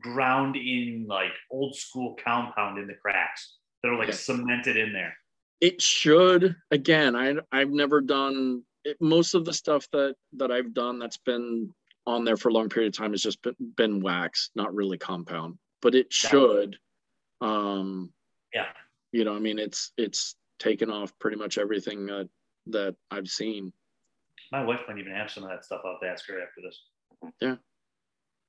ground 0.00 0.56
in 0.56 1.06
like 1.08 1.32
old 1.50 1.74
school 1.74 2.16
compound 2.22 2.78
in 2.78 2.86
the 2.86 2.94
cracks 2.94 3.56
that 3.82 3.88
are 3.90 3.96
like 3.98 4.08
Yeah. 4.08 4.14
cemented 4.14 4.76
in 4.76 4.92
there. 4.92 5.16
it 5.60 5.80
should 5.82 6.54
again 6.70 7.16
i 7.16 7.34
i've 7.52 7.70
never 7.70 8.00
done 8.00 8.62
it, 8.84 8.96
most 9.00 9.34
of 9.34 9.44
the 9.44 9.52
stuff 9.52 9.88
that 9.92 10.14
that 10.34 10.50
i've 10.52 10.72
done 10.74 10.98
that's 10.98 11.16
been 11.16 11.72
on 12.06 12.24
there 12.24 12.36
for 12.36 12.48
a 12.50 12.52
long 12.52 12.68
period 12.68 12.92
of 12.94 12.96
time 12.98 13.10
has 13.12 13.22
just 13.22 13.40
been, 13.42 13.56
been 13.76 14.00
wax 14.00 14.50
not 14.54 14.74
really 14.74 14.98
compound 14.98 15.58
but 15.82 15.94
it 15.94 16.12
should 16.12 16.76
um 17.40 18.12
Yeah. 18.54 18.66
you 19.12 19.24
know 19.24 19.34
i 19.34 19.38
mean 19.38 19.58
it's 19.58 19.92
it's 19.96 20.36
taken 20.58 20.90
off 20.90 21.16
pretty 21.18 21.36
much 21.38 21.56
everything 21.58 22.06
that 22.06 22.28
that 22.66 22.94
i've 23.10 23.28
seen 23.28 23.72
My 24.52 24.62
wife 24.64 24.80
might 24.86 24.98
even 24.98 25.12
have 25.14 25.30
some 25.30 25.44
of 25.44 25.50
that 25.50 25.64
stuff. 25.64 25.80
I'll 25.84 25.92
have 25.92 26.00
to 26.00 26.08
ask 26.08 26.26
her 26.28 26.40
after 26.40 26.60
this. 26.62 26.76
Yeah. 27.40 27.56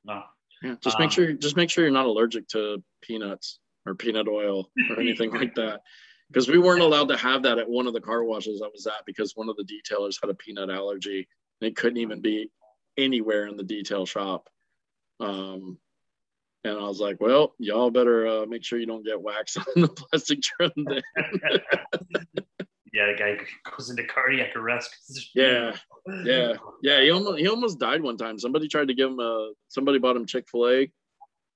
No. 0.06 0.24
Yeah 0.64 0.76
just 0.82 0.96
Um, 0.96 1.02
make 1.02 1.12
sure 1.12 1.34
just 1.34 1.56
make 1.56 1.70
sure 1.70 1.84
you're 1.84 1.94
not 1.94 2.06
allergic 2.06 2.48
to 2.50 2.84
peanuts 3.02 3.60
or 3.86 3.96
peanut 3.96 4.28
oil 4.28 4.70
or 4.90 4.96
anything 5.00 5.32
like 5.32 5.56
that 5.56 5.82
because 6.30 6.48
we 6.48 6.60
weren't 6.60 6.82
allowed 6.82 7.10
to 7.10 7.18
have 7.18 7.44
that 7.44 7.58
at 7.58 7.70
one 7.70 7.88
of 7.88 7.94
the 7.94 8.02
car 8.02 8.24
washes 8.24 8.62
I 8.62 8.68
was 8.68 8.86
at 8.88 9.06
because 9.06 9.36
one 9.36 9.50
of 9.50 9.58
the 9.58 9.64
detailers 9.64 10.18
had 10.22 10.30
a 10.30 10.36
peanut 10.36 10.70
allergy 10.70 11.28
and 11.62 11.68
it 11.68 11.76
couldn't 11.76 11.98
even 11.98 12.22
be 12.22 12.50
anywhere 12.98 13.48
in 13.48 13.58
the 13.58 13.64
detail 13.64 14.06
shop. 14.06 14.50
Um, 15.20 15.78
and 16.64 16.78
I 16.78 16.84
was 16.84 17.00
like, 17.00 17.20
well, 17.20 17.56
y'all 17.58 17.90
better 17.90 18.28
uh, 18.28 18.46
make 18.46 18.64
sure 18.64 18.80
you 18.80 18.86
don't 18.86 19.06
get 19.06 19.22
wax 19.22 19.58
on 19.58 19.64
the 19.76 19.88
plastic 19.88 20.42
trim. 20.42 20.72
Then. 20.76 21.02
Yeah, 22.94 23.08
the 23.08 23.18
guy 23.18 23.38
goes 23.70 23.90
into 23.90 24.04
cardiac 24.04 24.56
arrest. 24.56 24.96
Yeah, 25.36 25.76
yeah, 26.24 26.54
yeah. 26.82 27.02
He 27.02 27.12
almost 27.12 27.40
he 27.40 27.48
almost 27.48 27.80
died 27.80 28.02
one 28.02 28.18
time. 28.18 28.40
Somebody 28.40 28.68
tried 28.68 28.88
to 28.88 28.94
give 28.94 29.12
him 29.12 29.20
a 29.20 29.52
somebody 29.68 30.00
bought 30.00 30.16
him 30.16 30.26
Chick 30.26 30.48
Fil 30.50 30.70
A 30.70 30.92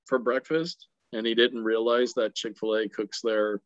for 0.05 0.20
breakfast, 0.20 0.88
and 1.12 1.26
he 1.26 1.34
didn't 1.34 1.64
realize 1.64 2.14
that 2.14 2.36
Chick 2.36 2.58
Fil 2.58 2.76
A 2.76 2.89
cooks 2.89 3.22
their 3.22 3.62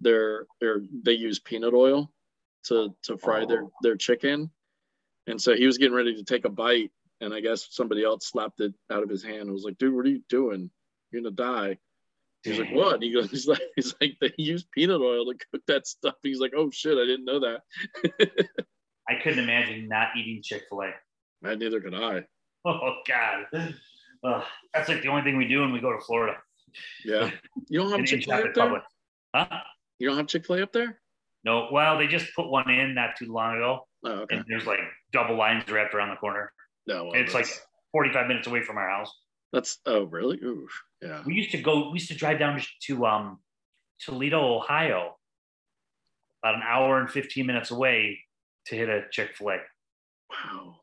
their 0.00 0.46
their 0.60 0.80
they 1.04 1.12
use 1.12 1.38
peanut 1.38 1.74
oil 1.74 2.10
to 2.64 2.94
to 3.04 3.16
fry 3.16 3.44
their 3.44 3.64
oh. 3.64 3.72
their 3.82 3.96
chicken, 3.96 4.50
and 5.26 5.40
so 5.40 5.54
he 5.54 5.66
was 5.66 5.78
getting 5.78 5.94
ready 5.94 6.14
to 6.16 6.24
take 6.24 6.44
a 6.44 6.50
bite, 6.50 6.90
and 7.20 7.32
I 7.32 7.40
guess 7.40 7.68
somebody 7.70 8.04
else 8.04 8.28
slapped 8.28 8.60
it 8.60 8.74
out 8.90 9.02
of 9.02 9.08
his 9.08 9.22
hand. 9.22 9.42
and 9.42 9.52
was 9.52 9.64
like, 9.64 9.78
"Dude, 9.78 9.94
what 9.94 10.06
are 10.06 10.10
you 10.10 10.22
doing? 10.28 10.70
You're 11.10 11.22
gonna 11.22 11.34
die." 11.34 11.78
He's 12.44 12.58
like, 12.58 12.70
"What?" 12.72 12.94
And 12.94 13.02
he 13.02 13.12
goes, 13.12 13.30
"He's 13.30 13.46
like, 13.48 13.60
he's 13.76 13.94
like, 14.00 14.16
they 14.20 14.32
use 14.38 14.64
peanut 14.72 15.00
oil 15.00 15.26
to 15.26 15.38
cook 15.52 15.62
that 15.66 15.86
stuff." 15.86 16.14
He's 16.22 16.40
like, 16.40 16.52
"Oh 16.56 16.70
shit, 16.70 16.96
I 16.96 17.04
didn't 17.06 17.24
know 17.24 17.40
that." 17.40 18.46
I 19.08 19.14
couldn't 19.22 19.38
imagine 19.40 19.88
not 19.88 20.08
eating 20.16 20.42
Chick 20.42 20.64
Fil 20.68 20.82
A. 20.82 20.92
Neither 21.56 21.80
could 21.80 21.94
I. 21.94 22.24
Oh 22.64 22.96
God, 23.06 23.46
that's 24.74 24.88
like 24.88 25.00
the 25.00 25.08
only 25.08 25.22
thing 25.22 25.36
we 25.38 25.46
do 25.46 25.60
when 25.60 25.72
we 25.72 25.80
go 25.80 25.92
to 25.92 26.00
Florida. 26.04 26.36
Yeah. 27.04 27.30
You 27.68 27.80
don't 27.80 27.92
have 27.92 28.04
Chick 28.04 28.24
Fil 28.24 28.34
A 28.34 28.42
up 28.42 28.54
there. 28.54 28.82
Huh? 29.34 29.60
You 29.98 30.08
don't 30.08 30.16
have 30.18 30.26
Chick 30.26 30.44
Fil 30.44 30.56
A 30.56 30.62
up 30.64 30.72
there? 30.72 31.00
No, 31.44 31.68
well, 31.72 31.96
they 31.96 32.08
just 32.08 32.26
put 32.34 32.50
one 32.50 32.68
in 32.68 32.94
not 32.94 33.10
too 33.16 33.32
long 33.32 33.56
ago, 33.56 33.86
Oh, 34.04 34.10
okay. 34.10 34.36
and 34.36 34.44
there's 34.48 34.66
like 34.66 34.80
double 35.12 35.36
lines 35.36 35.70
wrapped 35.70 35.94
around 35.94 36.10
the 36.10 36.16
corner. 36.16 36.52
No, 36.86 37.04
well, 37.04 37.12
it's 37.14 37.32
like 37.32 37.46
45 37.92 38.26
minutes 38.26 38.48
away 38.48 38.62
from 38.62 38.76
our 38.76 38.90
house. 38.90 39.14
That's 39.52 39.78
oh 39.86 40.04
really? 40.04 40.38
Ooh, 40.38 40.68
yeah. 41.02 41.22
We 41.24 41.34
used 41.34 41.50
to 41.52 41.58
go. 41.58 41.90
We 41.90 41.94
used 41.94 42.08
to 42.08 42.16
drive 42.16 42.38
down 42.38 42.60
to 42.86 43.06
um, 43.06 43.38
Toledo, 44.00 44.56
Ohio, 44.56 45.16
about 46.42 46.56
an 46.56 46.62
hour 46.66 47.00
and 47.00 47.10
15 47.10 47.46
minutes 47.46 47.70
away 47.70 48.20
to 48.66 48.76
hit 48.76 48.88
a 48.88 49.02
Chick 49.10 49.36
Fil 49.36 49.50
A. 49.50 49.56
Wow. 50.30 50.76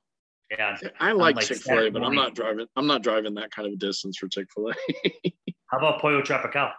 Yeah, 0.52 0.78
I 1.00 1.12
like 1.12 1.36
like 1.36 1.46
Chick 1.46 1.58
Fil 1.58 1.88
A, 1.88 1.92
but 1.92 2.04
I'm 2.04 2.16
not 2.16 2.36
driving. 2.36 2.68
I'm 2.76 2.88
not 2.88 3.02
driving 3.02 3.34
that 3.36 3.52
kind 3.52 3.72
of 3.72 3.80
distance 3.80 4.18
for 4.18 4.28
Chick 4.28 4.48
Fil 4.54 4.70
A. 4.70 4.74
How 5.72 5.80
about 5.80 6.02
Pollo 6.02 6.22
Tropical? 6.22 6.70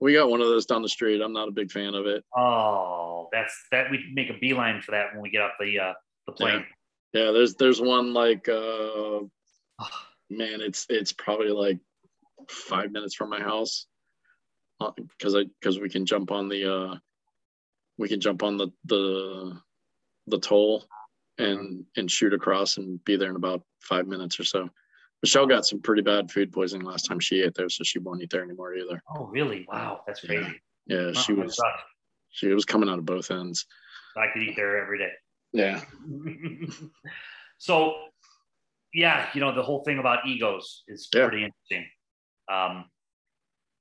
we 0.00 0.12
got 0.12 0.28
one 0.28 0.40
of 0.40 0.48
those 0.48 0.66
down 0.66 0.82
the 0.82 0.88
street. 0.88 1.20
I'm 1.20 1.32
not 1.32 1.48
a 1.48 1.52
big 1.52 1.70
fan 1.70 1.94
of 1.94 2.06
it. 2.06 2.24
Oh, 2.36 3.28
that's 3.32 3.54
that. 3.72 3.90
We 3.90 4.04
make 4.14 4.30
a 4.30 4.38
beeline 4.38 4.82
for 4.82 4.90
that 4.92 5.12
when 5.12 5.22
we 5.22 5.30
get 5.30 5.42
off 5.42 5.52
the 5.58 5.78
uh, 5.78 5.92
the 6.26 6.32
plane. 6.32 6.64
Yeah, 7.12 7.30
there's 7.30 7.54
there's 7.54 7.80
one 7.80 8.12
like 8.12 8.48
uh 8.48 9.20
man, 10.30 10.60
it's 10.60 10.86
it's 10.88 11.12
probably 11.12 11.50
like 11.50 11.78
five 12.48 12.92
minutes 12.92 13.14
from 13.14 13.30
my 13.30 13.40
house. 13.40 13.86
Because 14.78 15.34
I 15.34 15.44
because 15.60 15.80
we 15.80 15.88
can 15.88 16.04
jump 16.04 16.30
on 16.30 16.48
the 16.48 16.72
uh 16.72 16.96
we 17.98 18.08
can 18.08 18.20
jump 18.20 18.42
on 18.42 18.56
the 18.56 18.68
the 18.84 19.58
the 20.26 20.38
toll 20.38 20.84
and 21.38 21.84
and 21.96 22.10
shoot 22.10 22.34
across 22.34 22.76
and 22.76 23.02
be 23.04 23.16
there 23.16 23.30
in 23.30 23.36
about 23.36 23.62
five 23.80 24.06
minutes 24.06 24.38
or 24.38 24.44
so. 24.44 24.68
Michelle 25.22 25.46
got 25.46 25.66
some 25.66 25.80
pretty 25.80 26.02
bad 26.02 26.30
food 26.30 26.52
poisoning 26.52 26.86
last 26.86 27.06
time 27.06 27.18
she 27.20 27.42
ate 27.42 27.54
there, 27.54 27.70
so 27.70 27.82
she 27.84 27.98
won't 27.98 28.22
eat 28.22 28.30
there 28.30 28.42
anymore 28.42 28.74
either. 28.74 29.02
Oh, 29.16 29.24
really? 29.24 29.66
Wow, 29.66 30.02
that's 30.06 30.20
crazy. 30.20 30.60
Yeah, 30.86 31.12
she 31.12 31.32
Wow, 31.32 31.38
that 31.40 31.46
was 31.46 31.60
she 32.30 32.48
was 32.48 32.64
coming 32.66 32.88
out 32.88 32.98
of 32.98 33.06
both 33.06 33.30
ends. 33.30 33.66
I 34.16 34.26
could 34.32 34.42
eat 34.42 34.56
there 34.56 34.82
every 34.82 34.98
day. 34.98 35.12
Yeah. 35.52 35.80
so, 37.58 37.94
yeah, 38.96 39.28
you 39.34 39.40
know, 39.42 39.54
the 39.54 39.62
whole 39.62 39.84
thing 39.84 39.98
about 39.98 40.26
egos 40.26 40.82
is 40.88 41.08
Yeah. 41.12 41.28
pretty 41.28 41.44
interesting. 41.44 41.84
Um, 42.48 42.90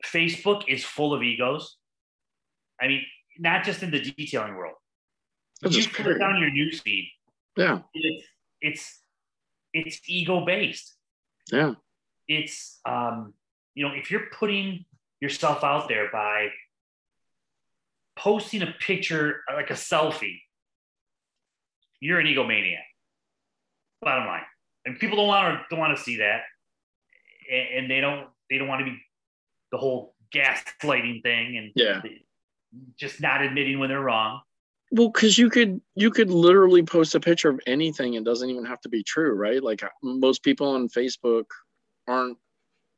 Facebook 0.04 0.68
is 0.68 0.84
full 0.84 1.14
of 1.14 1.24
egos. 1.24 1.78
I 2.82 2.88
mean, 2.88 3.06
not 3.40 3.64
just 3.64 3.82
in 3.82 3.92
the 3.92 4.02
detailing 4.02 4.56
world. 4.56 4.76
That's 5.62 5.78
you 5.78 5.88
period. 5.90 6.22
on 6.22 6.36
your 6.42 6.52
newsfeed, 6.52 7.08
Yeah. 7.56 7.80
it's 7.94 8.28
it's 8.62 9.02
it's 9.74 10.02
ego 10.10 10.44
based. 10.46 10.98
Yeah. 11.52 11.76
It's 12.28 12.82
um, 12.86 13.34
you 13.74 13.88
know, 13.88 13.94
if 13.94 14.12
you're 14.12 14.28
putting 14.40 14.86
yourself 15.22 15.64
out 15.64 15.88
there 15.88 16.10
by 16.12 16.50
posting 18.18 18.62
a 18.64 18.72
picture 18.80 19.44
like 19.48 19.70
a 19.70 19.74
selfie, 19.92 20.42
you're 22.02 22.20
an 22.20 22.28
egomaniac. 22.28 22.84
Bottom 24.02 24.28
line, 24.28 24.46
and 24.86 25.00
people 25.00 25.18
don't 25.18 25.28
want 25.28 25.58
to 25.58 25.66
don't 25.70 25.80
want 25.80 25.98
to 25.98 26.04
see 26.04 26.18
that, 26.18 26.42
and, 27.52 27.84
and 27.84 27.92
they 27.92 28.02
don't 28.02 28.28
they 28.50 28.58
don't 28.58 28.68
want 28.68 28.80
to 28.80 28.86
be 28.86 28.98
the 29.72 29.78
whole 29.78 30.16
gaslighting 30.34 31.24
thing 31.24 31.58
and 31.58 31.72
Yeah. 31.76 32.02
just 33.00 33.22
not 33.22 33.42
admitting 33.42 33.80
when 33.80 33.90
they're 33.90 34.02
wrong. 34.02 34.42
Well, 34.92 35.10
because 35.10 35.38
you 35.38 35.50
could 35.50 35.82
you 35.96 36.12
could 36.12 36.30
literally 36.30 36.84
post 36.84 37.16
a 37.16 37.20
picture 37.20 37.50
of 37.50 37.60
anything. 37.66 38.14
It 38.14 38.24
doesn't 38.24 38.50
even 38.50 38.66
have 38.66 38.82
to 38.82 38.90
be 38.90 39.04
true, 39.04 39.34
right? 39.34 39.62
Like 39.62 39.84
uh, 39.84 39.90
most 40.04 40.44
people 40.44 40.70
on 40.70 40.88
Facebook 40.90 41.46
aren't 42.08 42.38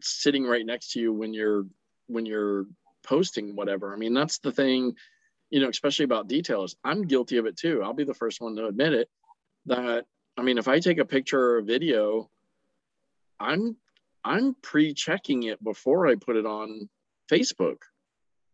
sitting 0.01 0.43
right 0.43 0.65
next 0.65 0.91
to 0.91 0.99
you 0.99 1.13
when 1.13 1.33
you're 1.33 1.65
when 2.07 2.25
you're 2.25 2.65
posting 3.03 3.55
whatever. 3.55 3.93
I 3.93 3.97
mean, 3.97 4.13
that's 4.13 4.39
the 4.39 4.51
thing, 4.51 4.95
you 5.49 5.61
know, 5.61 5.69
especially 5.69 6.05
about 6.05 6.27
details. 6.27 6.75
I'm 6.83 7.03
guilty 7.03 7.37
of 7.37 7.45
it 7.45 7.55
too. 7.57 7.81
I'll 7.83 7.93
be 7.93 8.03
the 8.03 8.13
first 8.13 8.41
one 8.41 8.55
to 8.57 8.67
admit 8.67 8.93
it. 8.93 9.09
That 9.67 10.05
I 10.37 10.43
mean, 10.43 10.57
if 10.57 10.67
I 10.67 10.79
take 10.79 10.99
a 10.99 11.05
picture 11.05 11.39
or 11.39 11.57
a 11.57 11.63
video, 11.63 12.29
I'm 13.39 13.75
I'm 14.23 14.55
pre-checking 14.61 15.43
it 15.43 15.63
before 15.63 16.07
I 16.07 16.15
put 16.15 16.35
it 16.35 16.45
on 16.45 16.89
Facebook 17.31 17.77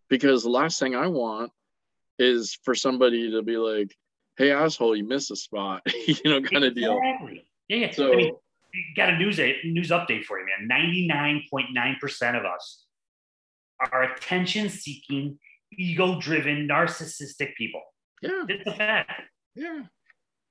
because 0.09 0.43
the 0.43 0.49
last 0.49 0.79
thing 0.79 0.95
I 0.95 1.07
want 1.07 1.51
is 2.19 2.57
for 2.63 2.75
somebody 2.75 3.31
to 3.31 3.41
be 3.41 3.57
like, 3.57 3.95
"Hey, 4.37 4.51
asshole, 4.51 4.95
you 4.95 5.03
missed 5.03 5.31
a 5.31 5.35
spot," 5.35 5.81
you 6.07 6.15
know, 6.25 6.41
kind 6.41 6.63
of 6.63 6.75
deal. 6.75 6.97
Exactly. 6.97 7.45
Yeah, 7.67 7.77
yeah. 7.77 7.91
So- 7.91 8.13
I 8.13 8.15
mean, 8.15 8.33
got 8.95 9.09
a 9.09 9.17
news 9.17 9.37
news 9.37 9.89
update 9.89 10.23
for 10.23 10.39
you, 10.39 10.45
man. 10.45 10.67
Ninety 10.67 11.05
nine 11.07 11.43
point 11.49 11.67
nine 11.73 11.97
percent 11.99 12.37
of 12.37 12.45
us 12.45 12.85
are 13.91 14.03
attention 14.03 14.69
seeking, 14.69 15.37
ego 15.77 16.19
driven, 16.19 16.67
narcissistic 16.67 17.55
people. 17.55 17.81
Yeah, 18.21 18.43
it's 18.47 18.65
a 18.65 18.73
fact. 18.73 19.11
Yeah. 19.55 19.83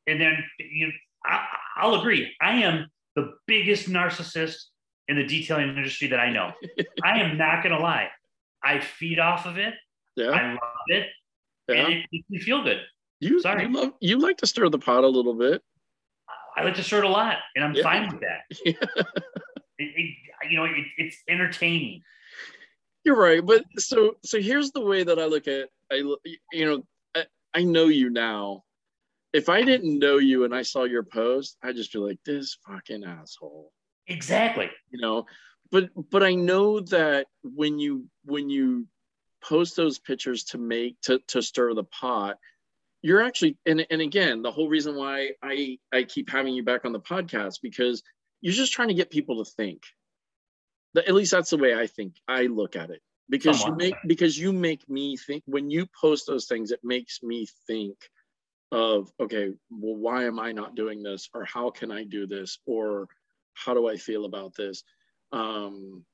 And 0.07 0.20
then 0.20 0.45
you, 0.59 0.93
I, 1.25 1.47
I'll 1.77 1.95
agree. 1.97 2.33
I 2.41 2.55
am 2.62 2.87
the 3.16 3.33
biggest 3.47 3.89
narcissist 3.89 4.57
in 5.09 5.16
the 5.16 5.27
detailing 5.27 5.68
industry 5.77 6.09
that 6.09 6.20
I 6.20 6.31
know. 6.33 6.53
I 7.05 7.20
am 7.20 7.37
not 7.37 7.62
gonna 7.62 7.79
lie. 7.79 8.09
I 8.62 8.81
feed 8.81 9.18
off 9.18 9.47
of 9.47 9.59
it. 9.59 9.75
Yeah. 10.16 10.31
I 10.31 10.53
love 10.53 10.59
it, 10.89 11.07
Yeah. 11.68 11.75
and 11.77 11.93
it 11.95 12.07
makes 12.12 12.31
me 12.31 12.39
feel 12.39 12.62
good. 12.62 12.81
You 13.20 13.41
Sorry. 13.41 13.64
you 13.66 13.73
love 13.73 13.93
you 14.01 14.18
like 14.18 14.37
to 14.39 14.47
stir 14.47 14.68
the 14.68 14.79
pot 14.79 15.05
a 15.05 15.09
little 15.09 15.35
bit. 15.35 15.62
I 16.57 16.64
like 16.64 16.75
to 16.75 16.83
shirt 16.83 17.05
a 17.05 17.09
lot, 17.09 17.39
and 17.57 17.64
I'm 17.64 17.75
Yeah. 17.75 17.83
fine 17.83 18.09
with 18.11 18.20
that. 18.20 19.07
It, 19.79 19.85
it, 19.97 20.14
you 20.51 20.59
know, 20.59 20.64
it, 20.64 20.85
it's 20.97 21.16
entertaining. 21.29 22.03
You're 23.05 23.16
right, 23.16 23.45
but 23.45 23.64
so 23.79 24.16
so 24.25 24.41
here's 24.41 24.70
the 24.70 24.81
way 24.81 25.03
that 25.03 25.18
I 25.18 25.25
look 25.25 25.49
at 25.49 25.70
I 25.91 25.97
you 26.53 26.64
know 26.66 26.85
I, 27.16 27.25
I 27.55 27.64
know 27.64 27.87
you 27.87 28.11
now. 28.11 28.62
If 29.33 29.49
I 29.49 29.62
didn't 29.62 29.99
know 29.99 30.18
you 30.18 30.45
and 30.45 30.55
I 30.55 30.62
saw 30.62 30.85
your 30.85 31.03
post, 31.03 31.57
I'd 31.62 31.76
just 31.76 31.93
be 31.93 31.99
like, 31.99 32.18
this 32.24 32.59
fucking 32.66 33.05
asshole. 33.05 33.72
Exactly. 34.07 34.70
You 34.91 35.01
know, 35.01 35.26
but 35.70 35.91
but 36.11 36.22
I 36.22 36.35
know 36.35 36.80
that 36.80 37.26
when 37.43 37.78
you 37.78 38.07
when 38.24 38.51
you 38.51 38.87
post 39.43 39.74
those 39.74 39.99
pictures 39.99 40.45
to 40.45 40.59
make 40.59 41.01
to 41.03 41.20
to 41.28 41.43
stir 41.43 41.74
the 41.74 41.85
pot, 41.85 42.37
you're 43.01 43.22
actually 43.22 43.57
and 43.64 43.87
and 43.91 44.01
again 44.01 44.43
the 44.43 44.51
whole 44.51 44.68
reason 44.68 44.97
why 44.97 45.30
I 45.43 45.78
I 45.93 46.03
keep 46.03 46.30
having 46.30 46.55
you 46.55 46.62
back 46.62 46.85
on 46.85 46.93
the 46.93 47.01
podcast 47.01 47.61
because 47.62 48.03
you're 48.41 48.53
just 48.53 48.72
trying 48.72 48.89
to 48.89 48.95
get 48.95 49.11
people 49.11 49.43
to 49.43 49.51
think. 49.51 49.83
At 50.95 51.14
least 51.14 51.30
that's 51.30 51.51
the 51.51 51.57
way 51.57 51.74
I 51.74 51.87
think 51.87 52.16
I 52.28 52.43
look 52.43 52.76
at 52.76 52.91
it 52.91 53.01
because 53.30 53.64
you 53.64 53.74
make 53.74 53.95
because 54.07 54.39
you 54.39 54.53
make 54.53 54.89
me 54.91 55.16
think 55.16 55.43
when 55.47 55.70
you 55.70 55.87
post 55.99 56.26
those 56.26 56.47
things 56.47 56.70
it 56.70 56.80
makes 56.83 57.22
me 57.22 57.47
think 57.66 57.97
of 58.73 59.12
okay 59.20 59.53
well 59.70 59.97
why 59.97 60.25
am 60.25 60.41
I 60.41 60.53
not 60.53 60.75
doing 60.75 61.03
this? 61.03 61.29
Or 61.35 61.45
how 61.45 61.70
can 61.70 61.93
I 61.93 62.05
do 62.05 62.27
this? 62.27 62.59
Or 62.66 63.07
how 63.55 63.75
do 63.75 63.89
I 63.89 63.97
feel 63.97 64.25
about 64.25 64.55
this? 64.57 64.83
Um 65.33 66.05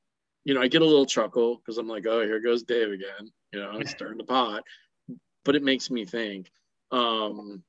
you 0.44 0.54
know 0.54 0.60
I 0.60 0.68
get 0.68 0.82
a 0.82 0.86
little 0.86 1.06
chuckle 1.06 1.56
because 1.56 1.78
I'm 1.78 1.88
like 1.88 2.06
oh 2.06 2.22
here 2.22 2.40
goes 2.40 2.64
Dave 2.64 2.92
again. 2.92 3.32
You 3.52 3.60
know 3.60 3.82
stirring 3.84 4.18
the 4.18 4.24
pot. 4.24 4.64
But 5.44 5.56
it 5.56 5.62
makes 5.62 5.90
me 5.90 6.04
think. 6.04 6.50
Um 6.90 7.62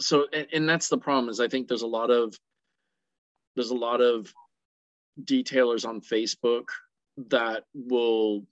so 0.00 0.26
and, 0.32 0.46
and 0.52 0.68
that's 0.68 0.88
the 0.88 0.98
problem 0.98 1.28
is 1.28 1.40
i 1.40 1.48
think 1.48 1.68
there's 1.68 1.82
a 1.82 1.86
lot 1.86 2.10
of 2.10 2.38
there's 3.56 3.70
a 3.70 3.76
lot 3.76 4.00
of 4.00 4.32
detailers 5.24 5.86
on 5.86 6.00
facebook 6.00 6.66
that 7.28 7.64
will 7.74 8.46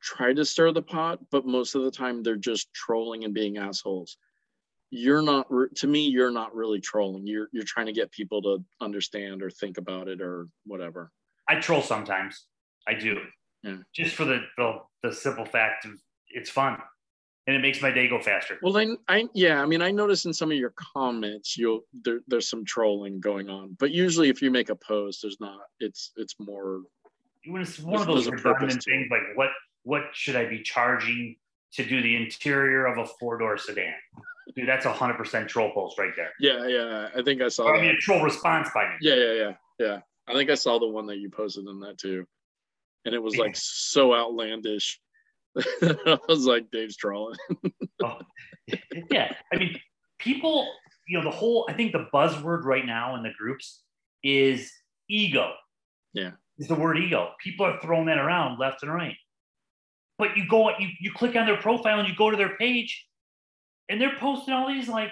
try 0.00 0.32
to 0.32 0.44
stir 0.44 0.72
the 0.72 0.82
pot 0.82 1.18
but 1.30 1.46
most 1.46 1.74
of 1.74 1.82
the 1.82 1.90
time 1.90 2.22
they're 2.22 2.36
just 2.36 2.72
trolling 2.72 3.24
and 3.24 3.34
being 3.34 3.58
assholes 3.58 4.16
you're 4.90 5.22
not 5.22 5.46
to 5.76 5.86
me 5.86 6.06
you're 6.08 6.30
not 6.30 6.54
really 6.54 6.80
trolling 6.80 7.26
you're 7.26 7.48
you're 7.52 7.64
trying 7.64 7.86
to 7.86 7.92
get 7.92 8.10
people 8.10 8.40
to 8.40 8.64
understand 8.80 9.42
or 9.42 9.50
think 9.50 9.76
about 9.76 10.08
it 10.08 10.20
or 10.20 10.48
whatever 10.64 11.10
I 11.48 11.56
troll 11.56 11.82
sometimes. 11.82 12.46
I 12.86 12.94
do. 12.94 13.18
Yeah. 13.62 13.78
Just 13.94 14.14
for 14.14 14.24
the, 14.24 14.40
the 14.56 14.80
the 15.02 15.12
simple 15.12 15.44
fact 15.44 15.86
of 15.86 15.92
it's 16.28 16.50
fun, 16.50 16.78
and 17.46 17.56
it 17.56 17.60
makes 17.60 17.82
my 17.82 17.90
day 17.90 18.06
go 18.08 18.20
faster. 18.20 18.58
Well, 18.62 18.72
then 18.72 18.98
I 19.08 19.28
yeah, 19.34 19.60
I 19.60 19.66
mean, 19.66 19.82
I 19.82 19.90
noticed 19.90 20.26
in 20.26 20.32
some 20.32 20.52
of 20.52 20.58
your 20.58 20.74
comments, 20.76 21.56
you'll 21.56 21.80
there, 22.04 22.20
there's 22.28 22.48
some 22.48 22.64
trolling 22.64 23.18
going 23.18 23.48
on, 23.48 23.76
but 23.80 23.90
usually 23.90 24.28
if 24.28 24.42
you 24.42 24.50
make 24.50 24.68
a 24.68 24.76
post, 24.76 25.22
there's 25.22 25.40
not. 25.40 25.60
It's 25.80 26.12
it's 26.16 26.36
more. 26.38 26.82
It's 27.44 27.78
one 27.78 28.00
of 28.00 28.06
those 28.06 28.26
there's 28.26 28.40
a 28.40 28.42
purpose 28.42 28.74
redundant 28.74 28.84
things 28.84 29.08
like 29.10 29.36
what 29.36 29.50
what 29.84 30.02
should 30.12 30.36
I 30.36 30.44
be 30.44 30.62
charging 30.62 31.36
to 31.72 31.84
do 31.84 32.02
the 32.02 32.14
interior 32.14 32.86
of 32.86 32.98
a 32.98 33.06
four 33.18 33.38
door 33.38 33.56
sedan? 33.56 33.94
Dude, 34.56 34.68
that's 34.68 34.86
a 34.86 34.92
hundred 34.92 35.18
percent 35.18 35.48
troll 35.48 35.70
post 35.72 35.98
right 35.98 36.12
there. 36.16 36.30
Yeah, 36.40 36.66
yeah. 36.66 37.08
I 37.16 37.22
think 37.22 37.42
I 37.42 37.48
saw. 37.48 37.64
Or, 37.64 37.76
I 37.76 37.80
mean, 37.80 37.90
a 37.90 37.96
troll 37.96 38.22
response 38.22 38.68
by 38.74 38.88
me. 38.88 38.94
Yeah, 39.00 39.14
yeah, 39.14 39.32
yeah, 39.32 39.52
yeah. 39.78 39.98
I 40.26 40.32
think 40.34 40.50
I 40.50 40.54
saw 40.54 40.78
the 40.78 40.86
one 40.86 41.06
that 41.06 41.18
you 41.18 41.30
posted 41.30 41.66
in 41.66 41.80
that 41.80 41.98
too, 41.98 42.26
and 43.04 43.14
it 43.14 43.22
was 43.22 43.36
like 43.36 43.56
so 43.56 44.14
outlandish. 44.14 45.00
I 45.56 46.18
was 46.28 46.46
like, 46.46 46.70
Dave's 46.70 46.96
trolling. 46.96 47.36
Oh, 48.00 48.20
yeah, 49.10 49.34
I 49.52 49.56
mean, 49.56 49.76
people, 50.20 50.68
you 51.08 51.18
know, 51.18 51.24
the 51.24 51.36
whole, 51.36 51.66
I 51.68 51.72
think 51.72 51.90
the 51.90 52.06
buzzword 52.14 52.62
right 52.62 52.86
now 52.86 53.16
in 53.16 53.24
the 53.24 53.32
groups 53.36 53.82
is 54.22 54.70
ego. 55.10 55.52
Yeah. 56.12 56.30
Is 56.58 56.68
the 56.68 56.76
word 56.76 56.96
ego. 56.96 57.32
People 57.42 57.66
are 57.66 57.80
throwing 57.80 58.06
that 58.06 58.18
around 58.18 58.60
left 58.60 58.84
and 58.84 58.94
right. 58.94 59.16
But 60.16 60.36
you 60.36 60.46
go, 60.48 60.70
you, 60.78 60.86
you 61.00 61.10
click 61.12 61.34
on 61.34 61.44
their 61.44 61.56
profile 61.56 61.98
and 61.98 62.08
you 62.08 62.14
go 62.14 62.30
to 62.30 62.36
their 62.36 62.56
page 62.56 63.07
and 63.88 64.00
they're 64.00 64.16
posting 64.18 64.54
all 64.54 64.68
these 64.68 64.88
like 64.88 65.10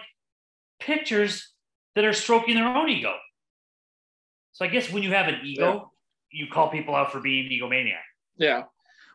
pictures 0.80 1.52
that 1.94 2.04
are 2.04 2.12
stroking 2.12 2.54
their 2.54 2.66
own 2.66 2.88
ego. 2.88 3.14
So 4.52 4.64
I 4.64 4.68
guess 4.68 4.90
when 4.90 5.02
you 5.02 5.12
have 5.12 5.28
an 5.28 5.40
ego, 5.44 5.92
you 6.30 6.46
call 6.52 6.70
people 6.70 6.94
out 6.94 7.12
for 7.12 7.20
being 7.20 7.50
egomaniac. 7.50 8.00
Yeah. 8.36 8.64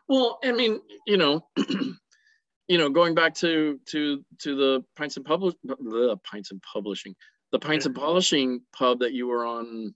Well, 0.08 0.38
I 0.44 0.52
mean, 0.52 0.80
you 1.06 1.16
know, 1.16 1.46
you 1.56 2.78
know, 2.78 2.90
going 2.90 3.14
back 3.14 3.34
to 3.36 3.78
to 3.86 4.24
to 4.40 4.56
the 4.56 4.84
pints 4.96 5.16
and 5.16 5.24
publish 5.24 5.54
the 5.62 6.16
pints 6.24 6.50
and 6.50 6.62
publishing, 6.62 7.14
the 7.50 7.58
pints 7.58 7.86
and 7.86 7.94
polishing 7.94 8.62
pub 8.72 9.00
that 9.00 9.12
you 9.12 9.26
were 9.26 9.44
on 9.44 9.94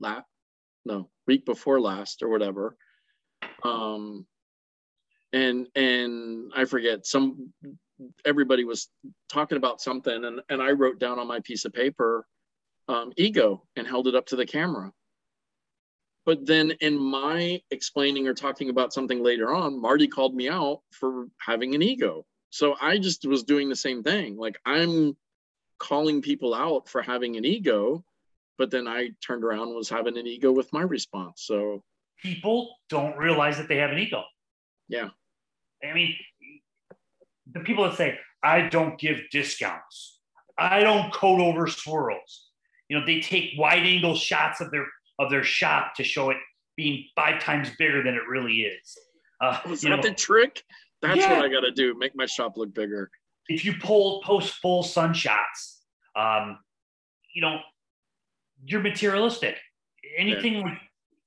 last 0.00 0.26
no 0.84 1.08
week 1.26 1.46
before 1.46 1.80
last 1.80 2.22
or 2.22 2.28
whatever. 2.28 2.76
Um 3.64 4.26
and 5.32 5.66
and 5.74 6.52
I 6.54 6.64
forget 6.64 7.06
some 7.06 7.52
everybody 8.24 8.64
was 8.64 8.88
talking 9.28 9.56
about 9.56 9.80
something 9.80 10.24
and 10.24 10.40
and 10.48 10.62
I 10.62 10.72
wrote 10.72 10.98
down 10.98 11.18
on 11.18 11.26
my 11.28 11.40
piece 11.40 11.64
of 11.64 11.72
paper 11.72 12.26
um, 12.88 13.12
ego 13.16 13.66
and 13.76 13.86
held 13.86 14.08
it 14.08 14.14
up 14.14 14.26
to 14.26 14.36
the 14.36 14.46
camera. 14.46 14.92
But 16.26 16.46
then 16.46 16.72
in 16.80 16.98
my 16.98 17.60
explaining 17.70 18.26
or 18.26 18.34
talking 18.34 18.70
about 18.70 18.92
something 18.94 19.22
later 19.22 19.54
on, 19.54 19.80
Marty 19.80 20.08
called 20.08 20.34
me 20.34 20.48
out 20.48 20.80
for 20.90 21.26
having 21.38 21.74
an 21.74 21.82
ego. 21.82 22.24
So 22.50 22.76
I 22.80 22.98
just 22.98 23.26
was 23.26 23.42
doing 23.42 23.68
the 23.68 23.76
same 23.76 24.02
thing. 24.02 24.36
Like 24.36 24.56
I'm 24.64 25.16
calling 25.78 26.22
people 26.22 26.54
out 26.54 26.88
for 26.88 27.02
having 27.02 27.36
an 27.36 27.44
ego, 27.44 28.04
but 28.58 28.70
then 28.70 28.86
I 28.88 29.10
turned 29.26 29.44
around 29.44 29.68
and 29.68 29.76
was 29.76 29.88
having 29.90 30.16
an 30.16 30.26
ego 30.26 30.50
with 30.52 30.72
my 30.72 30.82
response. 30.82 31.42
So 31.44 31.82
People 32.22 32.76
don't 32.88 33.16
realize 33.18 33.58
that 33.58 33.68
they 33.68 33.76
have 33.76 33.90
an 33.90 33.98
ego. 33.98 34.22
yeah. 34.88 35.08
I 35.82 35.92
mean, 35.92 36.14
the 37.54 37.60
people 37.60 37.84
that 37.84 37.96
say, 37.96 38.18
I 38.42 38.62
don't 38.68 38.98
give 38.98 39.20
discounts, 39.30 40.20
I 40.58 40.80
don't 40.80 41.12
coat 41.12 41.40
over 41.40 41.66
swirls. 41.66 42.48
You 42.88 42.98
know, 42.98 43.06
they 43.06 43.20
take 43.20 43.52
wide 43.56 43.84
angle 43.84 44.14
shots 44.14 44.60
of 44.60 44.70
their 44.70 44.86
of 45.18 45.30
their 45.30 45.44
shop 45.44 45.94
to 45.96 46.04
show 46.04 46.30
it 46.30 46.36
being 46.76 47.04
five 47.16 47.40
times 47.40 47.70
bigger 47.78 48.02
than 48.02 48.14
it 48.14 48.22
really 48.28 48.62
is. 48.62 48.98
Uh, 49.40 49.60
Was 49.68 49.80
that 49.82 49.90
know, 49.90 50.02
the 50.02 50.12
trick? 50.12 50.62
That's 51.00 51.20
Yeah. 51.20 51.36
what 51.36 51.44
I 51.44 51.48
gotta 51.48 51.70
do. 51.70 51.94
Make 51.96 52.14
my 52.16 52.26
shop 52.26 52.56
look 52.56 52.74
bigger. 52.74 53.10
if 53.48 53.64
you 53.64 53.74
pull 53.80 54.22
post 54.22 54.54
full 54.54 54.82
sun 54.82 55.12
shots, 55.14 55.82
um, 56.16 56.58
you 57.34 57.42
know, 57.42 57.58
you're 58.64 58.80
materialistic. 58.82 59.56
Anything 60.16 60.62
like 60.62 60.78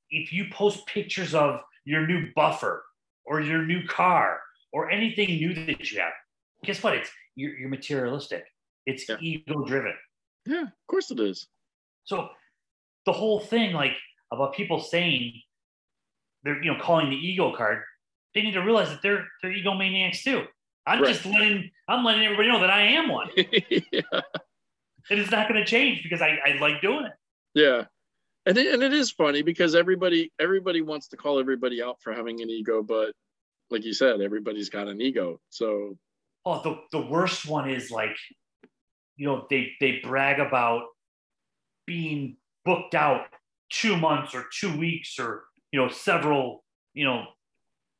if 0.09 0.31
you 0.31 0.45
post 0.51 0.85
pictures 0.87 1.33
of 1.35 1.61
your 1.85 2.05
new 2.07 2.27
buffer 2.35 2.83
or 3.25 3.41
your 3.41 3.61
new 3.63 3.85
car 3.87 4.39
or 4.77 4.91
anything 4.91 5.27
new 5.27 5.53
that 5.55 5.91
you 5.91 5.99
have, 5.99 6.13
guess 6.63 6.83
what? 6.83 6.93
It's 6.93 7.09
you're, 7.35 7.57
you're 7.57 7.69
materialistic. 7.69 8.43
It's 8.85 9.09
Yeah. 9.09 9.17
ego 9.19 9.63
driven. 9.65 9.93
Yeah, 10.45 10.63
of 10.63 10.87
course 10.87 11.09
it 11.11 11.19
is. 11.19 11.47
So 12.03 12.29
the 13.05 13.11
whole 13.13 13.39
thing, 13.39 13.73
like 13.73 13.93
about 14.31 14.53
people 14.53 14.79
saying 14.79 15.41
they're 16.43 16.61
you 16.63 16.71
know 16.73 16.79
calling 16.79 17.09
the 17.09 17.15
ego 17.17 17.55
card, 17.55 17.83
they 18.35 18.41
need 18.43 18.53
to 18.53 18.61
realize 18.61 18.89
that 18.89 19.01
they're 19.01 19.25
they're 19.41 19.51
egomaniacs 19.51 20.21
too. 20.23 20.43
I'm 20.85 21.01
Right. 21.01 21.13
just 21.13 21.25
letting 21.25 21.69
I'm 21.89 22.05
letting 22.05 22.23
everybody 22.25 22.49
know 22.49 22.61
that 22.61 22.69
I 22.69 22.81
am 22.83 23.09
one. 23.09 23.29
yeah. 23.35 24.21
And 25.09 25.19
it's 25.19 25.31
not 25.31 25.47
going 25.49 25.59
to 25.59 25.65
change 25.65 26.03
because 26.03 26.21
I, 26.21 26.37
I 26.45 26.57
like 26.59 26.81
doing 26.81 27.05
it. 27.05 27.13
Yeah. 27.55 27.85
And 28.45 28.57
it, 28.57 28.73
and 28.73 28.83
it 28.83 28.93
is 28.93 29.11
funny 29.11 29.41
because 29.41 29.75
everybody 29.75 30.31
everybody 30.39 30.81
wants 30.81 31.07
to 31.09 31.17
call 31.17 31.39
everybody 31.39 31.81
out 31.81 31.97
for 32.01 32.13
having 32.13 32.41
an 32.41 32.49
ego, 32.49 32.81
but 32.83 33.11
like 33.69 33.83
you 33.83 33.93
said, 33.93 34.21
everybody's 34.21 34.69
got 34.69 34.87
an 34.87 35.01
ego. 35.01 35.39
So 35.49 35.97
Oh, 36.49 36.61
the, 36.63 36.97
the 36.97 37.05
worst 37.05 37.45
one 37.45 37.69
is 37.69 37.91
like, 37.91 38.15
you 39.17 39.27
know, 39.27 39.45
they 39.49 39.73
they 39.81 39.99
brag 40.01 40.39
about 40.39 40.83
being 41.85 42.37
booked 42.63 42.95
out 42.95 43.23
two 43.69 43.97
months 43.97 44.33
or 44.33 44.45
two 44.57 44.77
weeks 44.77 45.19
or 45.19 45.43
you 45.73 45.79
know 45.81 45.89
several 45.89 46.63
you 46.93 47.03
know 47.03 47.25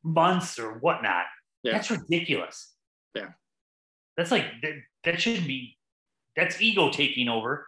months 0.02 0.58
or 0.58 0.76
whatnot. 0.80 1.26
Yeah. 1.64 1.74
That's 1.74 1.92
ridiculous. 1.92 2.74
Yeah. 3.14 3.32
That's 4.16 4.32
like 4.32 4.46
that, 4.62 4.76
that 5.04 5.22
shouldn't 5.22 5.46
be. 5.46 5.78
That's 6.38 6.62
ego 6.62 6.90
taking 6.90 7.28
over 7.28 7.68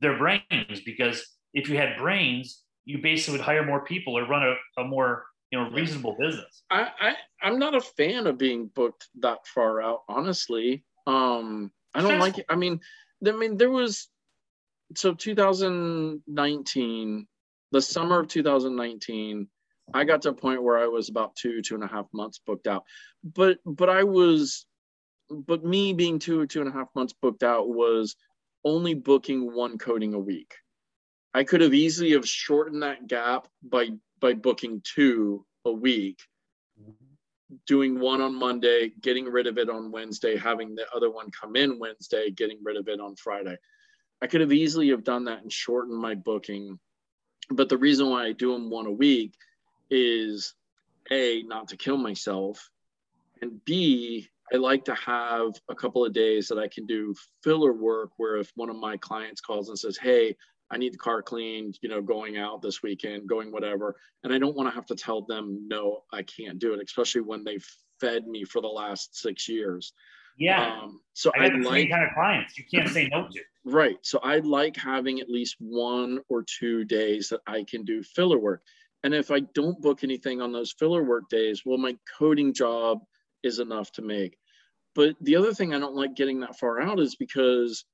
their 0.00 0.18
brains 0.18 0.80
because 0.84 1.24
if 1.54 1.68
you 1.68 1.76
had 1.76 1.98
brains, 1.98 2.64
you 2.84 2.98
basically 2.98 3.38
would 3.38 3.44
hire 3.44 3.64
more 3.64 3.84
people 3.84 4.18
or 4.18 4.26
run 4.26 4.42
a, 4.42 4.80
a 4.80 4.84
more 4.84 5.26
you 5.50 5.58
know 5.58 5.70
reasonable 5.70 6.16
business. 6.18 6.62
I, 6.70 6.88
I 7.00 7.14
I'm 7.42 7.58
not 7.58 7.74
a 7.74 7.80
fan 7.80 8.26
of 8.26 8.38
being 8.38 8.66
booked 8.66 9.08
that 9.20 9.46
far 9.46 9.82
out, 9.82 10.02
honestly. 10.08 10.84
Um 11.06 11.70
I 11.94 12.02
don't 12.02 12.18
like 12.18 12.38
it. 12.38 12.46
I 12.48 12.56
mean, 12.56 12.80
I 13.26 13.32
mean 13.32 13.56
there 13.56 13.70
was 13.70 14.08
so 14.94 15.14
2019, 15.14 17.26
the 17.72 17.82
summer 17.82 18.20
of 18.20 18.28
2019, 18.28 19.48
I 19.94 20.04
got 20.04 20.22
to 20.22 20.30
a 20.30 20.34
point 20.34 20.62
where 20.62 20.78
I 20.78 20.86
was 20.86 21.08
about 21.08 21.34
two, 21.36 21.62
two 21.62 21.74
and 21.74 21.84
a 21.84 21.88
half 21.88 22.06
months 22.12 22.40
booked 22.44 22.66
out. 22.66 22.84
But 23.24 23.58
but 23.64 23.88
I 23.88 24.04
was 24.04 24.66
but 25.30 25.64
me 25.64 25.92
being 25.92 26.18
two 26.18 26.40
or 26.40 26.46
two 26.46 26.60
and 26.60 26.68
a 26.68 26.72
half 26.72 26.88
months 26.94 27.14
booked 27.20 27.42
out 27.42 27.68
was 27.68 28.16
only 28.64 28.94
booking 28.94 29.54
one 29.54 29.78
coating 29.78 30.14
a 30.14 30.18
week. 30.18 30.54
I 31.34 31.44
could 31.44 31.60
have 31.60 31.74
easily 31.74 32.12
have 32.12 32.28
shortened 32.28 32.82
that 32.82 33.06
gap 33.06 33.48
by 33.62 33.90
by 34.20 34.34
booking 34.34 34.82
two 34.84 35.44
a 35.64 35.72
week, 35.72 36.18
doing 37.66 37.98
one 37.98 38.20
on 38.20 38.34
Monday, 38.34 38.92
getting 39.00 39.26
rid 39.26 39.46
of 39.46 39.58
it 39.58 39.68
on 39.68 39.92
Wednesday, 39.92 40.36
having 40.36 40.74
the 40.74 40.86
other 40.94 41.10
one 41.10 41.30
come 41.30 41.56
in 41.56 41.78
Wednesday, 41.78 42.30
getting 42.30 42.58
rid 42.62 42.76
of 42.76 42.88
it 42.88 43.00
on 43.00 43.14
Friday. 43.16 43.56
I 44.22 44.26
could 44.26 44.40
have 44.40 44.52
easily 44.52 44.88
have 44.90 45.04
done 45.04 45.24
that 45.24 45.42
and 45.42 45.52
shortened 45.52 45.98
my 45.98 46.14
booking. 46.14 46.78
But 47.50 47.68
the 47.68 47.78
reason 47.78 48.10
why 48.10 48.26
I 48.26 48.32
do 48.32 48.52
them 48.52 48.70
one 48.70 48.86
a 48.86 48.90
week 48.90 49.34
is 49.90 50.54
a 51.10 51.42
not 51.42 51.68
to 51.68 51.76
kill 51.76 51.96
myself, 51.96 52.68
and 53.40 53.64
b 53.64 54.28
I 54.52 54.56
like 54.56 54.84
to 54.84 54.94
have 54.94 55.52
a 55.68 55.74
couple 55.74 56.04
of 56.04 56.12
days 56.12 56.48
that 56.48 56.58
I 56.58 56.68
can 56.68 56.86
do 56.86 57.14
filler 57.42 57.72
work 57.72 58.10
where 58.16 58.36
if 58.36 58.50
one 58.54 58.70
of 58.70 58.76
my 58.76 58.96
clients 58.96 59.40
calls 59.40 59.68
and 59.68 59.78
says, 59.78 59.96
"Hey, 59.96 60.36
I 60.70 60.78
need 60.78 60.94
the 60.94 60.98
car 60.98 61.22
cleaned, 61.22 61.78
you 61.80 61.88
know, 61.88 62.02
going 62.02 62.38
out 62.38 62.60
this 62.60 62.82
weekend, 62.82 63.28
going 63.28 63.52
whatever. 63.52 63.96
And 64.24 64.32
I 64.32 64.38
don't 64.38 64.56
want 64.56 64.68
to 64.68 64.74
have 64.74 64.86
to 64.86 64.96
tell 64.96 65.22
them, 65.22 65.66
no, 65.68 66.02
I 66.12 66.22
can't 66.22 66.58
do 66.58 66.74
it, 66.74 66.80
especially 66.84 67.20
when 67.20 67.44
they've 67.44 67.66
fed 68.00 68.26
me 68.26 68.44
for 68.44 68.60
the 68.60 68.68
last 68.68 69.16
six 69.16 69.48
years. 69.48 69.92
Yeah. 70.38 70.80
Um, 70.82 71.00
so 71.14 71.30
I 71.38 71.46
I 71.46 71.48
like, 71.48 71.90
kind 71.90 72.04
of 72.04 72.10
clients. 72.14 72.58
You 72.58 72.64
can't 72.70 72.88
say 72.88 73.08
no 73.10 73.28
to. 73.28 73.40
right. 73.64 73.96
So 74.02 74.18
I 74.22 74.38
like 74.38 74.76
having 74.76 75.20
at 75.20 75.30
least 75.30 75.56
one 75.58 76.20
or 76.28 76.42
two 76.42 76.84
days 76.84 77.28
that 77.30 77.40
I 77.46 77.64
can 77.68 77.84
do 77.84 78.02
filler 78.02 78.38
work. 78.38 78.62
And 79.02 79.14
if 79.14 79.30
I 79.30 79.40
don't 79.40 79.80
book 79.80 80.02
anything 80.02 80.40
on 80.42 80.52
those 80.52 80.74
filler 80.78 81.04
work 81.04 81.28
days, 81.30 81.62
well, 81.64 81.78
my 81.78 81.96
coating 82.18 82.52
job 82.52 82.98
is 83.42 83.60
enough 83.60 83.92
to 83.92 84.02
make. 84.02 84.36
But 84.94 85.14
the 85.20 85.36
other 85.36 85.54
thing 85.54 85.74
I 85.74 85.78
don't 85.78 85.94
like 85.94 86.16
getting 86.16 86.40
that 86.40 86.58
far 86.58 86.80
out 86.80 86.98
is 87.00 87.16
because 87.16 87.84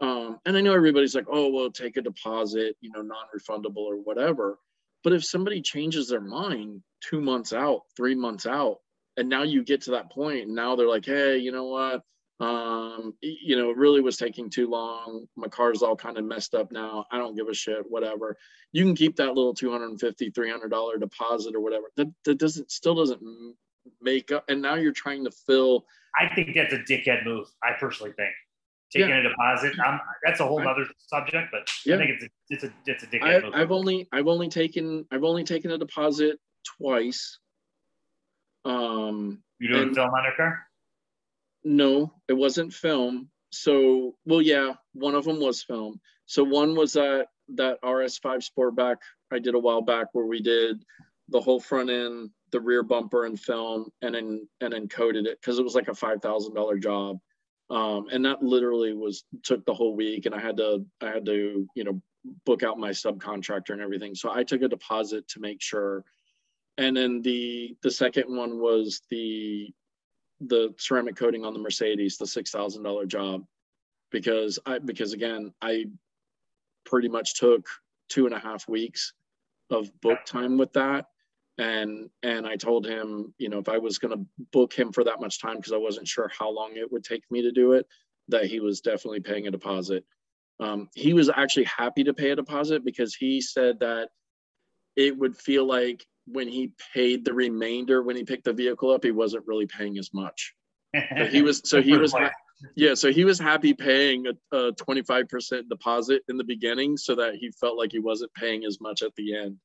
um, 0.00 0.38
and 0.46 0.56
I 0.56 0.60
know 0.60 0.74
everybody's 0.74 1.14
like, 1.14 1.26
oh, 1.30 1.50
well, 1.50 1.70
take 1.70 1.96
a 1.96 2.02
deposit, 2.02 2.76
you 2.80 2.90
know, 2.94 3.02
non-refundable 3.02 3.76
or 3.76 3.96
whatever. 3.96 4.58
But 5.04 5.12
if 5.12 5.24
somebody 5.24 5.60
changes 5.62 6.08
their 6.08 6.20
mind 6.20 6.82
two 7.00 7.20
months 7.20 7.52
out, 7.52 7.82
three 7.96 8.14
months 8.14 8.46
out, 8.46 8.78
and 9.16 9.28
now 9.28 9.42
you 9.42 9.62
get 9.62 9.82
to 9.82 9.92
that 9.92 10.10
point, 10.10 10.46
and 10.46 10.54
now 10.54 10.76
they're 10.76 10.88
like, 10.88 11.04
hey, 11.04 11.38
you 11.38 11.52
know 11.52 11.66
what? 11.66 12.02
Um, 12.40 13.14
you 13.20 13.56
know, 13.56 13.70
it 13.70 13.76
really 13.76 14.00
was 14.00 14.16
taking 14.16 14.48
too 14.48 14.70
long. 14.70 15.26
My 15.36 15.48
car's 15.48 15.82
all 15.82 15.96
kind 15.96 16.16
of 16.16 16.24
messed 16.24 16.54
up 16.54 16.72
now. 16.72 17.04
I 17.12 17.18
don't 17.18 17.36
give 17.36 17.48
a 17.48 17.54
shit, 17.54 17.84
whatever. 17.88 18.36
You 18.72 18.84
can 18.84 18.94
keep 18.94 19.16
that 19.16 19.34
little 19.34 19.52
250 19.52 20.30
$300 20.30 21.00
deposit 21.00 21.54
or 21.54 21.60
whatever. 21.60 21.90
That, 21.96 22.10
that 22.24 22.38
doesn't, 22.38 22.70
still 22.70 22.94
doesn't 22.94 23.20
make 24.00 24.32
up. 24.32 24.44
And 24.48 24.62
now 24.62 24.76
you're 24.76 24.92
trying 24.92 25.24
to 25.24 25.30
fill 25.30 25.84
I 26.18 26.34
think 26.34 26.54
that's 26.54 26.72
a 26.72 26.78
dickhead 26.78 27.24
move. 27.24 27.46
I 27.62 27.72
personally 27.78 28.12
think 28.12 28.32
taking 28.90 29.12
a 29.12 29.22
deposit. 29.22 29.72
I'm, 29.84 30.00
that's 30.24 30.40
a 30.40 30.46
whole 30.46 30.66
other 30.66 30.86
subject, 30.98 31.48
but 31.52 31.68
Yeah. 31.84 31.96
I 31.96 31.98
think 31.98 32.10
it's 32.10 32.24
a 32.24 32.28
it's 32.50 32.64
a 32.64 32.72
it's 32.86 33.02
a 33.04 33.06
dickhead 33.06 33.22
I, 33.22 33.40
move. 33.40 33.54
I've 33.54 33.70
only 33.72 34.08
I've 34.12 34.26
only 34.26 34.48
taken 34.48 35.06
I've 35.10 35.24
only 35.24 35.44
taken 35.44 35.70
a 35.70 35.78
deposit 35.78 36.38
twice. 36.78 37.38
Um, 38.64 39.42
you 39.58 39.68
doing 39.68 39.82
and- 39.88 39.94
film 39.94 40.10
on 40.10 40.24
your 40.24 40.34
car? 40.36 40.66
no, 41.64 42.12
it 42.28 42.32
wasn't 42.32 42.72
film. 42.72 43.28
So, 43.52 44.14
well, 44.24 44.40
yeah, 44.40 44.74
one 44.92 45.14
of 45.14 45.24
them 45.24 45.40
was 45.40 45.62
film. 45.62 46.00
So 46.26 46.44
one 46.44 46.74
was 46.76 46.92
that 46.94 47.26
that 47.56 47.82
RS5 47.82 48.48
Sportback 48.48 48.96
I 49.32 49.38
did 49.40 49.54
a 49.54 49.58
while 49.58 49.82
back 49.82 50.06
where 50.12 50.26
we 50.26 50.40
did 50.40 50.82
the 51.28 51.40
whole 51.40 51.58
front 51.60 51.90
end, 51.90 52.30
the 52.52 52.60
rear 52.60 52.82
bumper 52.82 53.26
and 53.26 53.38
film, 53.38 53.90
and 54.02 54.14
then 54.14 54.48
and 54.60 54.72
then 54.72 54.88
coated 54.88 55.26
it 55.26 55.38
because 55.40 55.58
it 55.58 55.62
was 55.64 55.74
like 55.74 55.88
a 55.88 55.94
five 55.94 56.22
thousand 56.22 56.54
dollar 56.54 56.78
job. 56.78 57.18
Um, 57.70 58.06
and 58.12 58.24
that 58.24 58.42
literally 58.42 58.92
was 58.92 59.24
took 59.42 59.64
the 59.64 59.74
whole 59.74 59.94
week 59.94 60.26
and 60.26 60.34
i 60.34 60.40
had 60.40 60.56
to 60.56 60.84
i 61.00 61.06
had 61.06 61.24
to 61.24 61.66
you 61.74 61.84
know 61.84 62.00
book 62.44 62.62
out 62.62 62.78
my 62.78 62.90
subcontractor 62.90 63.70
and 63.70 63.80
everything. 63.80 64.14
So 64.14 64.30
i 64.30 64.44
took 64.44 64.62
a 64.62 64.68
deposit 64.68 65.26
to 65.28 65.40
make 65.40 65.60
sure. 65.60 66.04
And 66.78 66.96
then 66.96 67.22
the 67.22 67.76
the 67.82 67.90
second 67.90 68.34
one 68.34 68.58
was 68.58 69.02
the 69.10 69.72
the 70.40 70.74
ceramic 70.78 71.16
coating 71.16 71.44
on 71.44 71.52
the 71.52 71.60
mercedes 71.60 72.16
the 72.16 72.26
six 72.26 72.50
thousand 72.50 72.82
dollar 72.82 73.06
job. 73.06 73.44
Because 74.10 74.58
i 74.66 74.78
because 74.78 75.12
again 75.12 75.52
i 75.62 75.86
pretty 76.84 77.08
much 77.08 77.34
took 77.34 77.66
two 78.08 78.26
and 78.26 78.34
a 78.34 78.38
half 78.38 78.68
weeks 78.68 79.12
of 79.70 79.88
book 80.00 80.18
time 80.26 80.58
with 80.58 80.72
that 80.72 81.06
and 81.60 82.10
and 82.22 82.46
i 82.46 82.56
told 82.56 82.86
him 82.86 83.32
you 83.38 83.48
know 83.48 83.58
if 83.58 83.68
i 83.68 83.78
was 83.78 83.98
going 83.98 84.16
to 84.16 84.24
book 84.52 84.72
him 84.72 84.92
for 84.92 85.04
that 85.04 85.20
much 85.20 85.40
time 85.40 85.56
because 85.56 85.72
i 85.72 85.76
wasn't 85.76 86.08
sure 86.08 86.30
how 86.36 86.50
long 86.50 86.72
it 86.74 86.90
would 86.90 87.04
take 87.04 87.22
me 87.30 87.42
to 87.42 87.52
do 87.52 87.72
it 87.72 87.86
that 88.30 88.46
he 88.46 88.60
was 88.60 88.80
definitely 88.80 89.20
paying 89.20 89.46
a 89.46 89.50
deposit. 89.50 90.04
Um, 90.58 90.88
he 90.94 91.12
was 91.14 91.30
actually 91.30 91.64
happy 91.64 92.04
to 92.04 92.14
pay 92.14 92.30
a 92.30 92.36
deposit 92.36 92.84
because 92.84 93.14
he 93.14 93.40
said 93.40 93.80
that 93.80 94.08
it 94.96 95.16
would 95.16 95.36
feel 95.36 95.64
like 95.64 96.04
when 96.26 96.48
he 96.48 96.72
paid 96.94 97.24
the 97.24 97.32
remainder 97.32 98.02
when 98.02 98.14
he 98.14 98.24
picked 98.24 98.44
the 98.44 98.52
vehicle 98.52 98.90
up 98.90 99.02
he 99.02 99.10
wasn't 99.10 99.46
really 99.46 99.66
paying 99.66 99.98
as 99.98 100.12
much. 100.12 100.54
So 100.94 101.26
he 101.26 101.42
was 101.42 101.62
so 101.64 101.82
he 101.82 101.96
was 101.96 102.14
yeah 102.76 102.94
so 102.94 103.10
he 103.10 103.24
was 103.24 103.38
happy 103.38 103.72
paying 103.72 104.26
a, 104.26 104.56
a 104.56 104.72
25% 104.72 105.68
deposit 105.68 106.22
in 106.28 106.36
the 106.36 106.44
beginning 106.44 106.96
so 106.96 107.14
that 107.14 107.36
he 107.36 107.50
felt 107.52 107.78
like 107.78 107.90
he 107.90 108.00
wasn't 108.00 108.32
paying 108.34 108.64
as 108.64 108.80
much 108.80 109.02
at 109.02 109.14
the 109.16 109.34
end 109.34 109.56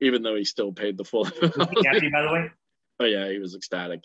even 0.00 0.22
though 0.22 0.34
he 0.36 0.44
still 0.44 0.72
paid 0.72 0.96
the 0.96 1.04
full 1.04 1.24
happy, 1.24 2.08
by 2.10 2.22
the 2.22 2.30
way? 2.32 2.50
oh 3.00 3.04
yeah 3.04 3.28
he 3.30 3.38
was 3.38 3.54
ecstatic 3.54 4.02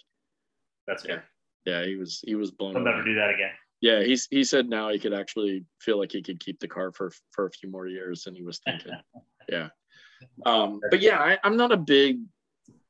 That's 0.88 1.04
good. 1.04 1.22
yeah 1.66 1.86
he 1.86 1.96
was 1.96 2.22
he 2.26 2.36
was 2.36 2.52
blown 2.52 2.74
He'll 2.76 2.84
never 2.84 3.04
do 3.04 3.16
that 3.16 3.30
again. 3.34 3.52
yeah 3.82 4.02
he's 4.04 4.28
he 4.32 4.44
said 4.44 4.70
now 4.70 4.90
he 4.90 5.00
could 5.00 5.14
actually 5.14 5.66
feel 5.80 6.00
like 6.00 6.12
he 6.12 6.22
could 6.22 6.40
keep 6.40 6.60
the 6.60 6.68
car 6.68 6.92
for 6.92 7.12
for 7.32 7.46
a 7.48 7.52
few 7.52 7.70
more 7.70 7.88
years 7.88 8.24
than 8.24 8.36
he 8.36 8.44
was 8.44 8.60
thinking 8.66 8.94
yeah 9.50 9.70
um 10.46 10.80
but 10.90 11.02
yeah 11.02 11.20
I, 11.20 11.38
i'm 11.44 11.56
not 11.58 11.72
a 11.72 11.78
big 11.78 12.20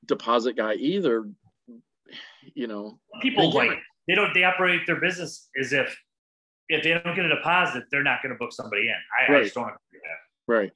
deposit 0.06 0.56
guy 0.58 0.74
either 0.76 1.30
you 2.56 2.68
know 2.68 3.00
People 3.22 3.52
like 3.54 3.78
they 4.08 4.16
don't 4.16 4.34
they 4.34 4.44
operate 4.44 4.82
their 4.88 5.00
business 5.00 5.50
as 5.60 5.72
if 5.74 5.96
if 6.70 6.84
they 6.84 6.92
don't 6.92 7.16
get 7.16 7.26
a 7.26 7.30
deposit, 7.36 7.84
they're 7.92 8.04
not 8.04 8.22
going 8.22 8.32
to 8.32 8.38
book 8.38 8.54
somebody 8.54 8.84
in. 8.84 8.94
I, 9.36 9.38
I 9.40 9.42
just 9.44 9.56
don't 9.56 9.64
agree 9.64 9.76
with 9.94 10.02
that. 10.04 10.54
right 10.54 10.72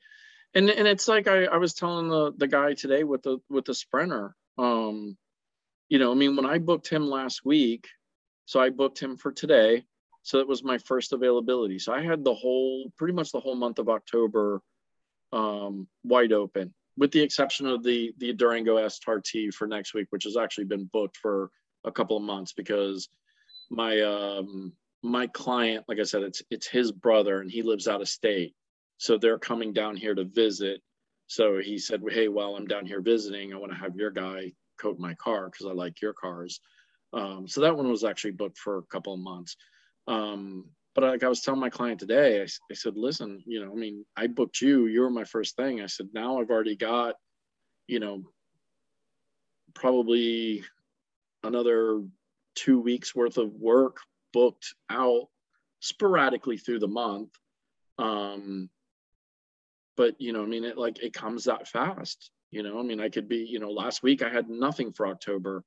and 0.55 0.69
and 0.69 0.87
it's 0.87 1.07
like 1.07 1.27
I, 1.27 1.45
I 1.45 1.57
was 1.57 1.73
telling 1.73 2.09
the 2.09 2.33
the 2.37 2.47
guy 2.47 2.73
today 2.73 3.03
with 3.03 3.23
the 3.23 3.39
with 3.49 3.65
the 3.65 3.73
sprinter 3.73 4.35
um 4.57 5.17
you 5.89 5.99
know 5.99 6.11
i 6.11 6.15
mean 6.15 6.35
when 6.35 6.45
i 6.45 6.57
booked 6.57 6.87
him 6.87 7.07
last 7.07 7.45
week 7.45 7.87
so 8.45 8.59
i 8.59 8.69
booked 8.69 8.99
him 8.99 9.17
for 9.17 9.31
today 9.31 9.83
so 10.25 10.37
that 10.37 10.47
was 10.47 10.63
my 10.63 10.77
first 10.77 11.11
availability. 11.11 11.79
So 11.79 11.93
i 11.93 12.01
had 12.01 12.23
the 12.23 12.33
whole 12.33 12.91
pretty 12.97 13.13
much 13.13 13.31
the 13.31 13.39
whole 13.39 13.55
month 13.55 13.79
of 13.79 13.89
october 13.89 14.61
um 15.31 15.87
wide 16.03 16.31
open 16.31 16.73
with 16.97 17.11
the 17.11 17.21
exception 17.21 17.65
of 17.65 17.83
the 17.83 18.13
the 18.19 18.33
durango 18.33 18.77
srt 18.77 19.53
for 19.53 19.67
next 19.67 19.93
week 19.93 20.07
which 20.11 20.25
has 20.25 20.37
actually 20.37 20.65
been 20.65 20.89
booked 20.93 21.17
for 21.17 21.49
a 21.85 21.91
couple 21.91 22.15
of 22.15 22.23
months 22.23 22.53
because 22.53 23.09
my 23.71 23.99
um 24.01 24.71
my 25.01 25.25
client 25.27 25.83
like 25.87 25.99
i 25.99 26.03
said 26.03 26.21
it's 26.21 26.43
it's 26.51 26.67
his 26.67 26.91
brother 26.91 27.41
and 27.41 27.49
he 27.49 27.63
lives 27.63 27.87
out 27.87 28.01
of 28.01 28.07
state 28.07 28.53
so 28.97 29.17
they're 29.17 29.39
coming 29.39 29.73
down 29.73 29.95
here 29.95 30.15
to 30.15 30.23
visit. 30.23 30.81
So 31.27 31.59
he 31.59 31.77
said 31.77 32.01
hey 32.09 32.27
while 32.27 32.55
i'm 32.55 32.67
down 32.67 32.85
here 32.85 33.01
visiting 33.01 33.53
i 33.53 33.57
want 33.57 33.71
to 33.71 33.77
have 33.77 33.95
your 33.95 34.11
guy 34.11 34.51
coat 34.79 34.99
my 34.99 35.13
car 35.15 35.49
because 35.49 35.65
i 35.65 35.71
like 35.71 36.01
your 36.01 36.13
cars. 36.13 36.59
Um, 37.13 37.47
so 37.47 37.61
that 37.61 37.75
one 37.75 37.89
was 37.89 38.03
actually 38.03 38.31
booked 38.31 38.57
for 38.57 38.77
a 38.77 38.83
couple 38.83 39.13
of 39.13 39.19
months. 39.19 39.55
Um, 40.07 40.65
but 40.95 41.03
like 41.03 41.23
i 41.23 41.27
was 41.27 41.41
telling 41.41 41.59
my 41.59 41.69
client 41.69 41.99
today 41.99 42.43
I 42.43 42.73
said 42.73 42.97
listen 42.97 43.41
you 43.45 43.63
know 43.63 43.71
i 43.71 43.75
mean 43.75 44.05
i 44.15 44.27
booked 44.27 44.61
you 44.61 44.87
you 44.87 45.01
were 45.01 45.09
my 45.09 45.23
first 45.23 45.55
thing. 45.55 45.81
I 45.81 45.87
said 45.87 46.09
now 46.13 46.39
i've 46.39 46.51
already 46.51 46.75
got 46.75 47.15
you 47.87 47.99
know 47.99 48.23
probably 49.73 50.63
another 51.43 52.03
two 52.55 52.79
weeks 52.79 53.15
worth 53.15 53.37
of 53.37 53.53
work 53.53 53.97
booked 54.33 54.75
out 54.89 55.27
sporadically 55.79 56.57
through 56.57 56.79
the 56.79 56.87
month. 56.87 57.29
Um 57.97 58.69
but 59.97 60.19
you 60.19 60.33
know 60.33 60.43
i 60.43 60.45
mean 60.45 60.63
it 60.63 60.77
like 60.77 61.01
it 61.01 61.13
comes 61.13 61.45
that 61.45 61.67
fast 61.67 62.31
you 62.51 62.61
know? 62.61 62.79
I 62.79 62.83
mean 62.83 62.99
i 62.99 63.09
could 63.09 63.27
be 63.27 63.37
you 63.37 63.59
know 63.59 63.71
last 63.71 64.03
week 64.03 64.21
i 64.21 64.29
had 64.29 64.49
nothing 64.49 64.91
for 64.93 65.07
october 65.07 65.63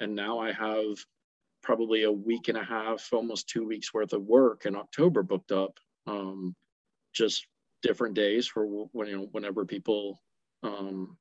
and 0.00 0.14
now 0.14 0.38
i 0.38 0.52
have 0.52 0.96
probably 1.62 2.04
a 2.04 2.12
week 2.12 2.48
and 2.48 2.56
a 2.56 2.64
half 2.64 3.08
almost 3.12 3.48
two 3.48 3.66
weeks 3.66 3.92
worth 3.92 4.12
of 4.12 4.22
work 4.22 4.64
in 4.64 4.74
october 4.74 5.22
booked 5.22 5.52
up 5.52 5.78
um 6.06 6.54
just 7.12 7.46
different 7.82 8.14
days 8.14 8.46
for 8.46 8.64
when 8.92 9.08
you 9.08 9.18
know 9.18 9.28
whenever 9.32 9.64
people 9.64 10.20
um 10.62 11.16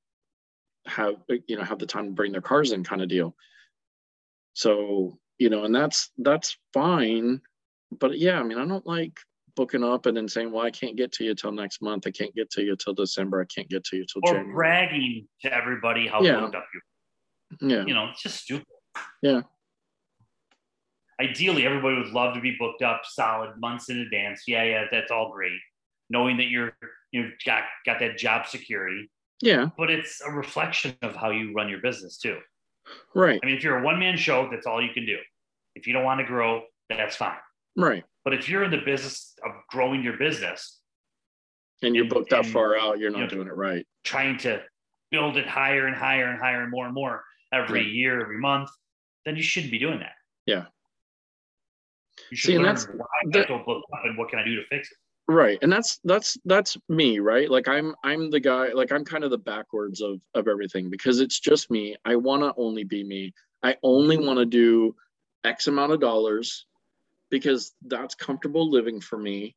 have 0.86 1.16
you 1.47 1.55
know 1.55 1.64
have 1.64 1.80
the 1.80 1.86
time 1.86 2.05
to 2.05 2.12
bring 2.12 2.32
their 2.32 2.41
cars 2.41 2.72
in 2.72 2.84
kind 2.84 3.01
of 3.01 3.10
deal. 3.10 3.36
So 4.53 5.20
you 5.38 5.49
know 5.49 5.64
and 5.64 5.74
that's 5.74 6.12
that's 6.18 6.57
fine 6.74 7.41
but 7.97 8.20
yeah 8.20 8.39
i 8.39 8.43
mean 8.43 8.60
i 8.60 8.66
don't 8.66 8.86
like 8.86 9.20
booking 9.60 9.84
up 9.84 10.05
and 10.05 10.16
then 10.16 10.26
saying 10.28 10.49
well 10.53 10.64
i 10.66 10.72
can't 10.72 10.95
get 10.95 11.12
to 11.12 11.26
you 11.26 11.36
till 11.36 11.51
next 11.51 11.82
month 11.82 12.07
i 12.07 12.12
can't 12.12 12.34
get 12.34 12.49
to 12.49 12.64
you 12.64 12.78
till 12.78 12.93
december 12.93 13.41
i 13.41 13.45
can't 13.53 13.68
get 13.70 13.84
to 13.84 13.97
you 13.97 14.05
till 14.12 14.22
Or 14.24 14.36
january 14.36 14.53
bragging 14.55 15.28
to 15.41 15.53
everybody 15.53 16.07
how 16.07 16.22
Yeah. 16.22 16.39
booked 16.39 16.55
up 16.55 16.66
you. 16.74 16.82
yeah 17.70 17.84
You 17.86 17.93
know, 17.93 18.05
it's 18.12 18.22
just 18.24 18.38
stupid. 18.43 18.66
Yeah. 19.22 19.41
Ideally, 21.22 21.66
everybody 21.66 21.97
would 21.97 22.14
love 22.14 22.34
to 22.36 22.39
be 22.41 22.55
booked 22.57 22.82
up 22.82 23.01
solid 23.03 23.51
months 23.60 23.89
in 23.89 23.99
advance. 23.99 24.43
Yeah, 24.47 24.64
yeah, 24.64 24.86
that's 24.89 25.12
all 25.12 25.32
great. 25.34 25.60
Knowing 26.10 26.38
that 26.38 26.47
you're 26.47 26.72
you 27.12 27.24
know 27.24 27.30
got 27.45 27.64
got 27.86 27.99
that 27.99 28.18
job 28.18 28.47
security, 28.47 29.12
yeah 29.41 29.68
but 29.78 29.89
it's 29.91 30.22
a 30.22 30.32
reflection 30.32 30.95
of 31.01 31.16
how 31.18 31.32
you 31.32 31.51
run 31.53 31.68
your 31.68 31.82
business 31.82 32.18
too. 32.18 32.38
right 33.14 33.39
I 33.43 33.45
mean, 33.45 33.55
if 33.57 33.64
you're 33.64 33.80
a 33.80 33.84
one 33.84 33.99
man 33.99 34.16
show, 34.16 34.47
that's 34.49 34.66
all 34.66 34.82
you 34.82 34.93
can 34.93 35.05
do. 35.05 35.18
If 35.76 35.86
you 35.88 35.91
don't 35.93 36.05
want 36.05 36.20
to 36.22 36.26
grow, 36.26 36.64
that's 36.89 37.18
fine. 37.18 37.38
right 37.76 38.03
But 38.24 38.34
if 38.34 38.47
you're 38.49 38.64
in 38.64 38.72
the 38.72 38.84
business 38.91 39.36
growing 39.72 40.03
your 40.03 40.17
business, 40.17 40.80
and 41.82 41.95
you're 41.95 42.05
And- 42.05 42.13
booked 42.13 42.30
that 42.32 42.45
far 42.45 42.78
out 42.78 42.99
you're 42.99 43.09
not 43.09 43.17
you 43.20 43.24
know, 43.24 43.30
doing 43.30 43.47
it 43.47 43.55
right. 43.55 43.86
trying 44.03 44.38
to 44.39 44.61
build 45.11 45.38
it 45.38 45.47
higher 45.47 45.88
and 45.88 45.95
higher 45.95 46.28
and 46.28 46.39
higher 46.39 46.61
and 46.61 46.72
more 46.72 46.86
and 46.86 46.93
more 46.93 47.24
every 47.51 47.84
year, 47.84 48.22
every 48.22 48.38
month, 48.38 48.70
then 49.26 49.36
you 49.36 49.41
shouldn't 49.41 49.72
be 49.72 49.80
doing 49.80 49.99
that. 49.99 50.13
Yeah. 50.45 50.65
You 52.30 52.38
should 52.38 52.47
See, 52.49 52.55
and 52.55 52.65
that's- 52.65 52.88
why 52.88 53.05
I 53.05 53.30
that- 53.32 53.47
don't 53.47 53.65
book 53.65 53.84
up 53.93 54.05
and 54.05 54.17
what 54.17 54.30
can 54.30 54.39
I 54.39 54.43
do 54.43 54.55
to 54.55 54.63
fix 54.67 54.91
it. 54.91 54.97
right 55.28 55.59
and 55.61 55.72
that's 55.72 55.99
that's 56.03 56.38
that's 56.45 56.76
me 56.89 57.20
right? 57.20 57.49
Like 57.51 57.67
i'm 57.67 57.93
i'm 58.03 58.32
the 58.32 58.39
guy 58.39 58.70
like 58.70 58.91
i'm 58.91 59.05
kind 59.05 59.24
of 59.24 59.30
the 59.30 59.38
backwards 59.38 60.01
of 60.01 60.20
of 60.34 60.47
everything 60.47 60.89
because 60.89 61.20
it's 61.20 61.39
just 61.39 61.70
me. 61.70 61.95
I 62.05 62.15
want 62.15 62.41
to 62.43 62.53
only 62.57 62.84
be 62.84 63.03
me. 63.03 63.34
I 63.63 63.78
only 63.84 64.17
mm-hmm. 64.17 64.26
want 64.26 64.39
to 64.39 64.45
do 64.45 64.95
x 65.43 65.67
amount 65.67 65.91
of 65.91 65.99
dollars 65.99 66.65
because 67.30 67.74
that's 67.86 68.15
comfortable 68.15 68.70
living 68.70 68.99
for 68.99 69.17
me 69.17 69.55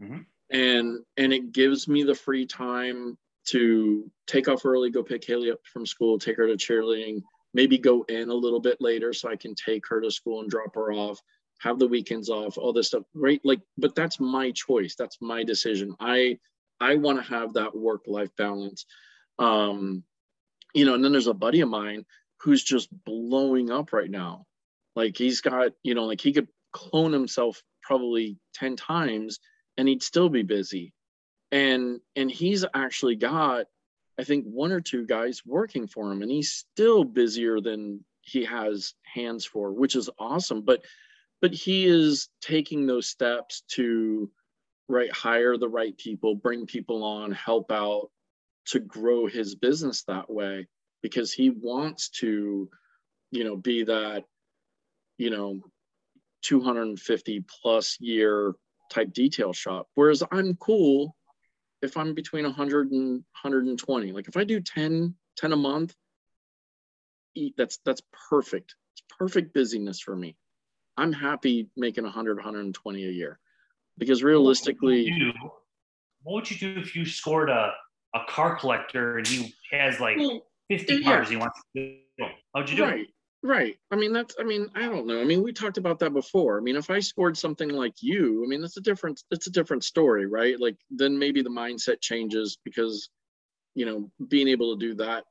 Mhm. 0.00 0.26
and 0.50 1.04
and 1.16 1.32
it 1.32 1.52
gives 1.52 1.88
me 1.88 2.02
the 2.02 2.14
free 2.14 2.46
time 2.46 3.18
to 3.46 4.10
take 4.26 4.48
off 4.48 4.64
early 4.64 4.90
go 4.90 5.02
pick 5.02 5.24
haley 5.24 5.50
up 5.50 5.58
from 5.72 5.86
school 5.86 6.18
take 6.18 6.36
her 6.36 6.46
to 6.46 6.54
cheerleading 6.54 7.22
maybe 7.54 7.78
go 7.78 8.02
in 8.04 8.28
a 8.28 8.34
little 8.34 8.60
bit 8.60 8.78
later 8.80 9.12
so 9.12 9.28
i 9.28 9.36
can 9.36 9.54
take 9.54 9.86
her 9.88 10.00
to 10.00 10.10
school 10.10 10.40
and 10.40 10.50
drop 10.50 10.74
her 10.74 10.92
off 10.92 11.20
have 11.60 11.78
the 11.78 11.88
weekends 11.88 12.30
off 12.30 12.56
all 12.56 12.72
this 12.72 12.86
stuff 12.88 13.02
right? 13.14 13.40
Like 13.44 13.60
but 13.76 13.94
that's 13.96 14.20
my 14.20 14.52
choice. 14.52 14.94
That's 14.96 15.18
my 15.20 15.42
decision. 15.42 15.94
I 16.00 16.38
i 16.80 16.94
want 16.94 17.18
to 17.18 17.24
have 17.24 17.54
that 17.54 17.76
work 17.76 18.02
life 18.06 18.30
balance. 18.36 18.86
Um 19.38 20.04
you 20.74 20.84
know 20.84 20.94
and 20.94 21.04
then 21.04 21.12
there's 21.12 21.26
a 21.26 21.34
buddy 21.34 21.60
of 21.60 21.68
mine 21.68 22.04
who's 22.40 22.62
just 22.62 22.88
blowing 23.04 23.70
up 23.70 23.92
right 23.92 24.10
now. 24.10 24.46
Like 24.96 25.16
he's 25.16 25.40
got 25.40 25.72
you 25.82 25.94
know 25.94 26.04
like 26.06 26.20
he 26.20 26.32
could 26.32 26.48
clone 26.72 27.12
himself 27.12 27.62
probably 27.82 28.38
10 28.54 28.76
times 28.76 29.38
and 29.78 29.88
he'd 29.88 30.02
still 30.02 30.28
be 30.28 30.42
busy. 30.42 30.92
And 31.50 32.00
and 32.14 32.30
he's 32.30 32.66
actually 32.74 33.16
got 33.16 33.66
i 34.18 34.24
think 34.24 34.44
one 34.44 34.72
or 34.72 34.80
two 34.82 35.06
guys 35.06 35.46
working 35.46 35.86
for 35.86 36.12
him 36.12 36.20
and 36.20 36.30
he's 36.30 36.52
still 36.52 37.04
busier 37.04 37.60
than 37.60 38.04
he 38.20 38.44
has 38.44 38.92
hands 39.02 39.46
for 39.46 39.72
which 39.72 39.96
is 39.96 40.10
awesome. 40.18 40.60
But 40.60 40.84
but 41.40 41.54
he 41.54 41.86
is 41.86 42.28
taking 42.42 42.86
those 42.86 43.06
steps 43.06 43.62
to 43.68 44.30
right 44.88 45.12
hire 45.12 45.56
the 45.56 45.68
right 45.68 45.96
people 45.96 46.34
bring 46.34 46.66
people 46.66 47.02
on 47.02 47.30
help 47.32 47.72
out 47.72 48.10
to 48.66 48.80
grow 48.80 49.26
his 49.26 49.54
business 49.54 50.02
that 50.02 50.28
way 50.28 50.66
because 51.02 51.32
he 51.32 51.48
wants 51.48 52.10
to 52.10 52.68
you 53.30 53.44
know 53.44 53.56
be 53.56 53.84
that 53.84 54.24
you 55.16 55.30
know 55.30 55.60
250 56.42 57.44
plus 57.62 57.96
year 58.00 58.54
type 58.88 59.12
detail 59.12 59.52
shop 59.52 59.88
whereas 59.94 60.22
i'm 60.32 60.54
cool 60.56 61.14
if 61.82 61.96
i'm 61.96 62.14
between 62.14 62.44
100 62.44 62.90
and 62.92 63.24
120 63.42 64.12
like 64.12 64.28
if 64.28 64.36
i 64.36 64.44
do 64.44 64.60
10 64.60 65.14
10 65.36 65.52
a 65.52 65.56
month 65.56 65.94
e- 67.34 67.52
that's 67.56 67.78
that's 67.84 68.02
perfect 68.28 68.74
it's 68.92 69.02
perfect 69.18 69.54
busyness 69.54 70.00
for 70.00 70.16
me 70.16 70.36
I'm 70.98 71.12
happy 71.12 71.68
making 71.76 72.04
100, 72.04 72.36
120 72.36 73.04
a 73.04 73.10
year 73.10 73.38
because 73.98 74.22
realistically, 74.22 75.02
you, 75.04 75.32
what 76.24 76.34
would 76.34 76.50
you 76.50 76.58
do 76.58 76.80
if 76.80 76.96
you 76.96 77.06
scored 77.06 77.50
a, 77.50 77.72
a 78.14 78.20
car 78.28 78.56
collector 78.56 79.18
and 79.18 79.26
he 79.26 79.54
has 79.70 80.00
like 80.00 80.16
well, 80.16 80.42
50 80.70 80.96
yeah. 80.96 81.02
cars 81.04 81.30
he 81.30 81.36
wants 81.36 81.60
to 81.76 81.98
do? 82.18 82.26
How'd 82.52 82.68
you 82.68 82.76
do 82.76 82.84
it? 82.84 82.86
right, 82.86 83.06
right. 83.42 83.76
I 83.90 83.96
mean, 83.96 84.12
that's, 84.12 84.34
I 84.38 84.44
mean, 84.44 84.68
I 84.74 84.82
don't 84.82 85.06
know. 85.06 85.20
I 85.20 85.24
mean, 85.24 85.42
we 85.42 85.52
talked 85.52 85.78
about 85.78 85.98
that 86.00 86.12
before. 86.12 86.58
I 86.58 86.60
mean, 86.60 86.76
if 86.76 86.90
I 86.90 87.00
scored 87.00 87.36
something 87.36 87.68
like 87.70 87.94
you, 88.00 88.44
I 88.44 88.48
mean, 88.48 88.60
that's 88.60 88.76
a 88.76 88.82
different, 88.82 89.22
it's 89.30 89.46
a 89.46 89.50
different 89.52 89.84
story, 89.84 90.26
right? 90.26 90.58
Like 90.60 90.76
then 90.90 91.18
maybe 91.18 91.42
the 91.42 91.50
mindset 91.50 92.00
changes 92.00 92.58
because, 92.64 93.10
you 93.74 93.86
know, 93.86 94.10
being 94.28 94.48
able 94.48 94.76
to 94.76 94.86
do 94.86 94.94
that, 94.96 95.24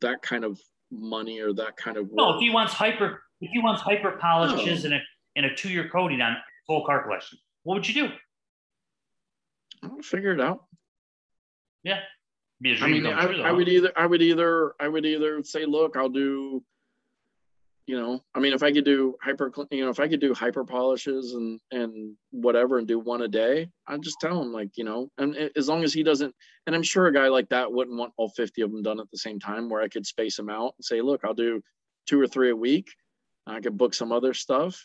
that 0.00 0.22
kind 0.22 0.44
of 0.44 0.60
money 0.90 1.40
or 1.40 1.52
that 1.54 1.76
kind 1.76 1.96
of 1.96 2.08
No, 2.12 2.28
work. 2.28 2.36
if 2.36 2.40
he 2.42 2.50
wants 2.50 2.72
hyper, 2.72 3.22
if 3.40 3.50
he 3.50 3.58
wants 3.58 3.82
hyper 3.82 4.12
polishes 4.20 4.84
oh. 4.84 4.86
and 4.86 4.94
a 4.94 5.00
and 5.34 5.46
a 5.46 5.54
two 5.54 5.70
year 5.70 5.88
coating 5.88 6.20
on 6.20 6.36
full 6.66 6.84
car 6.84 7.02
collection, 7.02 7.38
what 7.62 7.74
would 7.74 7.88
you 7.88 7.94
do? 7.94 8.08
I'll 9.82 10.02
figure 10.02 10.32
it 10.32 10.40
out. 10.40 10.64
Yeah, 11.82 12.00
I 12.80 12.88
mean, 12.88 13.06
I, 13.06 13.24
I 13.42 13.50
would 13.50 13.68
either, 13.68 13.92
I 13.96 14.06
would 14.06 14.22
either, 14.22 14.74
I 14.78 14.86
would 14.86 15.04
either 15.04 15.42
say, 15.42 15.64
look, 15.66 15.96
I'll 15.96 16.08
do, 16.08 16.62
you 17.86 17.98
know, 17.98 18.22
I 18.34 18.38
mean, 18.38 18.52
if 18.52 18.62
I 18.62 18.72
could 18.72 18.84
do 18.84 19.16
hyper, 19.20 19.52
you 19.70 19.84
know, 19.84 19.90
if 19.90 19.98
I 19.98 20.06
could 20.06 20.20
do 20.20 20.34
hyper 20.34 20.64
polishes 20.64 21.34
and 21.34 21.60
and 21.72 22.16
whatever 22.30 22.78
and 22.78 22.86
do 22.86 22.98
one 22.98 23.22
a 23.22 23.28
day, 23.28 23.68
I'd 23.88 24.02
just 24.02 24.20
tell 24.20 24.40
him 24.40 24.52
like, 24.52 24.76
you 24.76 24.84
know, 24.84 25.10
and 25.18 25.36
as 25.56 25.68
long 25.68 25.82
as 25.82 25.92
he 25.92 26.02
doesn't, 26.02 26.34
and 26.66 26.76
I'm 26.76 26.84
sure 26.84 27.06
a 27.06 27.12
guy 27.12 27.28
like 27.28 27.48
that 27.48 27.72
wouldn't 27.72 27.98
want 27.98 28.12
all 28.16 28.28
50 28.28 28.62
of 28.62 28.70
them 28.70 28.82
done 28.82 29.00
at 29.00 29.10
the 29.10 29.18
same 29.18 29.40
time, 29.40 29.68
where 29.68 29.82
I 29.82 29.88
could 29.88 30.06
space 30.06 30.36
them 30.36 30.48
out 30.48 30.74
and 30.78 30.84
say, 30.84 31.00
look, 31.00 31.22
I'll 31.24 31.34
do 31.34 31.60
two 32.06 32.20
or 32.20 32.28
three 32.28 32.50
a 32.50 32.56
week. 32.56 32.88
I 33.46 33.60
could 33.60 33.76
book 33.76 33.94
some 33.94 34.12
other 34.12 34.32
stuff, 34.32 34.80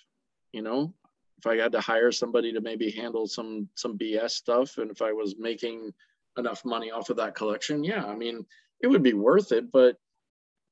you 0.51 0.63
know. 0.63 0.93
If 1.37 1.45
I 1.45 1.57
had 1.57 1.73
to 1.73 1.81
hire 1.81 2.11
somebody 2.11 2.51
to 2.53 2.61
maybe 2.61 2.89
handle 2.89 3.27
some 3.27 3.69
some 3.75 3.95
BS 3.95 4.31
stuff, 4.31 4.79
and 4.79 4.89
if 4.89 5.03
I 5.03 5.11
was 5.11 5.35
making 5.37 5.93
enough 6.35 6.65
money 6.65 6.89
off 6.89 7.11
of 7.11 7.17
that 7.17 7.35
collection, 7.35 7.83
yeah, 7.83 8.05
I 8.05 8.15
mean, 8.15 8.43
it 8.81 8.87
would 8.87 9.03
be 9.03 9.13
worth 9.13 9.51
it. 9.51 9.71
But 9.71 9.97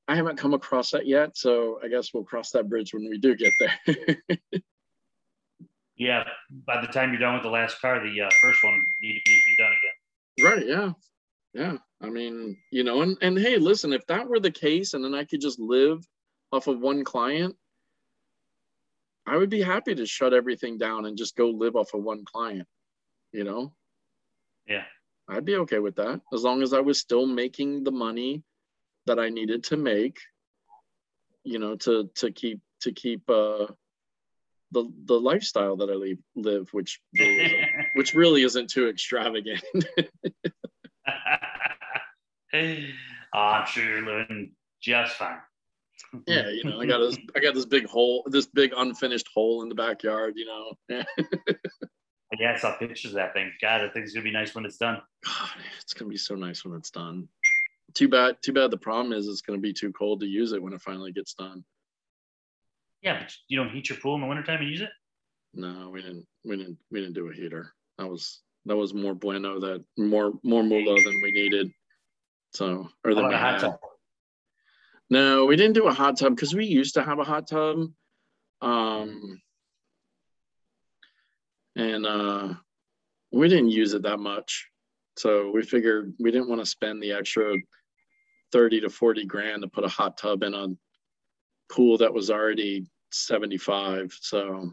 I 0.08 0.16
haven't 0.16 0.38
come 0.38 0.54
across 0.54 0.92
that 0.92 1.08
yet, 1.08 1.36
so 1.36 1.80
I 1.84 1.88
guess 1.88 2.14
we'll 2.14 2.24
cross 2.24 2.52
that 2.52 2.70
bridge 2.70 2.94
when 2.94 3.10
we 3.10 3.18
do 3.18 3.36
get 3.36 3.54
there. 3.60 4.18
Yeah, 5.98 6.26
by 6.68 6.82
the 6.82 6.88
time 6.88 7.12
you're 7.12 7.22
done 7.22 7.36
with 7.36 7.44
the 7.44 7.50
last 7.50 7.80
car, 7.80 8.02
the 8.04 8.22
uh, 8.22 8.30
first 8.42 8.62
one 8.64 8.84
need 9.02 9.14
to 9.14 9.22
be 9.24 9.42
redone 9.58 9.72
again. 9.78 10.46
right? 10.46 10.68
Yeah, 10.68 10.92
yeah. 11.54 11.78
I 12.02 12.10
mean, 12.10 12.58
you 12.70 12.84
know, 12.84 13.02
and 13.02 13.18
and 13.22 13.40
hey, 13.40 13.58
listen, 13.58 13.94
if 13.94 14.06
that 14.08 14.28
were 14.28 14.42
the 14.42 14.52
case, 14.52 14.94
and 14.94 15.02
then 15.04 15.16
I 15.16 15.24
could 15.24 15.40
just 15.40 15.58
live 15.58 16.06
off 16.52 16.68
of 16.68 16.82
one 16.82 17.06
client, 17.06 17.56
I 19.26 19.38
would 19.38 19.50
be 19.50 19.62
happy 19.62 19.96
to 19.96 20.06
shut 20.06 20.34
everything 20.34 20.78
down 20.78 21.06
and 21.06 21.18
just 21.18 21.38
go 21.38 21.50
live 21.50 21.78
off 21.78 21.94
of 21.94 22.04
one 22.04 22.26
client. 22.26 22.68
You 23.32 23.46
know, 23.46 23.74
Yeah. 24.68 24.84
I'd 25.30 25.46
be 25.46 25.56
okay 25.56 25.80
with 25.80 25.96
that 25.96 26.20
as 26.34 26.44
long 26.44 26.62
as 26.62 26.74
I 26.74 26.82
was 26.82 27.00
still 27.00 27.26
making 27.26 27.86
the 27.86 27.92
money 27.92 28.44
that 29.06 29.20
I 29.20 29.30
needed 29.30 29.64
to 29.66 29.78
make, 29.78 30.18
you 31.44 31.60
know, 31.60 31.76
to 31.78 32.10
to 32.16 32.32
keep 32.32 32.62
to 32.82 32.92
keep 32.92 33.30
uh 33.30 33.68
the 34.72 34.92
the 35.06 35.20
lifestyle 35.20 35.78
that 35.78 35.90
I 35.90 35.94
live, 35.94 36.18
live 36.36 36.70
which 36.72 37.00
really 37.18 37.68
which 37.96 38.14
really 38.14 38.44
isn't 38.44 38.70
too 38.70 38.90
extravagant. 38.90 39.64
oh, 42.54 43.40
I'm 43.40 43.66
sure 43.66 43.84
you're 43.84 44.06
living 44.06 44.52
just 44.82 45.16
fine. 45.16 45.38
yeah, 46.28 46.50
you 46.50 46.64
know, 46.64 46.80
I 46.80 46.86
got 46.86 47.00
this 47.00 47.18
I 47.36 47.40
got 47.40 47.54
this 47.54 47.66
big 47.66 47.86
hole, 47.86 48.24
this 48.28 48.48
big 48.48 48.72
unfinished 48.76 49.28
hole 49.34 49.64
in 49.64 49.70
the 49.70 49.76
backyard, 49.76 50.34
you 50.36 50.46
know. 50.46 50.74
Yeah, 50.90 51.04
I 52.54 52.58
saw 52.58 52.76
pictures 52.78 53.12
of 53.12 53.16
that 53.16 53.34
thing. 53.34 53.52
God, 53.62 53.82
I 53.82 53.90
think 53.90 54.06
it's 54.06 54.14
gonna 54.14 54.24
be 54.24 54.32
nice 54.32 54.54
when 54.54 54.66
it's 54.66 54.78
done. 54.78 55.02
God, 55.24 55.50
it's 55.82 55.94
gonna 55.94 56.10
be 56.10 56.18
so 56.18 56.36
nice 56.36 56.66
when 56.66 56.76
it's 56.76 56.92
done. 56.92 57.28
Too 57.96 58.10
bad, 58.10 58.38
too 58.42 58.54
bad 58.54 58.72
the 58.72 58.78
problem 58.78 59.14
is 59.14 59.28
it's 59.28 59.42
gonna 59.42 59.60
be 59.60 59.74
too 59.74 59.92
cold 59.94 60.20
to 60.20 60.28
use 60.28 60.52
it 60.52 60.62
when 60.62 60.74
it 60.74 60.82
finally 60.82 61.12
gets 61.12 61.34
done. 61.34 61.64
Yeah, 63.02 63.20
but 63.20 63.34
you 63.48 63.58
don't 63.58 63.70
heat 63.70 63.90
your 63.90 63.98
pool 64.00 64.16
in 64.16 64.22
the 64.22 64.28
wintertime 64.28 64.60
and 64.60 64.70
use 64.70 64.82
it? 64.82 64.90
No, 65.54 65.90
we 65.92 66.02
didn't. 66.02 66.26
We 66.44 66.58
didn't. 66.58 66.78
We 66.92 67.00
didn't 67.00 67.14
do 67.14 67.30
a 67.30 67.34
heater. 67.34 67.74
That 67.98 68.08
was 68.08 68.42
that 68.66 68.76
was 68.76 68.94
more 68.94 69.14
bueno. 69.14 69.60
That 69.60 69.86
more 69.98 70.34
more 70.44 70.64
moolah 70.64 71.02
than 71.04 71.22
we 71.22 71.32
needed. 71.32 71.72
So 72.54 72.90
or 73.06 73.16
than 73.16 73.28
we 73.28 73.34
had. 73.34 73.60
tub? 73.60 73.80
No, 75.10 75.46
we 75.46 75.56
didn't 75.56 75.74
do 75.74 75.88
a 75.88 75.94
hot 75.94 76.18
tub 76.18 76.36
because 76.36 76.54
we 76.54 76.66
used 76.66 76.96
to 76.96 77.04
have 77.04 77.20
a 77.20 77.24
hot 77.24 77.48
tub. 77.48 77.92
Um, 78.62 79.42
and 81.76 82.06
uh, 82.06 82.54
we 83.32 83.48
didn't 83.48 83.70
use 83.70 83.94
it 83.94 84.04
that 84.04 84.20
much. 84.20 84.68
So 85.18 85.52
we 85.52 85.62
figured 85.62 86.14
we 86.20 86.32
didn't 86.32 86.50
want 86.50 86.62
to 86.62 86.66
spend 86.66 87.02
the 87.02 87.12
extra 87.12 87.56
30 88.56 88.80
to 88.80 88.90
40 88.90 89.26
grand 89.26 89.62
to 89.64 89.68
put 89.68 89.84
a 89.84 89.90
hot 89.90 90.18
tub 90.18 90.42
in 90.42 90.54
a 90.54 90.70
pool 91.70 91.98
that 91.98 92.14
was 92.14 92.32
already 92.32 92.86
75. 93.12 94.18
So, 94.22 94.72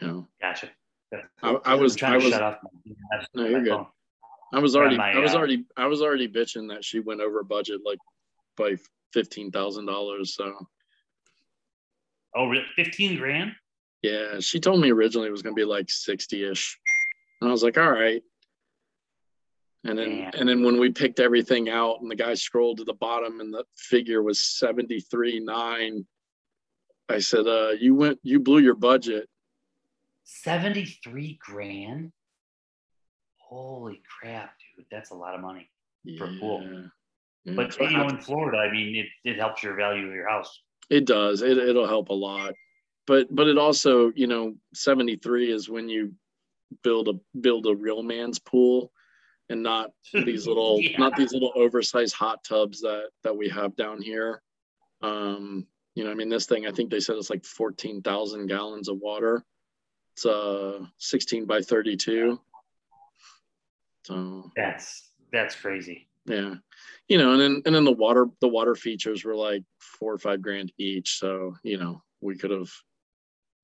you 0.00 0.06
know, 0.06 0.26
Gotcha. 0.42 0.70
I, 1.44 1.50
I 1.64 1.74
was, 1.76 2.02
I 2.02 2.10
to 2.10 2.16
was, 2.16 2.32
shut 2.32 2.42
off. 2.42 2.56
No, 3.36 3.46
you're 3.46 3.62
good. 3.62 3.86
I 4.52 4.58
was 4.58 4.74
already, 4.74 4.96
my, 4.96 5.12
I 5.12 5.20
was 5.20 5.36
uh, 5.36 5.38
already, 5.38 5.64
I 5.76 5.86
was 5.86 6.02
already 6.02 6.26
bitching 6.26 6.68
that 6.70 6.84
she 6.84 6.98
went 6.98 7.20
over 7.20 7.44
budget 7.44 7.82
like 7.86 8.00
by 8.56 8.74
fifteen 9.12 9.52
thousand 9.52 9.86
dollars. 9.86 10.34
So 10.34 10.52
Oh, 12.34 12.48
really? 12.48 12.64
15 12.74 13.16
grand? 13.16 13.52
yeah, 14.02 14.40
she 14.40 14.58
told 14.58 14.80
me 14.80 14.90
originally 14.90 15.28
it 15.28 15.32
was 15.32 15.42
gonna 15.42 15.54
be 15.54 15.64
like 15.64 15.88
sixty 15.88 16.50
ish, 16.50 16.80
and 17.40 17.48
I 17.48 17.52
was 17.52 17.62
like, 17.62 17.78
all 17.78 17.92
right. 17.92 18.22
And 19.84 19.98
then, 19.98 20.08
Damn. 20.16 20.30
and 20.34 20.48
then 20.48 20.62
when 20.62 20.78
we 20.78 20.90
picked 20.90 21.20
everything 21.20 21.68
out, 21.68 22.00
and 22.00 22.10
the 22.10 22.16
guy 22.16 22.34
scrolled 22.34 22.78
to 22.78 22.84
the 22.84 22.94
bottom, 22.94 23.40
and 23.40 23.52
the 23.52 23.64
figure 23.76 24.22
was 24.22 24.40
seventy 24.40 25.00
three 25.00 25.40
nine. 25.40 26.06
I 27.08 27.18
said, 27.18 27.46
uh, 27.46 27.72
you 27.78 27.94
went, 27.94 28.18
you 28.22 28.40
blew 28.40 28.60
your 28.60 28.74
budget. 28.74 29.28
73 30.24 31.38
grand? 31.38 32.12
Holy 33.36 34.00
crap, 34.08 34.54
dude. 34.76 34.86
That's 34.90 35.10
a 35.10 35.14
lot 35.14 35.34
of 35.34 35.42
money. 35.42 35.68
For 36.16 36.24
a 36.24 36.38
pool. 36.40 36.62
Yeah. 36.62 36.80
Yeah, 37.44 37.54
But 37.56 37.78
you 37.78 37.90
know, 37.90 38.08
in 38.08 38.18
Florida, 38.18 38.56
I 38.56 38.72
mean, 38.72 38.96
it, 38.96 39.06
it 39.28 39.38
helps 39.38 39.62
your 39.62 39.74
value 39.74 40.06
of 40.08 40.14
your 40.14 40.28
house. 40.28 40.62
It 40.88 41.04
does. 41.04 41.42
It 41.42 41.58
it'll 41.58 41.86
help 41.86 42.08
a 42.08 42.14
lot. 42.14 42.54
But 43.06 43.26
but 43.34 43.48
it 43.48 43.58
also, 43.58 44.12
you 44.14 44.26
know, 44.26 44.54
73 44.72 45.52
is 45.52 45.68
when 45.68 45.90
you 45.90 46.14
build 46.82 47.08
a 47.08 47.38
build 47.38 47.66
a 47.66 47.74
real 47.74 48.02
man's 48.02 48.38
pool 48.38 48.90
and 49.50 49.62
not 49.62 49.90
these 50.12 50.46
little 50.46 50.80
Yeah. 50.80 50.98
not 50.98 51.16
these 51.16 51.32
little 51.32 51.52
oversized 51.54 52.14
hot 52.14 52.42
tubs 52.44 52.80
that 52.80 53.10
that 53.22 53.36
we 53.36 53.48
have 53.48 53.76
down 53.76 54.00
here. 54.00 54.42
Um, 55.02 55.66
you 55.94 56.04
know, 56.04 56.10
I 56.10 56.14
mean 56.14 56.28
this 56.28 56.46
thing 56.46 56.66
I 56.66 56.72
think 56.72 56.90
they 56.90 57.00
said 57.00 57.16
it's 57.16 57.30
like 57.30 57.44
14,000 57.44 58.46
gallons 58.46 58.88
of 58.88 58.98
water. 58.98 59.44
It's 60.16 60.26
uh 60.26 60.84
16 60.98 61.44
by 61.46 61.60
32. 61.60 62.40
So 64.06 64.50
That's 64.56 65.10
that's 65.32 65.56
crazy. 65.56 66.08
yeah 66.26 66.54
you 67.08 67.18
know 67.18 67.32
and 67.32 67.40
then 67.40 67.62
and 67.66 67.74
then 67.74 67.84
the 67.84 67.92
water 67.92 68.26
the 68.40 68.48
water 68.48 68.74
features 68.74 69.24
were 69.24 69.34
like 69.34 69.62
four 69.78 70.12
or 70.12 70.18
five 70.18 70.40
grand 70.40 70.72
each 70.78 71.18
so 71.18 71.54
you 71.62 71.76
know 71.78 72.02
we 72.20 72.36
could 72.36 72.50
have 72.50 72.70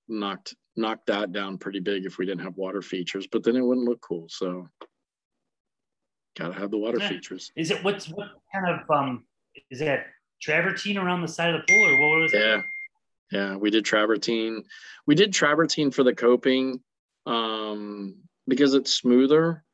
knocked 0.08 0.54
knocked 0.76 1.06
that 1.06 1.30
down 1.32 1.56
pretty 1.58 1.78
big 1.80 2.04
if 2.06 2.18
we 2.18 2.26
didn't 2.26 2.42
have 2.42 2.56
water 2.56 2.82
features 2.82 3.26
but 3.30 3.42
then 3.44 3.54
it 3.56 3.60
wouldn't 3.64 3.86
look 3.88 4.00
cool 4.00 4.26
so 4.28 4.68
gotta 6.40 6.58
have 6.58 6.70
the 6.70 6.78
water 6.78 6.98
Yeah. 6.98 7.08
features. 7.08 7.52
Is 7.56 7.70
it 7.70 7.82
what's 7.84 8.08
what 8.08 8.28
kind 8.52 8.68
of 8.68 8.90
um 8.90 9.24
is 9.70 9.78
that 9.80 10.06
travertine 10.40 10.96
around 10.96 11.20
the 11.22 11.28
side 11.28 11.54
of 11.54 11.60
the 11.60 11.72
pool 11.72 11.84
or 11.84 12.00
what 12.00 12.20
was 12.20 12.32
yeah 12.32 12.38
it? 12.38 12.42
yeah. 12.42 12.62
Yeah, 13.32 13.56
we 13.56 13.70
did 13.70 13.84
travertine. 13.84 14.64
We 15.06 15.14
did 15.14 15.32
travertine 15.32 15.92
for 15.92 16.02
the 16.02 16.14
coping 16.14 16.80
um 17.26 18.16
because 18.48 18.74
it's 18.74 18.92
smoother. 18.94 19.64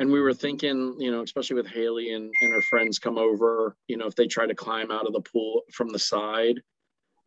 And 0.00 0.12
we 0.12 0.20
were 0.20 0.34
thinking 0.34 0.96
you 0.98 1.10
know 1.10 1.22
especially 1.22 1.56
with 1.56 1.66
haley 1.66 2.12
and, 2.12 2.30
and 2.42 2.52
her 2.52 2.62
friends 2.62 2.98
come 2.98 3.18
over 3.18 3.76
you 3.88 3.96
know 3.96 4.06
if 4.06 4.14
they 4.14 4.26
try 4.26 4.46
to 4.46 4.54
climb 4.54 4.90
out 4.90 5.06
of 5.06 5.12
the 5.12 5.20
pool 5.20 5.62
from 5.72 5.88
the 5.88 5.98
side 5.98 6.60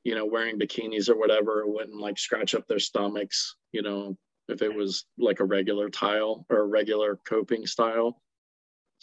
you 0.03 0.15
know 0.15 0.25
wearing 0.25 0.57
bikinis 0.59 1.09
or 1.09 1.17
whatever 1.17 1.61
it 1.61 1.69
wouldn't 1.69 1.99
like 1.99 2.17
scratch 2.17 2.55
up 2.55 2.65
their 2.67 2.79
stomachs 2.79 3.55
you 3.73 3.81
know 3.81 4.17
if 4.47 4.61
it 4.61 4.73
was 4.73 5.05
like 5.17 5.39
a 5.41 5.45
regular 5.45 5.89
tile 5.89 6.45
or 6.49 6.59
a 6.61 6.65
regular 6.65 7.19
coping 7.27 7.65
style 7.67 8.21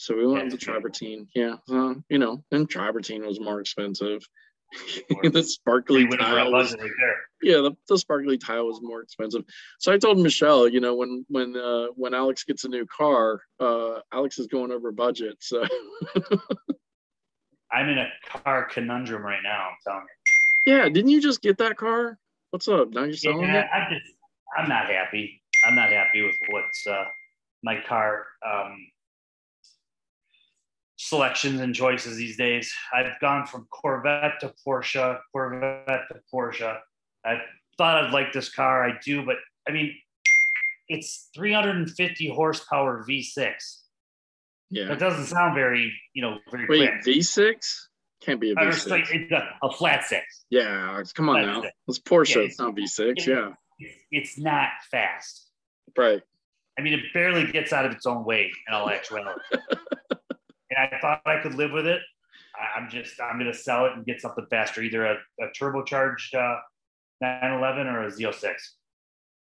so 0.01 0.17
we 0.17 0.25
went 0.27 0.45
with 0.45 0.53
the 0.53 0.59
travertine 0.59 1.27
yeah 1.35 1.55
uh, 1.71 1.93
you 2.09 2.19
know 2.19 2.43
and 2.53 2.71
travertine 2.71 3.27
was 3.27 3.41
more 3.41 3.61
expensive 3.61 4.23
the 5.33 5.43
sparkly 5.43 6.03
You 6.03 6.09
went 6.09 6.21
over 6.23 6.39
a 6.39 6.43
tile 6.45 6.53
was 6.53 6.73
right 6.73 6.81
there. 6.81 7.17
yeah 7.43 7.57
the, 7.63 7.73
the 7.89 7.99
sparkly 7.99 8.39
tile 8.39 8.67
was 8.67 8.81
more 8.81 9.01
expensive 9.03 9.43
so 9.81 9.93
i 9.93 9.99
told 9.99 10.19
michelle 10.19 10.69
you 10.69 10.81
know 10.81 10.95
when 10.95 11.25
when 11.29 11.57
uh 11.57 11.87
when 11.97 12.15
alex 12.15 12.45
gets 12.45 12.65
a 12.65 12.69
new 12.69 12.87
car 12.87 13.41
uh 13.61 13.99
alex 14.13 14.39
is 14.39 14.47
going 14.47 14.71
over 14.71 14.93
budget 14.93 15.37
so 15.41 15.65
I'm 17.71 17.89
in 17.91 17.99
a 17.99 18.07
car 18.27 18.65
conundrum 18.65 19.23
right 19.23 19.43
now. 19.43 19.69
I'm 19.69 19.77
telling 19.87 20.07
you. 20.67 20.73
yeah 20.73 20.89
didn't 20.89 21.11
you 21.11 21.21
just 21.21 21.43
get 21.43 21.59
that 21.59 21.77
car 21.77 22.19
What's 22.51 22.67
up? 22.67 22.89
Now 22.95 23.05
you're 23.05 23.13
selling 23.13 23.43
Yeah, 23.43 23.61
it? 23.61 23.67
I'm 23.75 23.93
just 23.93 24.11
I'm 24.57 24.69
not 24.71 24.89
happy. 24.89 25.43
I'm 25.67 25.75
not 25.75 25.91
happy 25.91 26.23
with 26.23 26.35
what's 26.51 26.87
uh, 26.87 27.05
my 27.63 27.77
car 27.87 28.25
um, 28.51 28.75
selections 30.99 31.61
and 31.61 31.75
choices 31.75 32.17
these 32.17 32.37
days. 32.37 32.73
I've 32.93 33.19
gone 33.21 33.47
from 33.47 33.67
Corvette 33.71 34.41
to 34.41 34.53
Porsche, 34.67 35.19
Corvette 35.33 36.03
to 36.11 36.21
Porsche. 36.33 36.77
I 37.25 37.41
thought 37.79 38.05
I'd 38.05 38.13
like 38.13 38.33
this 38.33 38.53
car. 38.53 38.85
I 38.85 38.99
do, 39.05 39.25
but 39.25 39.37
I 39.69 39.73
mean, 39.73 39.95
it's 40.89 41.31
350 41.37 42.29
horsepower 42.31 43.05
V6. 43.09 43.53
Yeah. 44.71 44.89
That 44.89 44.99
doesn't 44.99 45.27
sound 45.27 45.55
very, 45.55 45.93
you 46.15 46.23
know, 46.23 46.39
very 46.51 46.67
Wait, 46.69 46.91
quick. 47.03 47.17
V6 47.17 47.55
can't 48.21 48.41
be 48.41 48.51
a 48.51 48.55
Or 48.55 48.67
V6. 48.67 48.69
it's 48.73 48.87
like 48.89 49.05
it's 49.11 49.33
a, 49.33 49.71
flat 49.71 50.05
six. 50.05 50.45
Yeah, 50.51 51.01
come 51.15 51.29
on 51.29 51.43
Flat 51.43 51.47
now. 51.55 51.63
six. 51.63 51.75
It's 51.87 51.99
Porsche. 52.01 52.37
Yeah, 52.37 52.43
it's 52.43 52.59
not 52.59 52.75
V6. 52.75 53.27
Yeah, 53.27 53.51
It's, 53.79 53.95
it's 54.11 54.39
not 54.39 54.69
fast. 54.91 55.47
right. 55.97 56.23
I 56.79 56.81
mean, 56.81 56.93
it 56.95 57.01
barely 57.13 57.51
gets 57.51 57.73
out 57.73 57.87
of 57.87 57.93
its 57.93 58.07
own 58.07 58.25
way 58.25 58.53
in 58.69 58.75
all 58.75 58.89
actuality. 58.89 59.41
and 60.71 60.79
I 60.95 60.99
thought 61.01 61.23
I 61.27 61.41
could 61.41 61.55
live 61.55 61.73
with 61.73 61.87
it. 61.87 62.01
I'm 62.77 62.89
just, 62.91 63.21
I'm 63.21 63.39
going 63.39 63.51
to 63.53 63.57
sell 63.59 63.87
it 63.87 63.93
and 63.93 64.05
get 64.05 64.21
something 64.21 64.47
faster, 64.51 64.83
either 64.83 65.05
a, 65.07 65.15
a 65.41 65.47
turbocharged 65.59 66.35
uh, 66.35 66.59
911 67.21 67.87
or 67.87 68.05
a 68.05 68.11
Z06. 68.11 68.55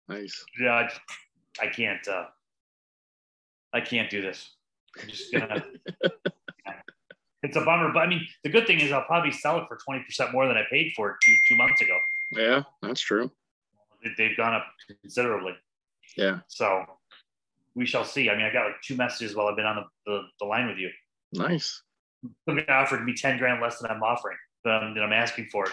Nice. 0.10 0.46
Yeah, 0.62 0.74
I, 0.74 0.90
I 1.62 1.68
can't, 1.68 2.08
uh, 2.08 2.26
I 3.74 3.82
can't 3.82 4.10
do 4.10 4.22
this. 4.22 4.56
I'm 5.02 5.10
just 5.10 5.32
gonna. 5.32 5.64
it's 7.44 7.56
a 7.58 7.62
bummer, 7.62 7.92
but 7.94 8.00
I 8.00 8.08
mean, 8.08 8.22
the 8.44 8.50
good 8.50 8.66
thing 8.66 8.80
is 8.80 8.92
I'll 8.92 9.04
probably 9.04 9.32
sell 9.32 9.58
it 9.60 9.66
for 9.68 9.78
20% 9.88 10.32
more 10.32 10.48
than 10.48 10.58
I 10.58 10.64
paid 10.72 10.94
for 10.96 11.12
it 11.12 11.18
two, 11.24 11.36
two 11.50 11.56
months 11.56 11.82
ago. 11.82 11.98
Yeah, 12.32 12.64
that's 12.82 13.02
true. 13.02 13.32
They- 14.04 14.12
They've 14.18 14.38
gone 14.38 14.54
up 14.54 14.66
considerably. 15.02 15.54
Yeah, 16.16 16.40
So 16.48 16.86
we 17.76 17.86
shall 17.86 18.06
see. 18.06 18.30
I 18.30 18.36
mean, 18.38 18.46
I 18.46 18.54
got 18.54 18.66
like 18.66 18.82
two 18.84 18.96
messages 18.96 19.36
while 19.36 19.48
I've 19.48 19.56
been 19.58 19.66
on 19.66 19.76
the, 19.76 20.12
the, 20.12 20.22
the 20.40 20.46
line 20.46 20.68
with 20.68 20.78
you. 20.78 20.90
Nice. 21.34 21.82
Somebody 22.48 22.68
offered 22.68 23.06
me 23.06 23.14
10 23.14 23.38
grand 23.38 23.62
less 23.62 23.80
than 23.80 23.92
I'm 23.92 24.04
offering, 24.04 24.38
that 24.66 24.84
I'm, 24.84 24.94
that 24.96 25.02
I'm 25.04 25.14
asking 25.14 25.48
for. 25.52 25.68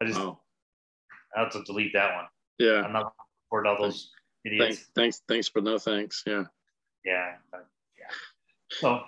I 0.00 0.04
just, 0.06 0.18
Oh, 0.18 0.40
I 1.36 1.40
have 1.40 1.52
to 1.52 1.62
delete 1.64 1.92
that 1.94 2.14
one. 2.14 2.24
yeah. 2.58 2.82
I'm 2.82 2.92
not 2.92 3.12
for 3.50 3.66
all 3.66 3.76
those 3.80 4.10
idiots. 4.44 4.64
Thanks, 4.64 4.90
thanks, 4.94 5.22
thanks, 5.28 5.48
but 5.50 5.64
no 5.64 5.78
thanks. 5.78 6.22
Yeah. 6.26 6.44
Yeah. 7.04 7.32
yeah. 7.52 8.06
So 8.70 9.00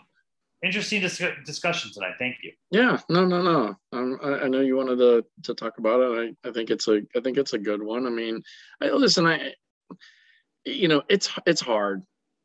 interesting 0.64 1.01
dis- 1.01 1.22
discussion 1.45 1.91
tonight. 1.93 2.14
Thank 2.18 2.37
you. 2.43 2.53
Yeah, 2.70 2.99
no, 3.09 3.24
no, 3.24 3.43
no. 3.43 3.76
Um, 3.93 4.18
I, 4.22 4.28
I 4.45 4.49
know 4.49 4.61
you 4.61 4.76
wanted 4.76 4.97
to 4.99 5.24
to 5.45 5.55
talk 5.55 5.78
about 5.78 6.01
it. 6.01 6.35
I, 6.45 6.49
I 6.49 6.53
think 6.53 6.70
it's 6.70 6.89
a 6.89 7.03
I 7.16 7.20
think 7.20 7.39
it's 7.39 7.53
a 7.53 7.59
good 7.59 7.82
one. 7.82 8.07
I 8.07 8.11
mean, 8.11 8.43
I 8.82 8.89
listen. 8.91 9.26
I, 9.26 9.53
you 10.64 10.89
know, 10.89 11.03
it's 11.09 11.30
it's 11.47 11.61
hard. 11.61 12.03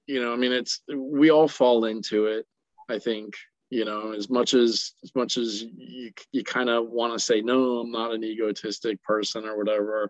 You 0.08 0.22
know, 0.22 0.34
I 0.34 0.36
mean, 0.36 0.52
it's 0.52 0.82
we 0.94 1.30
all 1.32 1.48
fall 1.48 1.86
into 1.86 2.28
it. 2.28 2.46
I 2.90 3.00
think 3.00 3.36
you 3.70 3.86
know 3.86 4.12
as 4.12 4.30
much 4.30 4.54
as 4.54 4.94
as 5.04 5.14
much 5.16 5.38
as 5.38 5.64
you 5.64 6.12
you 6.32 6.44
kind 6.44 6.70
of 6.70 6.90
want 6.90 7.14
to 7.14 7.20
say 7.20 7.42
no, 7.42 7.80
I'm 7.80 7.92
not 7.92 8.14
an 8.14 8.24
egotistic 8.24 9.02
person 9.04 9.46
or 9.46 9.58
whatever. 9.58 10.10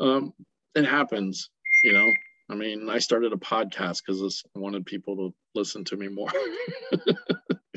Um, 0.00 0.34
it 0.74 0.84
happens. 0.84 1.50
You 1.84 1.92
know, 1.92 2.12
I 2.50 2.54
mean, 2.54 2.88
I 2.88 2.98
started 2.98 3.32
a 3.32 3.36
podcast 3.36 4.02
because 4.04 4.42
I 4.54 4.58
wanted 4.58 4.84
people 4.86 5.16
to 5.16 5.34
listen 5.54 5.84
to 5.84 5.96
me 5.96 6.08
more. 6.08 6.30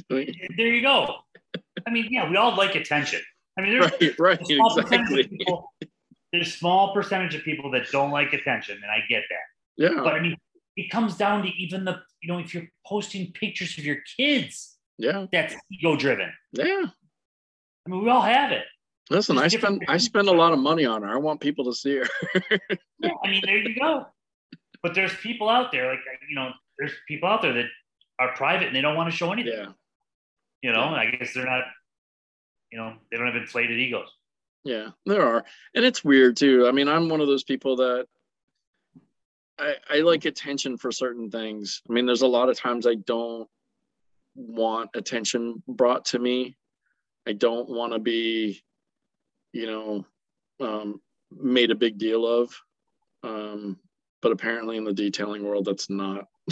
There 0.10 0.28
you 0.68 0.82
go. 0.82 1.16
I 1.88 1.90
mean, 1.90 2.08
yeah, 2.10 2.30
we 2.30 2.36
all 2.36 2.56
like 2.56 2.76
attention. 2.76 3.22
I 3.58 3.62
mean, 3.62 3.80
there's 3.80 3.92
right, 4.20 4.20
right, 4.20 4.42
a 4.42 4.46
small 4.46 4.76
percentage 4.76 5.12
of 5.12 5.18
exactly. 5.18 5.38
people, 5.38 5.74
there's 6.34 6.54
small 6.54 6.94
percentage 6.94 7.36
of 7.36 7.44
people 7.44 7.72
that 7.72 7.90
don't 7.92 8.12
like 8.12 8.34
attention, 8.34 8.76
and 8.76 8.92
I 8.92 9.06
get 9.08 9.24
that. 9.30 9.92
Yeah, 9.92 10.02
But 10.04 10.16
I 10.16 10.20
mean, 10.20 10.36
it 10.78 10.90
comes 10.90 11.16
down 11.18 11.44
to 11.44 11.50
even 11.50 11.86
the, 11.86 12.00
you 12.22 12.32
know, 12.32 12.40
if 12.40 12.54
you're 12.54 12.68
posting 12.88 13.32
pictures 13.34 13.78
of 13.78 13.84
your 13.86 13.98
kids, 14.18 14.78
yeah, 14.98 15.26
that's 15.32 15.56
ego 15.72 15.96
driven. 15.96 16.32
yeah. 16.54 16.86
I 17.86 17.90
mean, 17.90 18.04
we 18.04 18.10
all 18.10 18.22
have 18.22 18.52
it. 18.52 18.64
Listen, 19.10 19.38
I 19.38 19.42
There's 19.42 19.54
spend 19.54 19.84
I 19.88 19.98
spend 19.98 20.28
a 20.28 20.32
lot 20.32 20.54
of 20.54 20.60
money 20.60 20.86
on 20.86 21.02
her. 21.02 21.10
I 21.10 21.18
want 21.18 21.40
people 21.42 21.66
to 21.66 21.74
see 21.74 21.98
her. 21.98 22.06
Yeah, 23.00 23.10
I 23.26 23.30
mean, 23.30 23.42
there 23.46 23.58
you 23.58 23.76
go. 23.80 24.06
But 24.84 24.94
there's 24.96 25.16
people 25.18 25.50
out 25.50 25.72
there, 25.72 25.90
like 25.90 26.00
you 26.30 26.36
know, 26.36 26.52
there's 26.78 26.94
people 27.08 27.28
out 27.28 27.42
there 27.42 27.54
that 27.54 27.66
are 28.20 28.34
private 28.36 28.68
and 28.68 28.76
they 28.76 28.82
don't 28.82 28.96
want 28.96 29.10
to 29.10 29.16
show 29.16 29.32
anything. 29.32 29.54
yeah, 29.58 29.70
You 30.62 30.72
know, 30.72 30.84
and 30.90 30.96
I 30.96 31.10
guess 31.10 31.34
they're 31.34 31.46
not, 31.46 31.64
you 32.72 32.78
know, 32.78 32.94
they 33.10 33.18
don't 33.18 33.26
have 33.26 33.36
inflated 33.36 33.80
egos. 33.80 34.08
yeah, 34.64 34.90
there 35.08 35.26
are, 35.26 35.44
and 35.76 35.84
it's 35.84 36.04
weird 36.04 36.38
too. 36.38 36.68
I 36.68 36.72
mean, 36.72 36.88
I'm 36.88 37.10
one 37.10 37.20
of 37.22 37.28
those 37.28 37.44
people 37.44 37.76
that 37.78 38.06
I 39.62 39.76
I 39.90 40.00
like 40.00 40.26
attention 40.26 40.78
for 40.78 40.92
certain 40.92 41.30
things. 41.30 41.82
I 41.90 41.94
mean, 41.94 42.06
there's 42.06 42.24
a 42.24 42.28
lot 42.28 42.50
of 42.50 42.58
times 42.58 42.88
I 42.88 42.96
don't 42.96 43.48
want 44.36 44.90
attention 44.96 45.62
brought 45.68 46.06
to 46.06 46.20
me. 46.20 46.58
I 47.28 47.34
don't 47.34 47.70
want 47.70 47.94
to 47.94 48.00
be, 48.00 48.64
you 49.54 49.68
know, 49.68 50.06
um, 50.60 51.02
made 51.32 51.72
a 51.72 51.76
big 51.76 51.98
deal 51.98 52.26
of. 52.26 52.54
Um, 53.24 53.78
but 54.22 54.32
apparently, 54.32 54.78
in 54.78 54.84
the 54.84 54.94
detailing 54.94 55.44
world, 55.44 55.66
that's 55.66 55.90
not. 55.90 56.26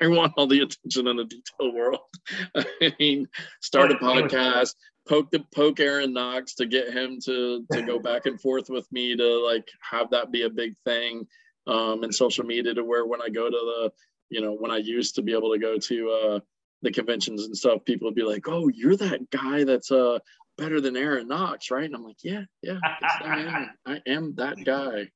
I 0.00 0.08
want 0.08 0.34
all 0.36 0.48
the 0.48 0.60
attention 0.60 1.06
in 1.06 1.16
the 1.16 1.24
detail 1.24 1.72
world. 1.72 2.00
I 2.56 2.92
mean, 2.98 3.28
start 3.60 3.92
a 3.92 3.94
podcast, 3.94 4.74
poke 5.08 5.30
the 5.30 5.44
poke 5.54 5.78
Aaron 5.78 6.12
Knox 6.12 6.54
to 6.56 6.66
get 6.66 6.92
him 6.92 7.18
to 7.24 7.64
to 7.72 7.82
go 7.82 8.00
back 8.00 8.26
and 8.26 8.40
forth 8.40 8.68
with 8.68 8.90
me 8.90 9.16
to 9.16 9.46
like 9.46 9.68
have 9.88 10.10
that 10.10 10.32
be 10.32 10.42
a 10.42 10.50
big 10.50 10.74
thing 10.84 11.26
um, 11.66 12.04
in 12.04 12.12
social 12.12 12.44
media 12.44 12.74
to 12.74 12.84
where 12.84 13.06
when 13.06 13.22
I 13.22 13.28
go 13.28 13.46
to 13.46 13.50
the, 13.50 13.92
you 14.28 14.40
know, 14.40 14.52
when 14.52 14.70
I 14.70 14.78
used 14.78 15.14
to 15.16 15.22
be 15.22 15.32
able 15.32 15.52
to 15.52 15.58
go 15.58 15.78
to 15.78 16.10
uh, 16.10 16.40
the 16.82 16.90
conventions 16.90 17.44
and 17.46 17.56
stuff, 17.56 17.84
people 17.84 18.06
would 18.08 18.14
be 18.14 18.22
like, 18.22 18.48
"Oh, 18.48 18.68
you're 18.68 18.96
that 18.96 19.30
guy 19.30 19.64
that's 19.64 19.90
uh 19.90 20.18
better 20.56 20.80
than 20.80 20.96
Aaron 20.96 21.28
Knox, 21.28 21.70
right?" 21.70 21.84
And 21.84 21.94
I'm 21.94 22.04
like, 22.04 22.22
"Yeah, 22.22 22.42
yeah, 22.62 22.78
I 22.84 23.40
am. 23.40 23.70
I 23.86 24.00
am 24.06 24.34
that 24.36 24.64
guy." 24.64 25.10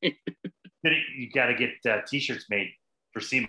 You 0.83 1.31
got 1.35 1.47
to 1.47 1.55
get 1.55 1.71
uh, 1.91 2.01
t-shirts 2.07 2.47
made 2.51 2.69
for 3.13 3.21
SEMA. 3.21 3.49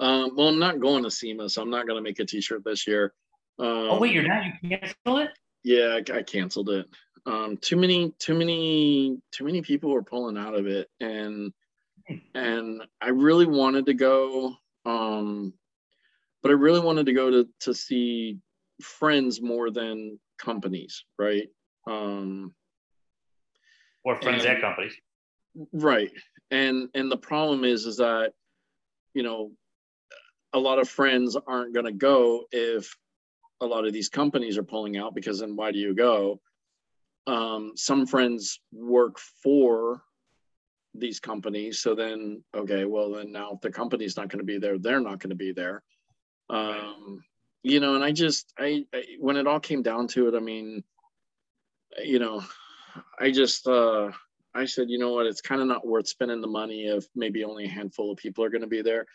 um, 0.00 0.34
well, 0.36 0.48
I'm 0.48 0.58
not 0.58 0.80
going 0.80 1.04
to 1.04 1.10
SEMA, 1.10 1.48
so 1.48 1.62
I'm 1.62 1.70
not 1.70 1.86
going 1.86 1.96
to 1.96 2.02
make 2.02 2.18
a 2.18 2.24
T-shirt 2.24 2.64
this 2.64 2.86
year. 2.88 3.12
Um, 3.58 3.66
Oh 3.66 3.98
wait, 4.00 4.12
you're 4.12 4.26
not. 4.26 4.44
You 4.62 4.78
cancel 4.78 5.18
it? 5.18 5.30
Yeah, 5.62 6.00
I, 6.00 6.18
I 6.18 6.22
canceled 6.22 6.70
it. 6.70 6.86
Um, 7.26 7.56
too 7.58 7.76
many, 7.76 8.12
too 8.18 8.34
many, 8.34 9.18
too 9.32 9.44
many 9.44 9.62
people 9.62 9.90
were 9.90 10.02
pulling 10.02 10.38
out 10.38 10.54
of 10.54 10.66
it, 10.66 10.88
and 11.00 11.52
and 12.34 12.82
I 13.00 13.08
really 13.10 13.46
wanted 13.46 13.86
to 13.86 13.94
go, 13.94 14.54
um, 14.86 15.52
but 16.42 16.50
I 16.50 16.54
really 16.54 16.80
wanted 16.80 17.06
to 17.06 17.12
go 17.12 17.30
to 17.30 17.48
to 17.60 17.74
see 17.74 18.38
friends 18.82 19.40
more 19.42 19.70
than 19.70 20.18
companies, 20.38 21.04
right? 21.18 21.48
Um, 21.86 22.54
Or 24.04 24.16
friends 24.22 24.44
And- 24.44 24.56
at 24.56 24.60
companies. 24.62 24.94
right 25.72 26.12
and 26.52 26.88
and 26.94 27.10
the 27.10 27.16
problem 27.16 27.64
is 27.64 27.84
is 27.84 27.96
that 27.96 28.32
you 29.14 29.22
know 29.24 29.50
a 30.52 30.58
lot 30.58 30.78
of 30.78 30.88
friends 30.88 31.36
aren't 31.46 31.74
going 31.74 31.86
to 31.86 31.92
go 31.92 32.44
if 32.52 32.96
a 33.60 33.66
lot 33.66 33.84
of 33.84 33.92
these 33.92 34.08
companies 34.08 34.56
are 34.56 34.62
pulling 34.62 34.96
out 34.96 35.12
because 35.12 35.40
then 35.40 35.56
why 35.56 35.72
do 35.72 35.78
you 35.78 35.92
go 35.92 36.40
um, 37.26 37.72
some 37.76 38.06
friends 38.06 38.60
work 38.72 39.18
for 39.42 40.02
these 40.94 41.20
companies 41.20 41.80
so 41.80 41.94
then 41.94 42.42
okay 42.56 42.84
well 42.84 43.12
then 43.12 43.30
now 43.30 43.52
if 43.52 43.60
the 43.60 43.70
company's 43.70 44.16
not 44.16 44.28
going 44.28 44.40
to 44.40 44.44
be 44.44 44.58
there 44.58 44.76
they're 44.76 45.00
not 45.00 45.20
going 45.20 45.30
to 45.30 45.36
be 45.36 45.52
there 45.52 45.82
um, 46.48 47.22
you 47.62 47.78
know 47.78 47.94
and 47.94 48.02
i 48.02 48.10
just 48.10 48.52
I, 48.58 48.84
I 48.92 49.04
when 49.20 49.36
it 49.36 49.46
all 49.46 49.60
came 49.60 49.82
down 49.82 50.08
to 50.08 50.26
it 50.26 50.34
i 50.34 50.40
mean 50.40 50.82
you 52.02 52.18
know 52.18 52.42
i 53.20 53.30
just 53.30 53.68
uh 53.68 54.10
I 54.54 54.64
said, 54.64 54.90
you 54.90 54.98
know 54.98 55.12
what, 55.12 55.26
it's 55.26 55.40
kind 55.40 55.60
of 55.60 55.68
not 55.68 55.86
worth 55.86 56.08
spending 56.08 56.40
the 56.40 56.48
money 56.48 56.86
if 56.86 57.06
maybe 57.14 57.44
only 57.44 57.66
a 57.66 57.70
handful 57.70 58.10
of 58.10 58.18
people 58.18 58.44
are 58.44 58.50
going 58.50 58.62
to 58.62 58.66
be 58.66 58.82
there. 58.82 59.06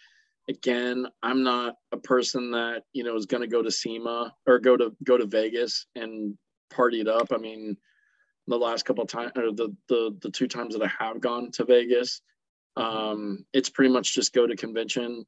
Again, 0.49 1.07
I'm 1.23 1.43
not 1.43 1.75
a 1.91 1.97
person 1.97 2.51
that, 2.51 2.83
you 2.93 3.03
know, 3.03 3.15
is 3.15 3.25
going 3.25 3.41
to 3.41 3.47
go 3.47 3.61
to 3.61 3.71
SEMA 3.71 4.33
or 4.45 4.59
go 4.59 4.77
to 4.77 4.95
go 5.03 5.17
to 5.17 5.25
Vegas 5.25 5.87
and 5.95 6.37
party 6.69 7.01
it 7.01 7.07
up. 7.07 7.27
I 7.33 7.37
mean, 7.37 7.75
the 8.47 8.57
last 8.57 8.85
couple 8.85 9.03
of 9.03 9.09
times 9.09 9.31
or 9.35 9.51
the, 9.51 9.75
the 9.89 10.15
the 10.21 10.29
two 10.29 10.47
times 10.47 10.75
that 10.75 10.83
I 10.83 11.03
have 11.03 11.19
gone 11.19 11.51
to 11.51 11.65
Vegas, 11.65 12.21
um, 12.77 13.45
it's 13.53 13.69
pretty 13.69 13.91
much 13.91 14.13
just 14.13 14.33
go 14.33 14.45
to 14.45 14.55
convention 14.55 15.25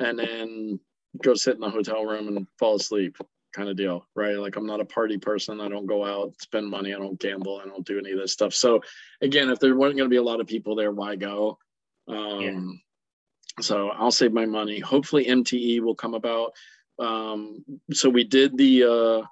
and 0.00 0.18
then 0.18 0.80
go 1.22 1.34
sit 1.34 1.54
in 1.54 1.60
the 1.60 1.70
hotel 1.70 2.04
room 2.04 2.28
and 2.28 2.46
fall 2.58 2.76
asleep 2.76 3.16
kind 3.52 3.68
of 3.68 3.76
deal, 3.76 4.06
right? 4.14 4.36
Like 4.36 4.56
I'm 4.56 4.66
not 4.66 4.80
a 4.80 4.84
party 4.84 5.18
person. 5.18 5.60
I 5.60 5.68
don't 5.68 5.86
go 5.86 6.04
out, 6.04 6.34
spend 6.40 6.68
money. 6.68 6.94
I 6.94 6.98
don't 6.98 7.18
gamble. 7.18 7.60
I 7.64 7.68
don't 7.68 7.86
do 7.86 7.98
any 7.98 8.12
of 8.12 8.18
this 8.18 8.32
stuff. 8.32 8.54
So 8.54 8.80
again, 9.22 9.50
if 9.50 9.58
there 9.58 9.74
weren't 9.74 9.96
going 9.96 10.08
to 10.08 10.12
be 10.12 10.16
a 10.16 10.22
lot 10.22 10.40
of 10.40 10.46
people 10.46 10.74
there, 10.76 10.92
why 10.92 11.16
go? 11.16 11.58
Um, 12.06 12.80
So 13.60 13.88
I'll 13.90 14.10
save 14.12 14.32
my 14.32 14.46
money. 14.46 14.78
Hopefully 14.78 15.24
MTE 15.24 15.80
will 15.80 15.94
come 15.94 16.14
about. 16.14 16.52
Um, 16.98 17.64
so 17.92 18.08
we 18.08 18.24
did 18.24 18.56
the 18.56 18.84
uh, 18.84 19.26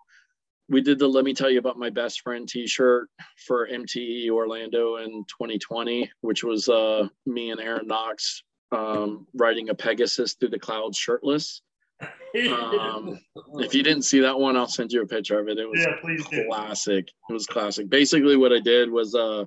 we 0.68 0.80
did 0.80 0.98
the 0.98 1.06
let 1.06 1.24
me 1.24 1.32
tell 1.32 1.50
you 1.50 1.58
about 1.58 1.78
my 1.78 1.90
best 1.90 2.20
friend 2.22 2.48
t-shirt 2.48 3.08
for 3.46 3.68
mte 3.68 4.28
orlando 4.30 4.96
in 4.96 5.24
2020 5.28 6.10
which 6.22 6.42
was 6.42 6.68
uh 6.68 7.06
me 7.24 7.50
and 7.50 7.60
aaron 7.60 7.86
knox 7.86 8.42
um 8.72 9.26
riding 9.34 9.68
a 9.68 9.74
pegasus 9.74 10.34
through 10.34 10.48
the 10.48 10.58
clouds 10.58 10.98
shirtless. 10.98 11.62
Um 12.34 13.18
if 13.60 13.74
you 13.74 13.82
didn't 13.82 14.02
see 14.02 14.20
that 14.20 14.38
one 14.38 14.56
i'll 14.56 14.66
send 14.66 14.92
you 14.92 15.02
a 15.02 15.06
picture 15.06 15.38
of 15.38 15.48
it. 15.48 15.58
It 15.58 15.68
was 15.68 15.80
yeah, 15.80 15.94
please 16.00 16.26
do. 16.26 16.44
classic. 16.46 17.08
It 17.28 17.32
was 17.32 17.46
classic. 17.46 17.88
Basically 17.88 18.36
what 18.36 18.52
i 18.52 18.60
did 18.60 18.90
was 18.90 19.14
uh 19.14 19.44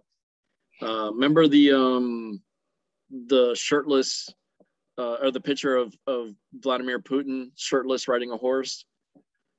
uh 0.81 1.11
remember 1.11 1.47
the 1.47 1.73
um 1.73 2.41
the 3.09 3.53
shirtless 3.55 4.29
uh 4.97 5.17
or 5.21 5.31
the 5.31 5.41
picture 5.41 5.75
of 5.75 5.93
of 6.07 6.29
vladimir 6.53 6.99
putin 6.99 7.51
shirtless 7.57 8.07
riding 8.07 8.31
a 8.31 8.37
horse? 8.37 8.85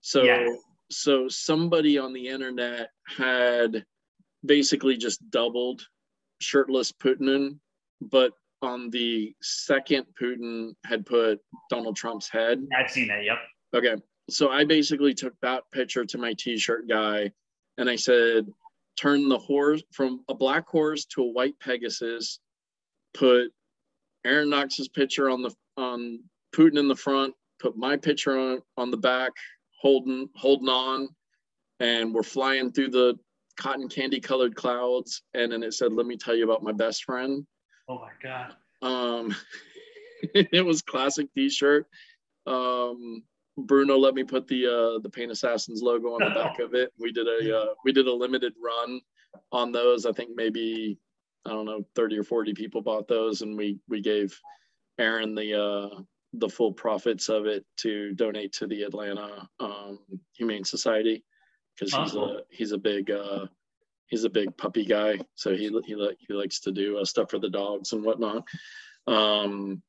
So 0.01 0.25
Yes. 0.25 0.59
So 0.91 1.28
somebody 1.28 1.99
on 1.99 2.12
the 2.12 2.28
internet 2.28 2.91
had 3.07 3.84
basically 4.45 4.97
just 4.97 5.28
doubled 5.30 5.82
shirtless 6.41 6.93
putin 6.93 7.59
but 8.01 8.32
on 8.62 8.91
the 8.91 9.34
second 9.43 10.05
putin 10.20 10.72
had 10.84 11.05
put 11.07 11.38
donald 11.70 11.97
trump's 11.97 12.28
head 12.28 12.66
I've 12.76 12.91
seen 12.91 13.09
that. 13.09 13.24
Yep. 13.24 13.38
Okay. 13.74 13.95
So 14.28 14.51
I 14.51 14.64
basically 14.64 15.14
took 15.14 15.34
that 15.43 15.64
picture 15.72 16.05
to 16.05 16.18
my 16.18 16.34
t-shirt 16.34 16.88
guy 16.88 17.30
and 17.78 17.88
I 17.91 17.97
said, 17.97 18.47
turn 18.97 19.28
the 19.28 19.38
horse 19.38 19.82
from 19.93 20.20
a 20.28 20.34
black 20.34 20.68
horse 20.68 21.05
to 21.07 21.22
a 21.22 21.32
white 21.32 21.59
Pegasus, 21.61 22.38
put 23.14 23.49
Aaron 24.24 24.51
Knox's 24.51 24.88
picture 24.88 25.30
on 25.30 25.43
the 25.43 25.55
on 25.76 26.20
Putin 26.55 26.78
in 26.78 26.88
the 26.88 26.97
front, 26.97 27.34
put 27.61 27.76
my 27.76 27.97
picture 27.97 28.38
on 28.38 28.61
on 28.76 28.91
the 28.91 28.97
back, 28.97 29.32
holding 29.81 30.28
holding 30.37 30.68
on, 30.68 31.09
and 31.81 32.14
we're 32.14 32.22
flying 32.22 32.70
through 32.70 32.91
the 32.91 33.18
cotton 33.57 33.89
candy 33.89 34.20
colored 34.20 34.55
clouds. 34.55 35.22
And 35.35 35.53
then 35.53 35.62
it 35.62 35.74
said, 35.74 35.93
Let 35.93 36.07
me 36.07 36.16
tell 36.16 36.35
you 36.35 36.45
about 36.45 36.62
my 36.62 36.72
best 36.72 37.05
friend. 37.05 37.47
Oh 37.89 37.99
my 37.99 38.11
god. 38.22 38.55
Um, 38.83 39.35
it 40.35 40.64
was 40.64 40.83
classic 40.83 41.33
T-shirt. 41.35 41.87
Um, 42.47 43.22
Bruno 43.57 43.99
let 43.99 44.14
me 44.14 44.24
put 44.24 44.47
the 44.49 44.66
uh, 44.66 44.99
the 45.01 45.11
Paint 45.11 45.33
Assassins 45.33 45.83
logo 45.83 46.14
on 46.14 46.20
the 46.20 46.35
back 46.35 46.59
of 46.61 46.74
it. 46.74 46.93
We 46.99 47.12
did 47.12 47.26
a 47.26 47.59
uh, 47.59 47.74
we 47.85 47.93
did 47.93 48.07
a 48.07 48.12
limited 48.12 48.55
run 48.62 49.01
on 49.53 49.72
those. 49.72 50.07
I 50.07 50.12
think 50.12 50.31
maybe 50.35 50.99
I 51.47 51.51
don't 51.51 51.66
know 51.66 51.85
thirty 51.95 52.16
or 52.18 52.24
forty 52.24 52.55
people 52.55 52.81
bought 52.81 53.09
those, 53.09 53.43
and 53.43 53.57
we 53.57 53.78
we 53.89 54.01
gave 54.01 54.39
Aaron 54.99 55.35
the 55.35 55.61
uh, 55.61 56.03
the 56.35 56.49
full 56.49 56.72
profits 56.72 57.28
of 57.28 57.47
it 57.47 57.64
to 57.78 58.14
donate 58.14 58.53
to 58.53 58.66
the 58.66 58.83
Atlanta 58.83 59.49
um, 59.59 59.99
Humane 60.37 60.64
Society 60.64 61.24
because 61.74 61.93
he's 61.93 62.14
Awesome. 62.16 62.22
a 62.22 62.41
he's 62.51 62.72
a 62.72 62.78
big 62.78 63.11
uh, 63.11 63.47
he's 64.07 64.24
a 64.24 64.31
big 64.31 64.57
puppy 64.57 64.85
guy, 64.85 65.18
so 65.35 65.55
he 65.55 65.68
he 65.87 66.16
he 66.18 66.35
likes 66.35 66.61
to 66.61 66.72
do 66.72 66.99
uh, 66.99 67.05
stuff 67.05 67.31
for 67.31 67.39
the 67.39 67.49
dogs 67.51 67.93
and 67.93 68.05
whatnot. 68.05 68.45
Um, 69.07 69.83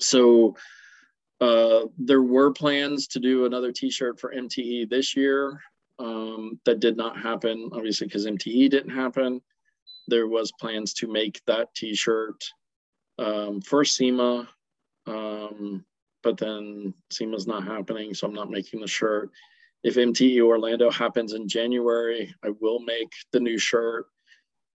so 0.00 0.56
uh, 1.40 1.86
there 1.98 2.22
were 2.22 2.52
plans 2.52 3.08
to 3.08 3.20
do 3.20 3.44
another 3.44 3.72
T-shirt 3.72 4.18
for 4.20 4.32
MTE 4.34 4.88
this 4.88 5.16
year. 5.16 5.60
Um, 5.98 6.58
that 6.64 6.80
did 6.80 6.96
not 6.96 7.20
happen, 7.20 7.70
obviously, 7.72 8.06
because 8.06 8.26
MTE 8.26 8.70
didn't 8.70 8.94
happen. 8.94 9.40
There 10.08 10.26
was 10.26 10.52
plans 10.52 10.92
to 10.94 11.10
make 11.10 11.40
that 11.46 11.74
T-shirt 11.74 12.42
um, 13.18 13.60
for 13.60 13.84
SEMA, 13.84 14.48
um, 15.06 15.84
but 16.22 16.38
then 16.38 16.94
SEMA's 17.10 17.46
not 17.46 17.64
happening, 17.64 18.14
so 18.14 18.26
I'm 18.26 18.34
not 18.34 18.50
making 18.50 18.80
the 18.80 18.86
shirt. 18.86 19.30
If 19.82 19.96
MTE 19.96 20.40
Orlando 20.40 20.90
happens 20.90 21.34
in 21.34 21.46
January, 21.46 22.34
I 22.42 22.50
will 22.60 22.80
make 22.80 23.12
the 23.32 23.40
new 23.40 23.58
shirt. 23.58 24.06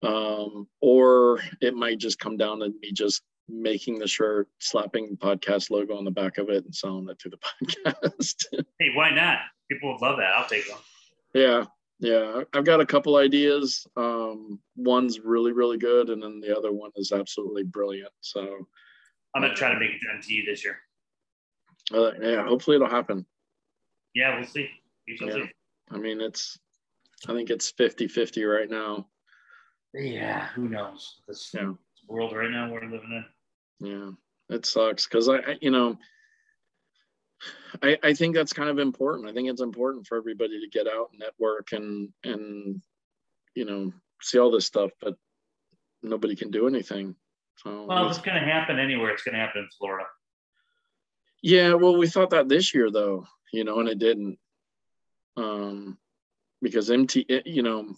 Um, 0.02 0.66
or 0.80 1.40
it 1.60 1.74
might 1.74 1.98
just 1.98 2.18
come 2.18 2.36
down 2.36 2.58
to 2.60 2.68
me 2.68 2.92
just 2.92 3.22
making 3.48 3.98
the 3.98 4.06
shirt, 4.06 4.48
slapping 4.58 5.10
the 5.10 5.16
podcast 5.16 5.70
logo 5.70 5.96
on 5.96 6.04
the 6.04 6.10
back 6.10 6.38
of 6.38 6.48
it, 6.48 6.64
and 6.64 6.74
selling 6.74 7.08
it 7.08 7.18
to 7.20 7.30
the 7.30 7.38
podcast. 7.86 8.44
Hey, 8.78 8.90
why 8.94 9.10
not? 9.10 9.38
People 9.70 9.92
would 9.92 10.02
love 10.02 10.18
that. 10.18 10.32
I'll 10.34 10.48
take 10.48 10.66
them. 10.66 10.78
yeah, 11.34 11.64
yeah. 12.00 12.42
I've 12.54 12.64
got 12.64 12.80
a 12.80 12.86
couple 12.86 13.16
ideas. 13.16 13.86
Um, 13.96 14.60
one's 14.76 15.20
really, 15.20 15.52
really 15.52 15.78
good, 15.78 16.10
and 16.10 16.22
then 16.22 16.40
the 16.40 16.56
other 16.56 16.72
one 16.72 16.90
is 16.96 17.12
absolutely 17.12 17.64
brilliant. 17.64 18.12
So, 18.20 18.66
I'm 19.34 19.42
gonna 19.42 19.54
try 19.54 19.72
to 19.72 19.78
make 19.80 19.90
it 19.90 20.00
to 20.00 20.06
MTE 20.08 20.46
this 20.46 20.64
year. 20.64 20.78
uh, 21.92 22.12
yeah, 22.20 22.44
hopefully 22.46 22.76
it'll 22.76 22.88
happen. 22.88 23.26
Yeah, 24.14 24.36
we'll 24.38 24.46
see. 24.46 24.70
We 25.06 25.18
Yeah. 25.20 25.34
see. 25.34 25.50
I 25.90 25.98
mean, 25.98 26.20
it's, 26.20 26.58
I 27.28 27.32
think 27.34 27.50
it's 27.50 27.70
50 27.72 28.06
50 28.08 28.44
right 28.44 28.70
now. 28.70 29.10
Yeah, 29.92 30.46
who 30.48 30.68
knows? 30.68 31.20
This 31.28 31.52
Yeah. 31.52 31.74
world 32.08 32.32
right 32.34 32.50
now 32.50 32.72
we're 32.72 32.88
living 32.88 33.24
in. 33.80 33.86
Yeah, 33.86 34.10
it 34.56 34.64
sucks 34.66 35.06
because 35.06 35.28
I, 35.28 35.38
I, 35.38 35.58
you 35.60 35.70
know, 35.70 35.98
I, 37.82 37.98
I 38.02 38.14
think 38.14 38.34
that's 38.34 38.52
kind 38.52 38.70
of 38.70 38.78
important. 38.78 39.28
I 39.28 39.32
think 39.34 39.48
it's 39.50 39.60
important 39.60 40.06
for 40.06 40.16
everybody 40.16 40.60
to 40.60 40.68
get 40.70 40.86
out 40.86 41.10
and 41.10 41.18
network 41.18 41.72
and 41.72 42.12
and 42.22 42.80
you 43.54 43.64
know 43.66 43.92
see 44.22 44.38
all 44.38 44.50
this 44.50 44.66
stuff, 44.66 44.90
but 45.00 45.16
nobody 46.02 46.34
can 46.36 46.50
do 46.50 46.66
anything. 46.66 47.14
So 47.56 47.84
Well, 47.86 48.04
it's- 48.04 48.16
it's 48.16 48.24
gonna 48.24 48.40
happen 48.40 48.78
anywhere, 48.78 49.10
it's 49.10 49.22
gonna 49.22 49.38
happen 49.38 49.62
in 49.62 49.68
Florida. 49.78 50.06
yeah, 51.42 51.74
well, 51.74 51.96
we 51.96 52.06
thought 52.08 52.30
that 52.30 52.48
this 52.48 52.74
year 52.74 52.90
though, 52.90 53.26
you 53.52 53.64
know, 53.64 53.80
and 53.80 53.88
it 53.88 53.98
didn't. 53.98 54.38
Um, 55.36 55.98
because 56.62 56.90
MT, 56.90 57.26
eh, 57.28 57.42
you 57.44 57.62
know, 57.62 57.94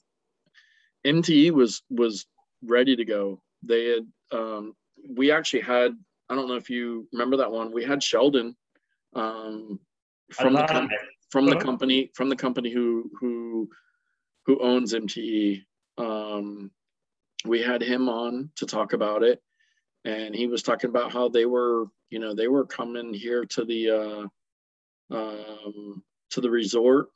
MTE 1.04 1.50
was 1.52 1.82
was 1.90 2.26
ready 2.62 2.96
to 2.96 3.04
go. 3.04 3.42
They 3.62 3.84
had 3.86 4.12
um, 4.32 4.74
we 5.08 5.30
actually 5.30 5.60
had 5.62 5.96
I 6.28 6.34
don't 6.34 6.48
know 6.48 6.56
if 6.56 6.68
you 6.70 7.08
remember 7.12 7.36
that 7.38 7.52
one. 7.52 7.70
We 7.72 7.84
had 7.84 8.02
Sheldon 8.02 8.56
um, 9.14 9.78
from 10.32 10.54
the 10.54 10.66
com- 10.66 10.90
from 11.30 11.46
the 11.46 11.56
company 11.56 12.10
from 12.14 12.28
the 12.28 12.36
company 12.36 12.70
who 12.72 13.10
who 13.20 13.70
who 14.46 14.60
owns 14.60 14.92
MTE. 14.94 15.64
Um, 15.98 16.70
we 17.44 17.60
had 17.62 17.82
him 17.82 18.08
on 18.08 18.50
to 18.56 18.66
talk 18.66 18.92
about 18.92 19.22
it, 19.22 19.40
and 20.06 20.34
he 20.34 20.46
was 20.46 20.62
talking 20.62 20.88
about 20.88 21.12
how 21.12 21.28
they 21.28 21.44
were 21.44 21.84
you 22.10 22.18
know 22.18 22.34
they 22.34 22.48
were 22.48 22.64
coming 22.64 23.12
here 23.12 23.44
to 23.44 23.64
the 23.64 23.90
uh, 23.90 25.14
um, 25.14 26.02
to 26.30 26.40
the 26.40 26.50
resort 26.50 27.08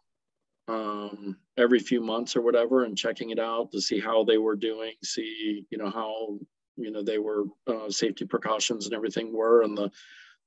um, 0.70 1.36
every 1.57 1.80
few 1.80 2.01
months 2.01 2.36
or 2.36 2.43
whatever 2.43 2.84
and 2.84 2.97
checking 2.97 3.30
it 3.30 3.38
out 3.38 3.72
to 3.72 3.80
see 3.80 3.99
how 3.99 4.24
they 4.24 4.38
were 4.38 4.57
doing, 4.57 4.93
see, 5.03 5.66
you 5.70 5.78
know, 5.78 5.91
how, 5.91 6.38
you 6.76 6.91
know, 6.91 7.03
they 7.03 7.18
were 7.18 7.45
uh, 7.66 7.91
safety 7.91 8.24
precautions 8.24 8.86
and 8.86 8.95
everything 8.95 9.32
were. 9.32 9.62
And 9.62 9.76
the, 9.76 9.91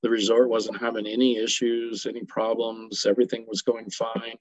the 0.02 0.10
resort 0.10 0.50
wasn't 0.50 0.80
having 0.80 1.06
any 1.06 1.38
issues, 1.38 2.06
any 2.06 2.24
problems. 2.24 3.06
Everything 3.06 3.46
was 3.48 3.62
going 3.62 3.90
fine. 3.90 4.38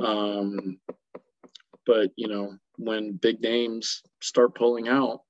Um, 0.00 0.78
but, 1.84 2.10
you 2.16 2.28
know, 2.28 2.56
when 2.76 3.14
big 3.14 3.40
names 3.40 4.02
start 4.20 4.54
pulling 4.54 4.88
out, 4.88 5.22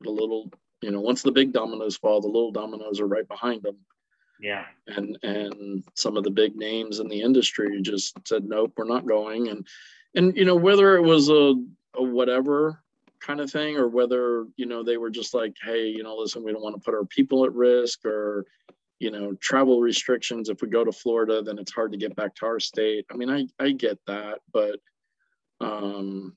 the 0.00 0.10
little, 0.10 0.50
you 0.80 0.90
know, 0.90 1.00
once 1.00 1.22
the 1.22 1.32
big 1.32 1.52
dominoes 1.52 1.96
fall, 1.96 2.20
the 2.20 2.28
little 2.28 2.52
dominoes 2.52 3.00
are 3.00 3.06
right 3.06 3.26
behind 3.28 3.62
them. 3.62 3.76
Yeah. 4.40 4.64
and 4.86 5.18
and 5.22 5.84
some 5.94 6.16
of 6.16 6.24
the 6.24 6.30
big 6.30 6.56
names 6.56 6.98
in 6.98 7.08
the 7.08 7.20
industry 7.20 7.82
just 7.82 8.16
said 8.26 8.44
nope 8.44 8.72
we're 8.76 8.86
not 8.86 9.06
going. 9.06 9.48
And 9.48 9.66
and 10.14 10.36
you 10.36 10.44
know 10.44 10.56
whether 10.56 10.96
it 10.96 11.02
was 11.02 11.28
a, 11.28 11.54
a 11.94 12.02
whatever 12.02 12.82
kind 13.20 13.40
of 13.40 13.50
thing 13.50 13.76
or 13.76 13.88
whether 13.88 14.46
you 14.56 14.64
know 14.64 14.82
they 14.82 14.96
were 14.96 15.10
just 15.10 15.34
like 15.34 15.54
hey 15.62 15.88
you 15.88 16.02
know 16.02 16.16
listen 16.16 16.42
we 16.42 16.52
don't 16.52 16.62
want 16.62 16.74
to 16.74 16.80
put 16.80 16.94
our 16.94 17.04
people 17.04 17.44
at 17.44 17.52
risk 17.52 18.06
or 18.06 18.46
you 18.98 19.10
know 19.10 19.34
travel 19.34 19.80
restrictions. 19.80 20.48
If 20.48 20.62
we 20.62 20.68
go 20.68 20.84
to 20.84 20.92
florida 20.92 21.42
then 21.42 21.58
it's 21.58 21.72
hard 21.72 21.92
to 21.92 21.98
get 21.98 22.16
back 22.16 22.34
to 22.36 22.46
our 22.46 22.60
state. 22.60 23.04
I 23.12 23.16
mean 23.16 23.28
i 23.28 23.46
i 23.62 23.72
get 23.72 23.98
that 24.06 24.38
but 24.52 24.80
um 25.60 26.34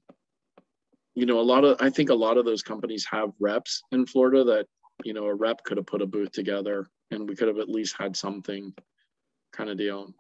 you 1.16 1.26
know 1.26 1.40
a 1.40 1.42
lot 1.42 1.64
of 1.64 1.78
i 1.80 1.90
think 1.90 2.10
a 2.10 2.14
lot 2.16 2.38
of 2.38 2.46
those 2.46 2.62
companies 2.64 3.06
have 3.10 3.30
reps 3.40 3.82
in 3.92 4.06
florida 4.06 4.44
that 4.44 4.66
you 5.04 5.14
know 5.14 5.26
a 5.26 5.34
rep 5.34 5.64
could 5.64 5.78
have 5.78 5.86
put 5.86 6.02
a 6.02 6.06
booth 6.06 6.32
together 6.32 6.88
and 7.12 7.28
we 7.28 7.36
could 7.36 7.48
have 7.48 7.60
at 7.60 7.70
least 7.70 7.96
had 7.98 8.16
something 8.16 8.74
kind 9.52 9.70
of 9.70 9.78
deal 9.78 10.14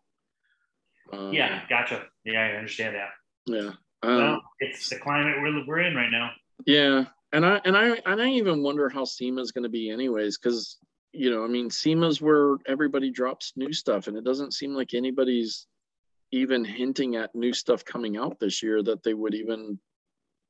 um, 1.12 1.34
Yeah, 1.34 1.62
gotcha. 1.70 2.06
Yeah, 2.24 2.40
I 2.42 2.58
understand 2.58 2.96
that. 2.96 3.10
yeah 3.46 3.72
um, 4.04 4.18
well, 4.18 4.42
it's 4.60 4.90
the 4.90 4.98
climate 4.98 5.36
we're, 5.42 5.66
we're 5.66 5.80
in 5.80 5.96
right 5.96 6.12
now. 6.12 6.32
yeah 6.66 7.06
and 7.34 7.46
i 7.46 7.60
and 7.66 7.76
i 7.78 8.00
and 8.06 8.22
i 8.22 8.30
even 8.30 8.62
wonder 8.64 8.90
how 8.90 9.04
sema 9.06 9.42
is 9.42 9.52
going 9.52 9.64
to 9.64 9.70
be 9.70 9.90
anyways 9.90 10.38
because 10.38 10.78
you 11.12 11.30
know 11.32 11.44
i 11.44 11.48
mean 11.48 11.70
sema's 11.70 12.22
where 12.22 12.58
everybody 12.68 13.10
drops 13.12 13.54
new 13.56 13.72
stuff 13.74 14.08
and 14.08 14.18
it 14.18 14.24
doesn't 14.24 14.54
seem 14.54 14.74
like 14.74 14.94
anybody's 14.94 15.68
even 16.32 16.66
hinting 16.66 17.16
at 17.16 17.34
new 17.36 17.54
stuff 17.54 17.86
coming 17.86 18.18
out 18.18 18.40
this 18.40 18.64
year 18.64 18.82
that 18.82 19.04
they 19.04 19.14
would 19.14 19.36
even 19.36 19.80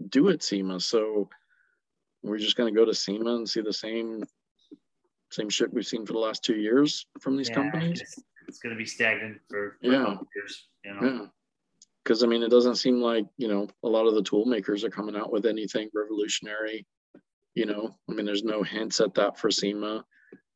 do 0.10 0.30
at 0.30 0.44
sema 0.44 0.80
so 0.80 1.30
we're 2.24 2.38
just 2.38 2.56
going 2.58 2.74
to 2.74 2.78
go 2.78 2.86
to 2.86 2.94
sema 2.94 3.36
and 3.36 3.50
see 3.50 3.62
the 3.62 3.74
same 3.74 4.24
same 5.32 5.50
shit 5.50 5.74
we've 5.74 5.86
seen 5.86 6.06
for 6.06 6.14
the 6.14 6.20
last 6.20 6.44
two 6.44 6.56
years 6.56 7.06
from 7.20 7.36
these 7.38 7.50
Yeah, 7.50 7.56
companies 7.56 8.02
It's, 8.02 8.20
it's 8.48 8.60
going 8.60 8.76
to 8.76 8.78
be 8.78 8.86
stagnant 8.86 9.40
for, 9.50 9.78
for 9.82 9.88
Yeah. 9.92 10.02
a 10.02 10.06
couple 10.06 10.28
years. 10.36 10.68
You 10.86 10.94
know. 10.94 11.02
yeah 11.04 11.26
because 12.04 12.24
I 12.24 12.28
mean, 12.28 12.44
it 12.44 12.50
doesn't 12.52 12.76
seem 12.76 13.00
like 13.02 13.26
you 13.38 13.48
know 13.48 13.68
a 13.84 13.88
lot 13.88 14.08
of 14.08 14.16
the 14.16 14.24
tool 14.24 14.46
makers 14.46 14.84
are 14.84 14.90
coming 14.90 15.16
out 15.16 15.32
with 15.32 15.46
anything 15.46 15.90
revolutionary. 15.94 16.86
You 17.56 17.66
know, 17.66 17.96
I 18.10 18.14
mean, 18.14 18.26
there's 18.26 18.44
no 18.44 18.64
hints 18.64 19.00
at 19.00 19.14
that 19.14 19.38
for 19.38 19.50
SEMA. 19.52 20.04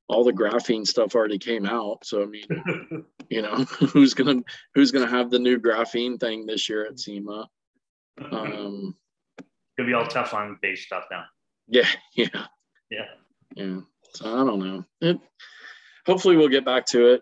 All 0.10 0.24
the 0.24 0.34
graphene 0.34 0.86
stuff 0.86 1.16
already 1.16 1.38
came 1.38 1.66
out, 1.66 2.04
so 2.06 2.22
I 2.24 2.26
mean, 2.26 2.48
you 3.30 3.42
know, 3.42 3.56
who's 3.94 4.14
gonna 4.14 4.42
who's 4.76 4.92
gonna 4.92 5.08
have 5.08 5.30
the 5.30 5.40
new 5.40 5.60
graphene 5.60 6.20
thing 6.20 6.46
this 6.46 6.68
year 6.68 6.86
at 6.86 7.00
SEMA? 7.00 7.48
Um, 8.32 8.96
Gonna 9.78 9.88
be 9.88 9.94
all 9.94 10.06
Teflon 10.06 10.56
based 10.62 10.84
stuff 10.84 11.06
now. 11.12 11.26
yeah, 11.68 11.88
yeah, 12.16 12.46
Yeah. 12.90 13.06
yeah. 13.56 13.80
So 14.14 14.26
I 14.26 14.44
don't 14.46 14.60
know. 14.60 14.86
It. 15.02 15.20
Hopefully, 16.06 16.38
we'll 16.38 16.48
get 16.50 16.66
back 16.66 16.86
to 16.88 17.14
it. 17.14 17.22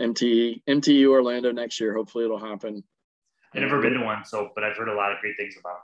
MTE, 0.00 0.62
MTU 0.68 1.08
Orlando 1.10 1.50
next 1.52 1.80
year. 1.80 1.94
Hopefully, 1.94 2.24
it'll 2.24 2.38
happen. 2.38 2.84
I've 3.54 3.62
never 3.62 3.80
been 3.80 3.94
to 3.94 4.04
one, 4.04 4.24
so 4.24 4.50
but 4.54 4.64
I've 4.64 4.76
heard 4.76 4.88
a 4.88 4.94
lot 4.94 5.12
of 5.12 5.18
great 5.20 5.36
things 5.36 5.54
about. 5.58 5.78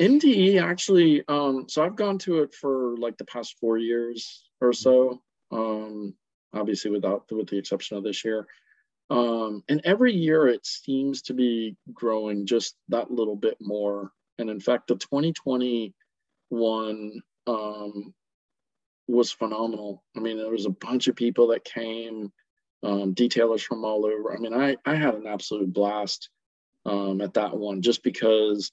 MTE 0.00 0.62
actually, 0.62 1.24
um, 1.28 1.66
so 1.68 1.82
I've 1.82 1.96
gone 1.96 2.18
to 2.18 2.42
it 2.42 2.54
for 2.54 2.96
like 2.98 3.16
the 3.16 3.24
past 3.24 3.56
four 3.58 3.78
years 3.78 4.44
or 4.60 4.72
so. 4.74 5.22
Um, 5.50 6.14
obviously 6.56 6.90
without 6.90 7.24
with 7.30 7.48
the 7.48 7.58
exception 7.58 7.96
of 7.96 8.04
this 8.04 8.24
year. 8.24 8.46
Um, 9.08 9.62
and 9.68 9.80
every 9.84 10.12
year 10.12 10.48
it 10.48 10.66
seems 10.66 11.22
to 11.22 11.34
be 11.34 11.76
growing 11.92 12.46
just 12.46 12.76
that 12.88 13.10
little 13.10 13.36
bit 13.36 13.56
more. 13.60 14.12
And 14.38 14.50
in 14.50 14.60
fact, 14.60 14.88
the 14.88 14.96
2021 14.96 17.22
um, 17.46 18.14
was 19.08 19.32
phenomenal. 19.32 20.02
I 20.16 20.20
mean, 20.20 20.36
there 20.36 20.50
was 20.50 20.66
a 20.66 20.70
bunch 20.70 21.08
of 21.08 21.16
people 21.16 21.48
that 21.48 21.64
came, 21.64 22.32
um, 22.82 23.14
detailers 23.14 23.62
from 23.62 23.84
all 23.84 24.04
over. 24.04 24.34
I 24.34 24.38
mean, 24.38 24.54
I, 24.54 24.76
I 24.84 24.94
had 24.94 25.14
an 25.14 25.26
absolute 25.26 25.72
blast 25.72 26.30
um, 26.84 27.20
at 27.20 27.34
that 27.34 27.56
one 27.56 27.82
just 27.82 28.02
because 28.02 28.70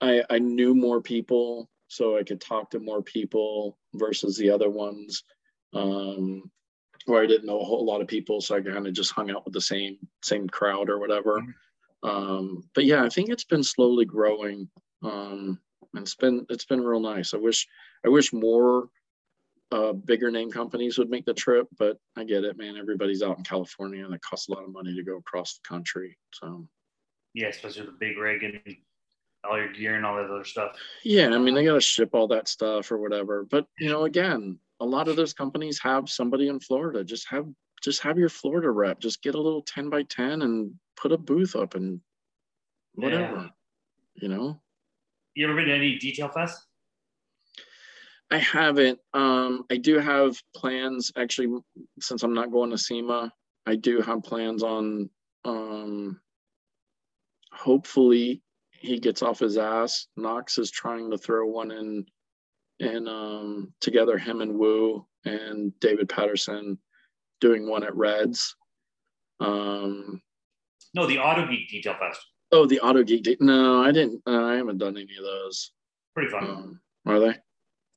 I, 0.00 0.22
I 0.28 0.38
knew 0.38 0.74
more 0.74 1.00
people, 1.00 1.68
so 1.88 2.16
I 2.16 2.24
could 2.24 2.40
talk 2.40 2.70
to 2.70 2.80
more 2.80 3.02
people 3.02 3.78
versus 3.94 4.36
the 4.36 4.50
other 4.50 4.70
ones 4.70 5.22
um, 5.74 6.50
where 7.06 7.22
I 7.22 7.26
didn't 7.26 7.46
know 7.46 7.60
a 7.60 7.64
whole 7.64 7.84
lot 7.84 8.00
of 8.00 8.08
people, 8.08 8.40
so 8.40 8.56
I 8.56 8.60
kind 8.60 8.86
of 8.86 8.92
just 8.92 9.12
hung 9.12 9.30
out 9.30 9.44
with 9.44 9.54
the 9.54 9.60
same 9.60 9.98
same 10.22 10.48
crowd 10.48 10.90
or 10.90 10.98
whatever. 10.98 11.42
Um, 12.02 12.64
but 12.74 12.84
yeah, 12.84 13.04
I 13.04 13.08
think 13.08 13.28
it's 13.28 13.44
been 13.44 13.62
slowly 13.62 14.04
growing. 14.04 14.68
Um, 15.02 15.58
and 15.94 16.02
it's 16.02 16.14
been 16.14 16.46
it's 16.48 16.64
been 16.64 16.80
real 16.82 17.00
nice. 17.00 17.34
I 17.34 17.38
wish 17.38 17.68
I 18.04 18.08
wish 18.08 18.32
more 18.32 18.88
uh, 19.70 19.92
bigger 19.92 20.30
name 20.30 20.50
companies 20.50 20.98
would 20.98 21.10
make 21.10 21.24
the 21.24 21.34
trip, 21.34 21.66
but 21.78 21.98
I 22.16 22.24
get 22.24 22.44
it, 22.44 22.58
man. 22.58 22.76
Everybody's 22.76 23.22
out 23.22 23.38
in 23.38 23.44
California, 23.44 24.04
and 24.04 24.14
it 24.14 24.20
costs 24.20 24.48
a 24.48 24.52
lot 24.52 24.64
of 24.64 24.72
money 24.72 24.94
to 24.94 25.02
go 25.02 25.16
across 25.16 25.54
the 25.54 25.68
country. 25.68 26.18
So 26.32 26.68
Yeah, 27.34 27.48
especially 27.48 27.82
with 27.82 27.98
the 27.98 28.06
big 28.06 28.18
rig 28.18 28.42
and 28.42 28.76
all 29.44 29.58
your 29.58 29.72
gear 29.72 29.96
and 29.96 30.06
all 30.06 30.16
that 30.16 30.30
other 30.30 30.44
stuff. 30.44 30.76
Yeah, 31.04 31.28
I 31.28 31.38
mean 31.38 31.54
they 31.54 31.64
got 31.64 31.74
to 31.74 31.80
ship 31.80 32.10
all 32.12 32.28
that 32.28 32.48
stuff 32.48 32.90
or 32.92 32.98
whatever. 32.98 33.44
But 33.44 33.66
you 33.78 33.88
know, 33.88 34.04
again, 34.04 34.58
a 34.80 34.86
lot 34.86 35.08
of 35.08 35.16
those 35.16 35.32
companies 35.32 35.80
have 35.80 36.08
somebody 36.08 36.48
in 36.48 36.60
Florida. 36.60 37.04
Just 37.04 37.28
have 37.28 37.46
just 37.82 38.02
have 38.02 38.18
your 38.18 38.28
Florida 38.28 38.70
rep. 38.70 39.00
Just 39.00 39.22
get 39.22 39.34
a 39.34 39.40
little 39.40 39.62
ten 39.62 39.90
by 39.90 40.02
ten 40.04 40.42
and 40.42 40.72
put 40.96 41.12
a 41.12 41.18
booth 41.18 41.56
up 41.56 41.74
and 41.74 42.00
whatever. 42.94 43.50
You 44.14 44.28
know, 44.28 44.60
You 45.34 45.46
ever 45.46 45.56
been 45.56 45.66
to 45.66 45.74
any 45.74 45.98
detail 45.98 46.28
fest? 46.28 46.66
I 48.30 48.38
haven't. 48.38 48.98
Um, 49.12 49.64
I 49.70 49.76
do 49.76 49.98
have 49.98 50.40
plans 50.54 51.12
actually. 51.16 51.60
Since 52.00 52.22
I'm 52.22 52.34
not 52.34 52.52
going 52.52 52.70
to 52.70 52.78
SEMA, 52.78 53.32
I 53.66 53.76
do 53.76 54.00
have 54.00 54.22
plans 54.22 54.62
on. 54.62 55.10
Um, 55.44 56.20
hopefully, 57.52 58.42
he 58.70 58.98
gets 58.98 59.22
off 59.22 59.40
his 59.40 59.58
ass. 59.58 60.06
Knox 60.16 60.58
is 60.58 60.70
trying 60.70 61.10
to 61.10 61.18
throw 61.18 61.46
one 61.46 61.70
in, 61.70 62.06
and 62.80 63.08
um, 63.08 63.72
together 63.80 64.18
him 64.18 64.40
and 64.40 64.58
Wu 64.58 65.06
and 65.24 65.78
David 65.80 66.08
Patterson 66.08 66.78
doing 67.42 67.68
one 67.68 67.82
at 67.84 67.94
Reds. 67.94 68.56
Um, 69.40 70.22
No, 70.94 71.06
the 71.06 71.18
Auto 71.18 71.46
Geek 71.46 71.68
Detail 71.68 71.96
Fest. 71.98 72.20
oh, 72.52 72.64
the 72.66 72.80
Auto 72.80 73.02
Geek. 73.02 73.24
Day- 73.24 73.36
No, 73.40 73.82
I 73.82 73.90
didn't. 73.92 74.22
Uh, 74.26 74.44
I 74.44 74.54
haven't 74.54 74.78
done 74.78 74.96
any 74.96 75.16
of 75.18 75.24
those. 75.24 75.72
Pretty 76.14 76.30
fun. 76.30 76.44
Um, 76.48 76.80
are 77.06 77.18
they? 77.18 77.34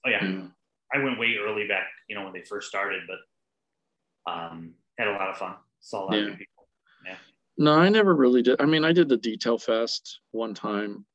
oh 0.06 0.10
yeah. 0.10 0.26
Yeah. 0.26 0.48
I 0.94 1.04
went 1.04 1.20
way 1.20 1.36
early 1.40 1.68
back, 1.68 1.88
you 2.10 2.16
know, 2.16 2.24
when 2.24 2.34
they 2.34 2.42
first 2.42 2.68
started, 2.70 3.04
but 3.08 4.32
um, 4.32 4.74
had 4.98 5.08
a 5.08 5.12
lot 5.12 5.30
of 5.30 5.38
fun. 5.38 5.56
Saw 5.82 6.04
a 6.04 6.06
lot 6.06 6.14
Yeah. 6.16 6.32
of 6.32 6.38
people. 6.38 6.68
Yeah. 7.06 7.18
No, 7.58 7.74
I 7.74 7.90
never 7.90 8.16
really 8.16 8.42
did. 8.42 8.60
I 8.62 8.66
mean, 8.66 8.84
I 8.86 8.92
did 8.94 9.10
the 9.10 9.18
Detail 9.18 9.58
Fest 9.58 10.20
one 10.32 10.54
time. 10.54 11.06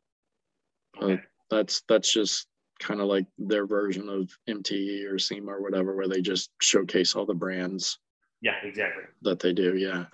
Okay. 1.00 1.14
Uh, 1.14 1.16
that's 1.50 1.82
that's 1.88 2.12
just 2.12 2.46
kind 2.78 3.00
of 3.00 3.06
like 3.08 3.26
their 3.38 3.66
version 3.66 4.08
of 4.08 4.30
MTE 4.48 5.04
or 5.10 5.18
SEMA 5.18 5.50
or 5.52 5.62
whatever, 5.62 5.94
where 5.96 6.08
they 6.08 6.20
just 6.20 6.50
showcase 6.60 7.14
all 7.16 7.26
the 7.26 7.34
brands 7.34 7.98
yeah, 8.40 8.56
exactly. 8.62 9.04
that 9.22 9.38
they 9.40 9.52
do. 9.52 9.76
Yeah. 9.76 10.06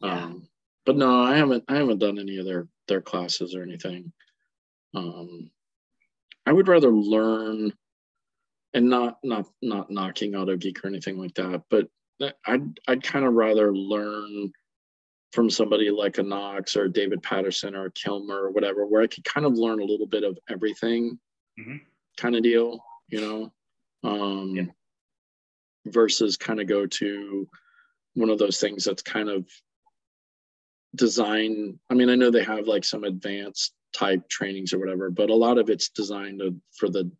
Yeah. 0.00 0.24
Um, 0.24 0.48
but 0.86 0.96
no, 0.96 1.22
I 1.22 1.36
haven't. 1.36 1.64
I 1.68 1.76
haven't 1.76 1.98
done 1.98 2.18
any 2.18 2.38
of 2.38 2.46
their 2.46 2.68
their 2.86 3.00
classes 3.02 3.54
or 3.54 3.62
anything. 3.62 4.12
Um, 4.94 5.50
I 6.46 6.52
would 6.52 6.68
rather 6.68 6.90
learn, 6.90 7.72
and 8.74 8.88
not 8.88 9.18
not 9.22 9.46
not 9.60 9.90
knocking 9.90 10.34
Auto 10.34 10.56
Geek 10.56 10.82
or 10.84 10.88
anything 10.88 11.18
like 11.18 11.34
that, 11.34 11.62
but 11.68 11.88
I'd 12.46 12.80
I'd 12.88 13.02
kind 13.02 13.24
of 13.26 13.34
rather 13.34 13.74
learn 13.74 14.50
from 15.32 15.50
somebody 15.50 15.90
like 15.90 16.16
a 16.16 16.22
Knox 16.22 16.74
or 16.74 16.88
David 16.88 17.22
Patterson 17.22 17.74
or 17.74 17.84
a 17.86 17.92
Kilmer 17.92 18.44
or 18.46 18.50
whatever, 18.50 18.86
where 18.86 19.02
I 19.02 19.06
could 19.08 19.24
kind 19.24 19.44
of 19.44 19.52
learn 19.58 19.80
a 19.80 19.84
little 19.84 20.06
bit 20.06 20.24
of 20.24 20.38
everything, 20.48 21.18
Mhm. 21.60 21.80
kind 22.16 22.34
of 22.34 22.42
deal, 22.42 22.82
you 23.08 23.20
know. 23.20 23.52
Um, 24.08 24.56
Yeah. 24.56 24.64
Versus 25.86 26.36
kind 26.36 26.60
of 26.60 26.66
go 26.66 26.86
to 26.86 27.48
one 28.14 28.28
of 28.30 28.38
those 28.38 28.60
things 28.60 28.84
that's 28.84 29.02
kind 29.02 29.28
of 29.30 29.46
design. 30.94 31.78
I 31.90 31.94
mean, 31.94 32.10
I 32.10 32.14
know 32.14 32.30
they 32.30 32.42
have 32.44 32.66
like 32.66 32.84
some 32.84 33.04
advanced 33.04 33.74
type 33.94 34.28
trainings 34.28 34.72
or 34.72 34.78
whatever, 34.78 35.10
but 35.10 35.30
a 35.30 35.34
lot 35.34 35.58
of 35.58 35.70
it's 35.70 35.88
designed 35.90 36.42
for 36.76 36.88
the 36.88 37.10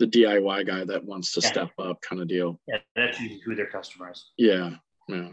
the 0.00 0.06
DIY 0.06 0.66
guy 0.66 0.84
that 0.84 1.04
wants 1.04 1.32
to 1.34 1.40
Yeah. 1.40 1.48
step 1.48 1.70
up, 1.78 2.00
kind 2.02 2.20
of 2.20 2.26
deal. 2.26 2.60
Yeah, 2.66 2.78
that's 2.96 3.16
who 3.44 3.54
their 3.54 3.68
customer 3.68 4.10
is. 4.10 4.32
Yeah, 4.36 4.76
yeah. 5.08 5.30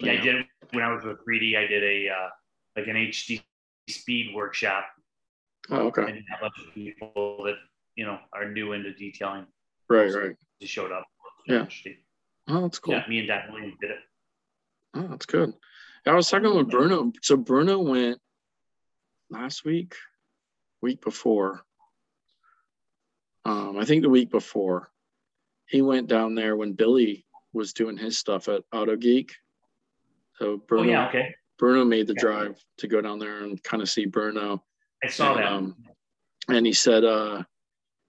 Yeah, 0.00 0.12
I 0.12 0.16
did 0.18 0.44
when 0.72 0.84
I 0.84 0.92
was 0.94 1.02
with 1.04 1.18
3D. 1.26 1.56
I 1.56 1.66
did 1.66 1.82
a 1.82 2.08
uh, 2.10 2.28
like 2.76 2.86
an 2.88 2.96
HD 2.96 3.42
speed 3.88 4.34
workshop, 4.34 4.86
Oh, 5.70 5.86
okay. 5.88 6.02
and 6.02 6.18
a 6.18 6.40
bunch 6.40 6.54
of 6.66 6.72
people 6.74 7.42
that 7.46 7.56
you 7.96 8.04
know 8.06 8.18
are 8.32 8.48
new 8.50 8.72
into 8.72 8.92
detailing 8.92 9.46
Right, 9.88 10.12
right. 10.12 10.36
just 10.60 10.72
showed 10.72 10.92
up. 10.92 11.06
Yeah. 11.46 11.66
Oh, 12.48 12.62
that's 12.62 12.78
cool. 12.78 12.94
Yeah, 12.94 13.04
me 13.08 13.20
and 13.20 13.28
Dan 13.28 13.52
Williams 13.52 13.74
did 13.80 13.90
it. 13.90 13.96
Oh, 14.94 15.08
that's 15.08 15.26
good. 15.26 15.52
I 16.06 16.12
was 16.12 16.28
talking 16.28 16.54
with 16.54 16.70
Bruno. 16.70 17.12
So 17.22 17.36
Bruno 17.36 17.78
went 17.80 18.18
last 19.30 19.64
week, 19.64 19.94
week 20.82 21.02
before. 21.02 21.64
Um, 23.44 23.78
I 23.78 23.84
think 23.84 24.02
the 24.02 24.10
week 24.10 24.30
before. 24.30 24.90
He 25.66 25.80
went 25.80 26.08
down 26.08 26.34
there 26.34 26.56
when 26.56 26.74
Billy 26.74 27.24
was 27.54 27.72
doing 27.72 27.96
his 27.96 28.18
stuff 28.18 28.48
at 28.48 28.62
Auto 28.72 28.96
Geek. 28.96 29.32
So 30.38 30.58
Bruno, 30.58 30.84
Oh 30.84 30.90
yeah, 30.90 31.08
okay. 31.08 31.34
Bruno 31.58 31.84
made 31.84 32.06
the 32.06 32.14
Yeah. 32.14 32.20
drive 32.20 32.64
to 32.78 32.86
go 32.88 33.00
down 33.00 33.18
there 33.18 33.42
and 33.44 33.62
kind 33.62 33.82
of 33.82 33.88
see 33.88 34.04
Bruno. 34.04 34.62
I 35.02 35.08
saw 35.08 35.34
that. 35.34 35.46
Um, 35.50 35.76
and 36.48 36.66
he 36.66 36.74
said, 36.74 37.04
uh, 37.04 37.44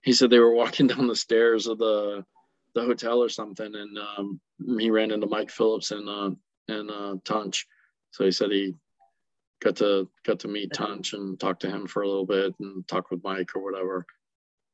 he 0.02 0.12
said 0.12 0.30
they 0.30 0.40
were 0.40 0.53
walking 0.53 0.88
down 0.88 1.07
the 1.07 1.16
stairs 1.16 1.68
of 1.68 1.78
the 1.78 2.26
the 2.76 2.84
hotel 2.84 3.23
or 3.23 3.30
something, 3.30 3.73
and 3.73 3.97
um, 3.97 4.39
he 4.77 4.91
ran 4.91 5.11
into 5.11 5.27
Mike 5.27 5.49
Phillips 5.49 5.91
and 5.91 6.07
uh, 6.07 6.31
and 6.68 6.91
uh, 6.91 7.15
Tunch. 7.23 7.65
So 8.11 8.26
he 8.26 8.31
said 8.31 8.52
he 8.52 8.76
got 9.64 9.76
to 9.77 10.10
got 10.26 10.39
to 10.41 10.47
meet 10.47 10.73
Tunch 10.73 11.14
and 11.14 11.39
talk 11.39 11.60
to 11.61 11.69
him 11.69 11.88
for 11.88 12.03
a 12.03 12.07
little 12.07 12.26
bit 12.26 12.53
and 12.60 12.88
talk 12.88 13.10
with 13.10 13.23
Mike 13.23 13.56
or 13.56 13.64
whatever. 13.64 14.06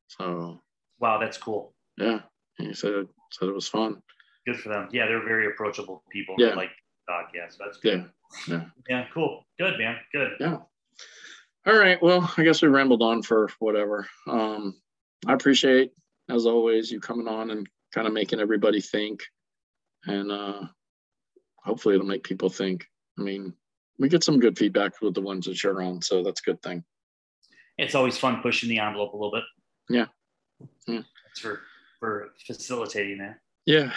So 0.08 0.62
wow, 1.00 1.18
that's 1.20 1.38
cool. 1.38 1.74
yeah, 1.98 2.20
he 2.58 2.74
said 2.74 3.08
said 3.32 3.48
it 3.50 3.56
was 3.56 3.68
fun. 3.68 4.02
Good 4.46 4.60
for 4.60 4.70
them. 4.70 4.90
Yeah, 4.92 5.06
they're 5.06 5.24
very 5.24 5.48
approachable 5.48 6.04
people. 6.12 6.36
Yeah. 6.38 6.56
Like 6.56 6.72
dog. 7.08 7.26
Yeah, 7.34 7.48
so 7.50 7.58
that's 7.64 7.80
Yeah, 7.84 7.92
good. 7.92 8.10
yeah. 8.48 8.64
Yeah, 8.90 9.06
cool. 9.14 9.46
Good, 9.60 9.78
man. 9.78 9.98
Good. 10.12 10.32
Yeah. 10.40 10.58
All 11.68 11.78
right. 11.78 12.02
Well, 12.02 12.32
I 12.38 12.44
guess 12.44 12.64
we 12.64 12.68
rambled 12.70 13.04
on 13.04 13.22
for 13.22 13.50
whatever. 13.60 14.08
Um, 14.28 14.82
I 15.28 15.34
appreciate, 15.34 15.92
as 16.28 16.48
always, 16.48 16.92
you 16.92 17.00
coming 17.00 17.28
on 17.28 17.52
and 17.52 17.68
kind 17.94 18.08
of 18.08 18.14
making 18.14 18.40
everybody 18.40 18.82
think. 18.82 19.22
And 20.06 20.32
uh, 20.32 20.64
hopefully 21.64 21.96
it'll 21.96 22.08
make 22.08 22.24
people 22.24 22.50
think. 22.50 22.86
I 23.20 23.24
mean, 23.24 23.54
we 24.00 24.10
get 24.10 24.24
some 24.24 24.40
good 24.40 24.58
feedback 24.58 25.02
with 25.02 25.14
the 25.14 25.22
ones 25.22 25.46
that 25.46 25.62
you're 25.64 25.82
on, 25.82 26.02
so 26.02 26.24
that's 26.24 26.42
a 26.42 26.44
good 26.44 26.62
thing. 26.62 26.84
It's 27.78 27.96
always 27.96 28.18
fun 28.18 28.42
pushing 28.42 28.70
the 28.70 28.80
envelope 28.80 29.14
a 29.14 29.18
little 29.18 29.32
bit. 29.32 29.44
Yeah. 29.90 30.06
Yeah. 30.88 31.02
It's 31.30 31.40
for 31.40 31.62
for 32.00 32.34
facilitating 32.46 33.20
that. 33.20 33.40
Yeah. 33.66 33.92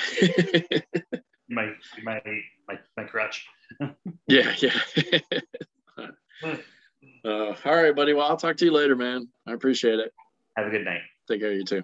My 1.49 1.73
my 2.03 2.23
my 2.67 2.79
my 2.97 3.05
crutch. 3.05 3.47
yeah. 4.27 4.55
Yeah. 4.59 4.73
All 7.25 7.55
right, 7.65 7.95
buddy. 7.95 8.15
Well, 8.15 8.27
I'll 8.27 8.37
talk 8.37 8.57
to 8.57 8.65
you 8.65 8.73
later, 8.73 8.97
man. 8.97 9.29
I 9.47 9.53
appreciate 9.53 9.99
it. 9.99 10.13
Have 10.57 10.67
a 10.67 10.71
good 10.71 10.85
night. 10.85 11.03
Take 11.29 11.41
care, 11.41 11.53
you 11.53 11.65
too. 11.65 11.83